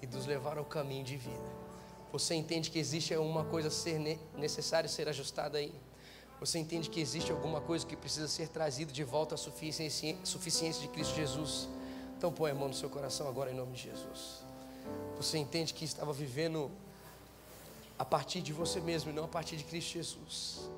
e 0.00 0.06
nos 0.06 0.24
levar 0.24 0.56
ao 0.56 0.64
caminho 0.64 1.04
de 1.04 1.16
vida. 1.16 1.64
Você 2.12 2.34
entende 2.34 2.70
que 2.70 2.78
existe 2.78 3.12
alguma 3.12 3.44
coisa 3.44 3.70
ser 3.70 3.98
necessária 4.36 4.88
ser 4.88 5.08
ajustada 5.08 5.58
aí? 5.58 5.74
Você 6.38 6.60
entende 6.60 6.88
que 6.88 7.00
existe 7.00 7.32
alguma 7.32 7.60
coisa 7.60 7.84
que 7.84 7.96
precisa 7.96 8.28
ser 8.28 8.48
trazida 8.48 8.92
de 8.92 9.02
volta 9.02 9.34
à 9.34 9.38
suficiência, 9.38 10.16
suficiência 10.22 10.80
de 10.82 10.88
Cristo 10.88 11.14
Jesus? 11.16 11.68
Então 12.16 12.32
põe 12.32 12.52
a 12.52 12.54
mão 12.54 12.68
no 12.68 12.74
seu 12.74 12.88
coração 12.88 13.26
agora 13.28 13.50
em 13.50 13.54
nome 13.54 13.72
de 13.72 13.82
Jesus. 13.82 14.44
Você 15.16 15.38
entende 15.38 15.74
que 15.74 15.84
estava 15.84 16.12
vivendo 16.12 16.70
a 17.98 18.04
partir 18.04 18.42
de 18.42 18.52
você 18.52 18.80
mesmo 18.80 19.10
e 19.10 19.12
não 19.12 19.24
a 19.24 19.28
partir 19.28 19.56
de 19.56 19.64
Cristo 19.64 19.94
Jesus. 19.94 20.70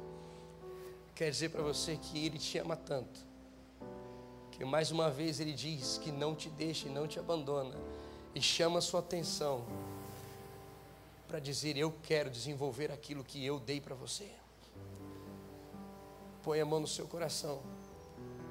Quer 1.15 1.31
dizer 1.31 1.51
para 1.51 1.63
você 1.63 1.97
que 1.97 2.25
Ele 2.25 2.39
te 2.39 2.57
ama 2.59 2.77
tanto, 2.77 3.26
que 4.57 4.65
mais 4.65 4.91
uma 4.91 5.11
vez 5.11 5.39
Ele 5.39 5.53
diz 5.53 5.99
que 5.99 6.11
não 6.11 6.35
te 6.35 6.49
deixa 6.49 6.89
e 6.89 6.91
não 6.91 7.07
te 7.07 7.19
abandona, 7.19 7.77
e 8.35 8.41
chama 8.41 8.79
a 8.79 8.83
sua 8.83 9.01
atenção 9.01 9.65
para 11.29 11.39
dizer: 11.39 11.77
Eu 11.77 11.93
quero 12.03 12.31
desenvolver 12.31 12.91
aquilo 12.91 13.23
que 13.23 13.45
eu 13.45 13.61
dei 13.61 13.81
para 13.81 13.95
você. 13.95 14.31
Põe 16.43 16.61
a 16.61 16.65
mão 16.65 16.81
no 16.81 16.87
seu 16.87 17.07
coração 17.07 17.61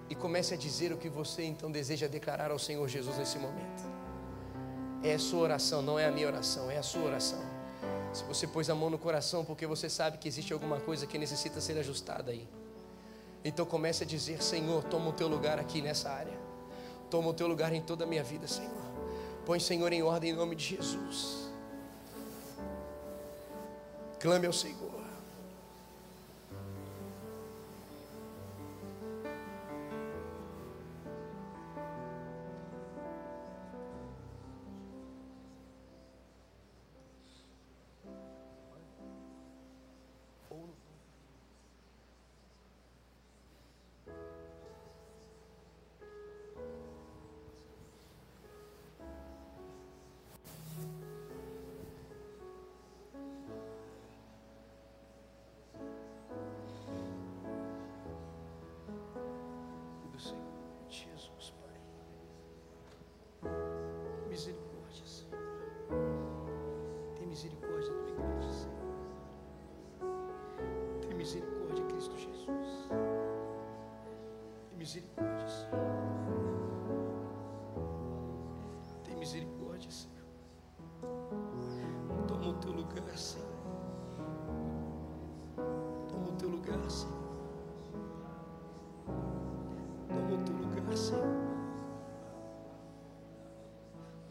e 0.09 0.13
comece 0.13 0.53
a 0.53 0.57
dizer 0.57 0.91
o 0.91 0.97
que 0.97 1.09
você 1.09 1.43
então 1.43 1.71
deseja 1.71 2.07
declarar 2.07 2.51
ao 2.51 2.59
Senhor 2.59 2.87
Jesus 2.87 3.17
nesse 3.17 3.39
momento. 3.39 3.83
É 5.01 5.15
a 5.15 5.19
sua 5.19 5.41
oração, 5.41 5.81
não 5.81 5.97
é 5.97 6.05
a 6.05 6.11
minha 6.11 6.27
oração, 6.27 6.69
é 6.69 6.77
a 6.77 6.83
sua 6.83 7.03
oração. 7.03 7.41
Se 8.13 8.23
você 8.25 8.45
pôs 8.45 8.69
a 8.69 8.75
mão 8.75 8.89
no 8.89 8.97
coração 8.97 9.43
porque 9.43 9.65
você 9.65 9.89
sabe 9.89 10.17
que 10.17 10.27
existe 10.27 10.53
alguma 10.53 10.79
coisa 10.79 11.07
que 11.07 11.17
necessita 11.17 11.59
ser 11.59 11.77
ajustada 11.77 12.31
aí. 12.31 12.47
Então 13.45 13.63
comece 13.63 14.03
a 14.03 14.07
dizer: 14.07 14.41
Senhor, 14.41 14.83
toma 14.85 15.09
o 15.09 15.13
teu 15.13 15.27
lugar 15.27 15.59
aqui 15.59 15.79
nessa 15.79 16.09
área. 16.09 16.33
Toma 17.11 17.29
o 17.29 17.33
teu 17.33 17.47
lugar 17.47 17.71
em 17.71 17.81
toda 17.81 18.03
a 18.03 18.07
minha 18.07 18.23
vida, 18.23 18.47
Senhor. 18.47 18.71
Põe, 19.45 19.59
Senhor, 19.59 19.93
em 19.93 20.01
ordem 20.01 20.31
em 20.31 20.33
nome 20.33 20.55
de 20.55 20.65
Jesus. 20.75 21.47
Clame 24.19 24.47
ao 24.47 24.53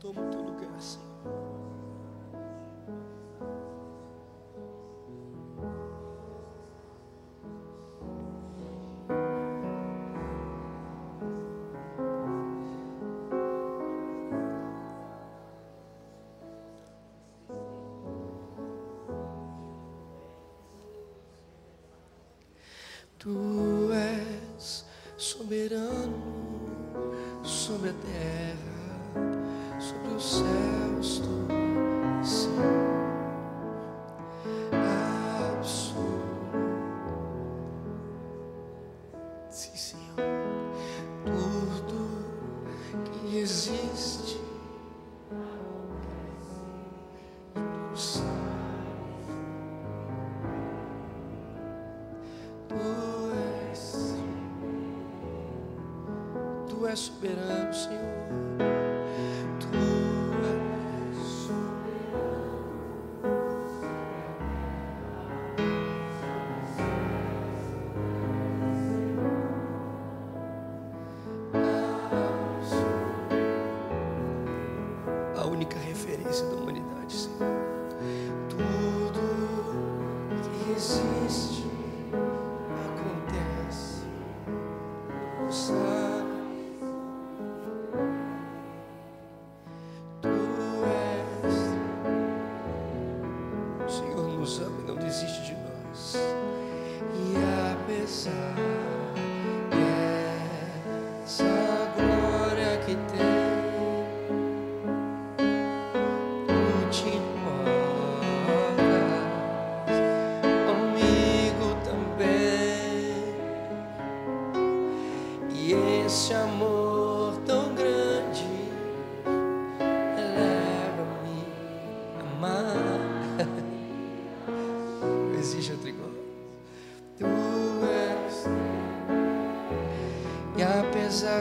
Senhor. 0.05 0.35
Tu 23.25 23.31
és 23.95 24.85
soberano 25.17 26.13
sobre 27.43 27.89
a 27.89 27.95
terra, 27.95 28.54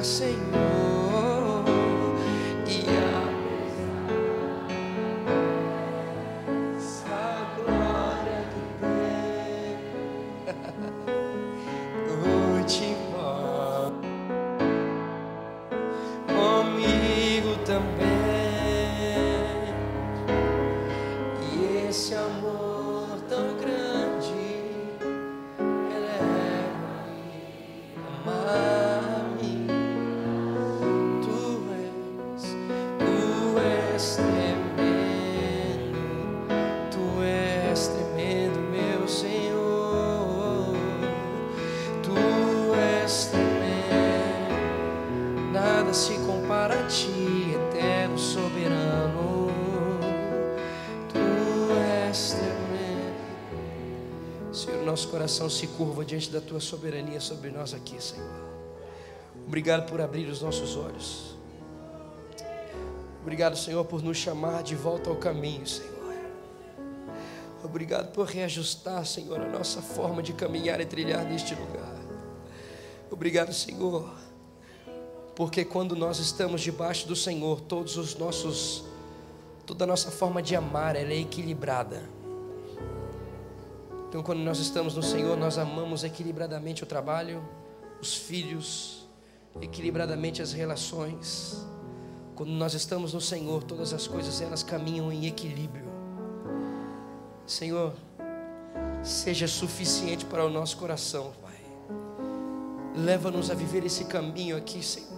Senhor. 0.04 0.63
Coração 55.34 55.50
se 55.50 55.66
curva 55.66 56.06
diante 56.06 56.30
da 56.30 56.40
tua 56.40 56.60
soberania 56.60 57.20
sobre 57.20 57.50
nós 57.50 57.74
aqui, 57.74 58.02
Senhor. 58.02 58.30
Obrigado 59.48 59.90
por 59.90 60.00
abrir 60.00 60.28
os 60.28 60.44
nossos 60.44 60.76
olhos. 60.76 61.36
Obrigado, 63.20 63.58
Senhor, 63.58 63.84
por 63.86 64.04
nos 64.04 64.16
chamar 64.16 64.62
de 64.62 64.76
volta 64.76 65.10
ao 65.10 65.16
caminho, 65.16 65.66
Senhor. 65.66 65.92
Obrigado 67.64 68.12
por 68.12 68.28
reajustar, 68.28 69.04
Senhor, 69.08 69.42
a 69.42 69.50
nossa 69.50 69.82
forma 69.82 70.22
de 70.22 70.34
caminhar 70.34 70.80
e 70.80 70.86
trilhar 70.86 71.26
neste 71.26 71.56
lugar. 71.56 71.96
Obrigado, 73.10 73.52
Senhor, 73.54 74.08
porque 75.36 75.66
quando 75.66 75.96
nós 75.96 76.20
estamos 76.20 76.62
debaixo 76.62 77.08
do 77.08 77.16
Senhor, 77.16 77.60
todos 77.62 77.98
os 77.98 78.16
nossos 78.16 78.84
toda 79.66 79.86
a 79.86 79.88
nossa 79.88 80.12
forma 80.12 80.44
de 80.44 80.56
amar, 80.56 80.96
ela 80.96 81.12
é 81.12 81.18
equilibrada. 81.18 82.04
Então, 84.14 84.22
quando 84.22 84.42
nós 84.42 84.60
estamos 84.60 84.96
no 84.96 85.02
Senhor, 85.02 85.36
nós 85.36 85.58
amamos 85.58 86.04
equilibradamente 86.04 86.84
o 86.84 86.86
trabalho, 86.86 87.44
os 88.00 88.14
filhos, 88.14 89.10
equilibradamente 89.60 90.40
as 90.40 90.54
relações. 90.54 91.66
Quando 92.36 92.52
nós 92.52 92.76
estamos 92.76 93.16
no 93.16 93.20
Senhor, 93.20 93.64
todas 93.64 93.92
as 93.92 94.06
coisas 94.06 94.40
elas 94.40 94.62
caminham 94.62 95.12
em 95.12 95.26
equilíbrio. 95.26 95.88
Senhor, 97.48 97.92
seja 99.02 99.48
suficiente 99.48 100.26
para 100.26 100.46
o 100.46 100.50
nosso 100.52 100.78
coração, 100.78 101.34
Pai. 101.42 101.60
Leva-nos 102.96 103.50
a 103.50 103.56
viver 103.56 103.84
esse 103.84 104.06
caminho 104.06 104.56
aqui, 104.56 104.86
Senhor, 104.86 105.10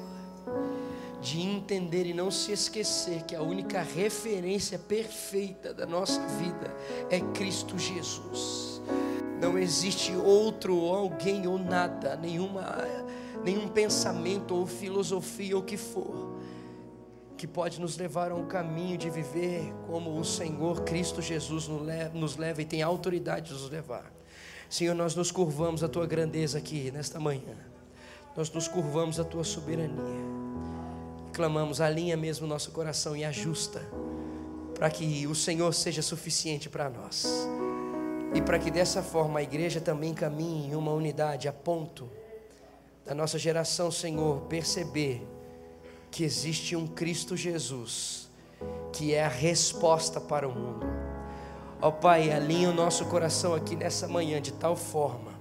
de 1.20 1.42
entender 1.42 2.06
e 2.06 2.14
não 2.14 2.32
se 2.32 2.54
esquecer 2.54 3.24
que 3.24 3.36
a 3.36 3.42
única 3.42 3.82
referência 3.82 4.80
perfeita 4.80 5.74
da 5.74 5.86
nossa 5.86 6.26
vida 6.28 6.74
é 7.10 7.20
Cristo 7.20 7.78
Jesus. 7.78 8.75
Não 9.42 9.58
existe 9.58 10.16
outro 10.16 10.76
ou 10.76 10.96
alguém 10.96 11.48
ou 11.48 11.58
nada, 11.60 12.16
nenhuma, 12.16 12.78
nenhum 13.44 13.68
pensamento 13.68 14.56
ou 14.56 14.66
filosofia 14.66 15.56
ou 15.56 15.64
que 15.64 15.78
for 15.78 16.36
que 17.38 17.46
pode 17.46 17.80
nos 17.80 17.98
levar 17.98 18.32
a 18.32 18.36
um 18.36 18.46
caminho 18.46 18.98
de 18.98 19.10
viver 19.10 19.74
como 19.88 20.18
o 20.18 20.24
Senhor 20.24 20.82
Cristo 20.84 21.22
Jesus 21.22 21.68
nos 22.14 22.38
leva 22.38 22.62
e 22.62 22.66
tem 22.66 22.82
autoridade 22.82 23.48
de 23.48 23.54
nos 23.54 23.70
levar. 23.70 24.12
Senhor, 24.70 24.96
nós 24.96 25.16
nos 25.16 25.32
curvamos 25.32 25.84
à 25.84 25.88
tua 25.88 26.08
grandeza 26.08 26.58
aqui 26.58 26.92
nesta 26.92 27.20
manhã, 27.20 27.56
nós 28.36 28.50
nos 28.52 28.68
curvamos 28.68 29.20
à 29.20 29.24
tua 29.24 29.44
soberania, 29.44 29.94
clamamos, 31.34 31.80
alinha 31.80 32.18
mesmo 32.18 32.48
nosso 32.48 32.72
coração 32.72 33.16
e 33.16 33.24
ajusta, 33.24 33.82
para 34.74 34.90
que 34.90 35.28
o 35.28 35.36
Senhor 35.36 35.74
seja 35.74 36.02
suficiente 36.02 36.70
para 36.70 36.90
nós 36.90 37.48
e 38.36 38.42
para 38.42 38.60
que 38.60 38.70
dessa 38.70 39.02
forma 39.02 39.40
a 39.40 39.44
igreja 39.44 39.80
também 39.80 40.14
caminhe 40.14 40.68
em 40.68 40.76
uma 40.76 40.92
unidade 40.92 41.48
a 41.48 41.54
ponto 41.54 42.10
da 43.06 43.16
nossa 43.16 43.40
geração, 43.40 43.90
Senhor, 43.90 44.42
perceber 44.42 45.26
que 46.12 46.26
existe 46.26 46.76
um 46.76 46.86
Cristo 46.86 47.38
Jesus, 47.38 48.30
que 48.92 49.14
é 49.14 49.24
a 49.24 49.30
resposta 49.30 50.20
para 50.20 50.50
o 50.50 50.54
mundo. 50.54 50.86
Ó 51.82 51.92
Pai, 51.92 52.30
alinha 52.30 52.70
o 52.70 52.74
nosso 52.74 53.06
coração 53.06 53.56
aqui 53.56 53.74
nessa 53.74 54.06
manhã 54.06 54.42
de 54.42 54.52
tal 54.52 54.76
forma, 54.76 55.32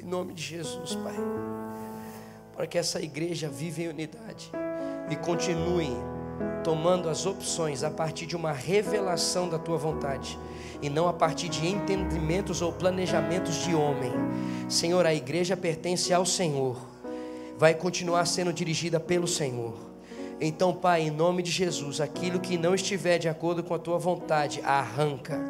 em 0.00 0.04
nome 0.04 0.32
de 0.32 0.42
Jesus, 0.42 0.94
Pai, 0.94 1.16
para 2.56 2.66
que 2.66 2.78
essa 2.78 2.98
igreja 2.98 3.46
viva 3.46 3.82
em 3.82 3.88
unidade 3.88 4.50
e 5.10 5.16
continue 5.16 5.90
tomando 6.64 7.10
as 7.10 7.26
opções 7.26 7.82
a 7.82 7.90
partir 7.90 8.24
de 8.24 8.34
uma 8.34 8.52
revelação 8.52 9.50
da 9.50 9.58
tua 9.58 9.76
vontade 9.76 10.38
e 10.82 10.90
não 10.90 11.08
a 11.08 11.12
partir 11.12 11.48
de 11.48 11.66
entendimentos 11.66 12.62
ou 12.62 12.72
planejamentos 12.72 13.64
de 13.64 13.74
homem. 13.74 14.12
Senhor, 14.68 15.06
a 15.06 15.14
igreja 15.14 15.56
pertence 15.56 16.12
ao 16.12 16.26
Senhor, 16.26 16.76
vai 17.58 17.74
continuar 17.74 18.26
sendo 18.26 18.52
dirigida 18.52 19.00
pelo 19.00 19.26
Senhor. 19.26 19.74
Então, 20.40 20.74
Pai, 20.74 21.02
em 21.02 21.10
nome 21.10 21.42
de 21.42 21.50
Jesus, 21.50 22.00
aquilo 22.00 22.38
que 22.38 22.58
não 22.58 22.74
estiver 22.74 23.18
de 23.18 23.28
acordo 23.28 23.62
com 23.62 23.74
a 23.74 23.78
tua 23.78 23.98
vontade, 23.98 24.60
arranca. 24.62 25.40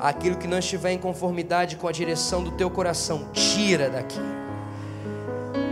Aquilo 0.00 0.36
que 0.36 0.48
não 0.48 0.58
estiver 0.58 0.92
em 0.92 0.98
conformidade 0.98 1.76
com 1.76 1.86
a 1.86 1.92
direção 1.92 2.42
do 2.42 2.50
teu 2.52 2.68
coração, 2.68 3.28
tira 3.32 3.88
daqui. 3.88 4.18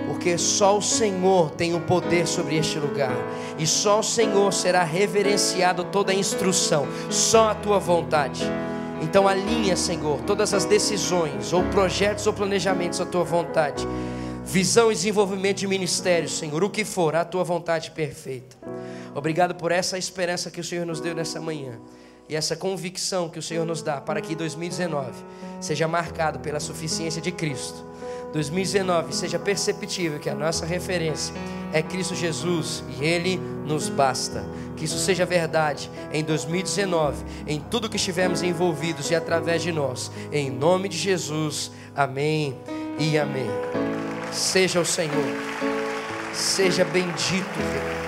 Porque 0.07 0.39
só 0.39 0.79
o 0.79 0.83
Senhor 0.83 1.51
tem 1.51 1.75
o 1.75 1.81
poder 1.81 2.27
sobre 2.27 2.57
este 2.57 2.79
lugar, 2.79 3.15
e 3.59 3.67
só 3.67 4.01
o 4.01 4.05
Senhor 4.05 4.53
será 4.53 4.85
reverenciado 4.85 5.85
toda 5.85 6.13
a 6.13 6.15
instrução, 6.15 6.87
só 7.11 7.51
a 7.51 7.55
tua 7.55 7.79
vontade. 7.79 8.45
Então 9.01 9.29
alinha, 9.29 9.77
Senhor, 9.77 10.21
todas 10.23 10.55
as 10.55 10.65
decisões, 10.65 11.53
ou 11.53 11.63
projetos 11.65 12.27
ou 12.27 12.33
planejamentos 12.33 13.01
à 13.01 13.07
tua 13.07 13.25
vontade 13.25 13.87
visão 14.47 14.93
e 14.93 14.95
desenvolvimento 14.95 15.59
de 15.59 15.67
ministério, 15.67 16.29
Senhor, 16.29 16.63
o 16.63 16.71
que 16.71 16.85
for, 16.85 17.17
a 17.17 17.25
tua 17.25 17.43
vontade 17.43 17.91
perfeita. 17.91 18.57
Obrigado 19.13 19.57
por 19.57 19.73
essa 19.73 19.99
esperança 19.99 20.51
que 20.51 20.61
o 20.61 20.65
Senhor 20.65 20.87
nos 20.87 21.01
deu 21.01 21.15
nessa 21.15 21.41
manhã 21.41 21.81
e 22.29 22.37
essa 22.37 22.55
convicção 22.55 23.29
que 23.29 23.41
o 23.41 23.43
Senhor 23.43 23.67
nos 23.67 23.83
dá 23.83 24.01
para 24.01 24.21
que 24.21 24.37
2019 24.37 25.11
seja 25.61 25.89
marcado 25.89 26.39
pela 26.39 26.61
suficiência 26.61 27.21
de 27.21 27.33
Cristo. 27.33 27.85
2019 28.33 29.15
seja 29.15 29.39
perceptível 29.39 30.19
que 30.19 30.29
a 30.29 30.35
nossa 30.35 30.67
referência 30.67 31.35
é 31.73 31.83
Cristo 31.83 32.15
Jesus 32.15 32.83
e 32.99 33.05
Ele 33.05 33.37
nos 33.67 33.89
basta. 33.89 34.45
Que 34.77 34.85
isso 34.85 34.99
seja 34.99 35.25
verdade 35.25 35.91
em 36.13 36.23
2019, 36.23 37.25
em 37.47 37.61
tudo 37.61 37.89
que 37.89 37.97
estivermos 37.97 38.43
envolvidos 38.43 39.11
e 39.11 39.15
através 39.15 39.63
de 39.63 39.73
nós. 39.73 40.11
Em 40.31 40.51
nome 40.51 40.89
de 40.89 40.99
Jesus, 40.99 41.71
amém 41.95 42.57
e 42.99 43.19
amém. 43.19 43.51
Seja 44.33 44.81
o 44.81 44.85
Senhor, 44.85 45.13
seja 46.33 46.85
bendito. 46.85 47.47
Eu 48.03 48.06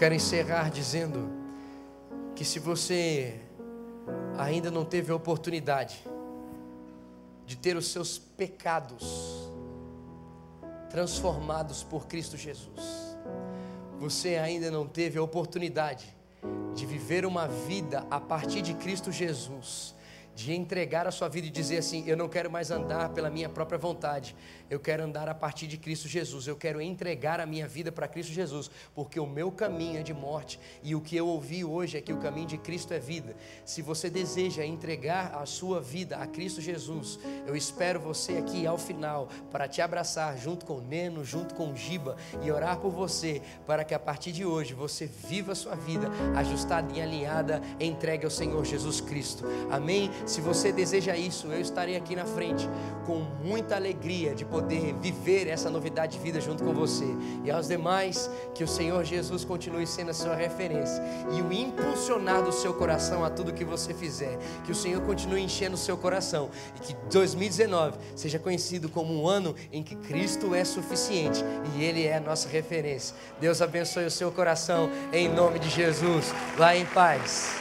quero 0.00 0.14
encerrar 0.14 0.70
dizendo 0.70 1.30
que 2.34 2.42
se 2.42 2.58
você 2.58 3.38
ainda 4.38 4.70
não 4.70 4.82
teve 4.82 5.12
a 5.12 5.14
oportunidade 5.14 6.02
de 7.44 7.54
ter 7.54 7.76
os 7.76 7.88
seus 7.88 8.16
pecados 8.16 9.52
transformados 10.88 11.82
por 11.82 12.06
Cristo 12.06 12.38
Jesus, 12.38 13.14
você 13.98 14.36
ainda 14.36 14.70
não 14.70 14.86
teve 14.86 15.18
a 15.18 15.22
oportunidade 15.22 16.06
de 16.74 16.86
viver 16.86 17.26
uma 17.26 17.46
vida 17.46 18.06
a 18.10 18.18
partir 18.18 18.62
de 18.62 18.72
Cristo 18.72 19.12
Jesus, 19.12 19.94
de 20.34 20.54
entregar 20.54 21.06
a 21.06 21.10
sua 21.10 21.28
vida 21.28 21.46
e 21.46 21.50
dizer 21.50 21.76
assim: 21.76 22.08
Eu 22.08 22.16
não 22.16 22.26
quero 22.26 22.50
mais 22.50 22.70
andar 22.70 23.10
pela 23.10 23.28
minha 23.28 23.50
própria 23.50 23.78
vontade, 23.78 24.34
eu 24.70 24.78
quero 24.78 25.02
andar 25.02 25.28
a 25.28 25.34
partir 25.34 25.66
de 25.66 25.76
Cristo 25.76 26.06
Jesus. 26.06 26.46
Eu 26.46 26.54
quero 26.54 26.80
entregar 26.80 27.40
a 27.40 27.44
minha 27.44 27.66
vida 27.66 27.90
para 27.90 28.06
Cristo 28.06 28.32
Jesus, 28.32 28.70
porque 28.94 29.18
o 29.18 29.26
meu 29.26 29.50
caminho 29.50 29.98
é 29.98 30.02
de 30.02 30.14
morte 30.14 30.60
e 30.80 30.94
o 30.94 31.00
que 31.00 31.16
eu 31.16 31.26
ouvi 31.26 31.64
hoje 31.64 31.98
é 31.98 32.00
que 32.00 32.12
o 32.12 32.18
caminho 32.18 32.46
de 32.46 32.56
Cristo 32.56 32.94
é 32.94 33.00
vida. 33.00 33.34
Se 33.64 33.82
você 33.82 34.08
deseja 34.08 34.64
entregar 34.64 35.34
a 35.34 35.44
sua 35.44 35.80
vida 35.80 36.18
a 36.18 36.26
Cristo 36.26 36.60
Jesus, 36.60 37.18
eu 37.46 37.56
espero 37.56 37.98
você 37.98 38.36
aqui 38.36 38.64
ao 38.64 38.78
final 38.78 39.28
para 39.50 39.66
te 39.66 39.82
abraçar 39.82 40.38
junto 40.38 40.64
com 40.64 40.74
o 40.74 40.80
Neno, 40.80 41.24
junto 41.24 41.52
com 41.56 41.72
o 41.72 41.76
Giba 41.76 42.16
e 42.40 42.52
orar 42.52 42.78
por 42.78 42.92
você 42.92 43.42
para 43.66 43.82
que 43.82 43.92
a 43.92 43.98
partir 43.98 44.30
de 44.30 44.44
hoje 44.44 44.72
você 44.72 45.06
viva 45.06 45.50
a 45.50 45.56
sua 45.56 45.74
vida 45.74 46.08
ajustada 46.36 46.92
e 46.96 47.02
alinhada, 47.02 47.60
entregue 47.80 48.24
ao 48.24 48.30
Senhor 48.30 48.64
Jesus 48.64 49.00
Cristo. 49.00 49.44
Amém? 49.68 50.10
Se 50.24 50.40
você 50.40 50.70
deseja 50.70 51.16
isso, 51.16 51.48
eu 51.48 51.60
estarei 51.60 51.96
aqui 51.96 52.14
na 52.14 52.24
frente 52.24 52.68
com 53.04 53.18
muita 53.44 53.74
alegria 53.74 54.32
de 54.32 54.44
poder 54.44 54.59
poder 54.60 54.94
viver 55.00 55.48
essa 55.48 55.70
novidade 55.70 56.18
de 56.18 56.22
vida 56.22 56.40
junto 56.40 56.62
com 56.62 56.72
você. 56.74 57.06
E 57.44 57.50
aos 57.50 57.68
demais, 57.68 58.30
que 58.54 58.62
o 58.62 58.68
Senhor 58.68 59.02
Jesus 59.04 59.44
continue 59.44 59.86
sendo 59.86 60.10
a 60.10 60.14
sua 60.14 60.34
referência 60.34 61.02
e 61.32 61.40
o 61.40 61.52
impulsionar 61.52 62.42
do 62.42 62.52
seu 62.52 62.74
coração 62.74 63.24
a 63.24 63.30
tudo 63.30 63.52
que 63.52 63.64
você 63.64 63.94
fizer. 63.94 64.38
Que 64.64 64.72
o 64.72 64.74
Senhor 64.74 65.00
continue 65.02 65.42
enchendo 65.42 65.74
o 65.74 65.78
seu 65.78 65.96
coração 65.96 66.50
e 66.76 66.80
que 66.80 66.94
2019 67.10 67.98
seja 68.14 68.38
conhecido 68.38 68.88
como 68.88 69.22
um 69.22 69.26
ano 69.26 69.54
em 69.72 69.82
que 69.82 69.96
Cristo 69.96 70.54
é 70.54 70.64
suficiente 70.64 71.42
e 71.74 71.82
Ele 71.82 72.04
é 72.04 72.16
a 72.16 72.20
nossa 72.20 72.48
referência. 72.48 73.16
Deus 73.40 73.62
abençoe 73.62 74.04
o 74.04 74.10
seu 74.10 74.30
coração 74.30 74.90
em 75.12 75.28
nome 75.28 75.58
de 75.58 75.70
Jesus. 75.70 76.34
Vá 76.56 76.76
em 76.76 76.84
paz. 76.84 77.54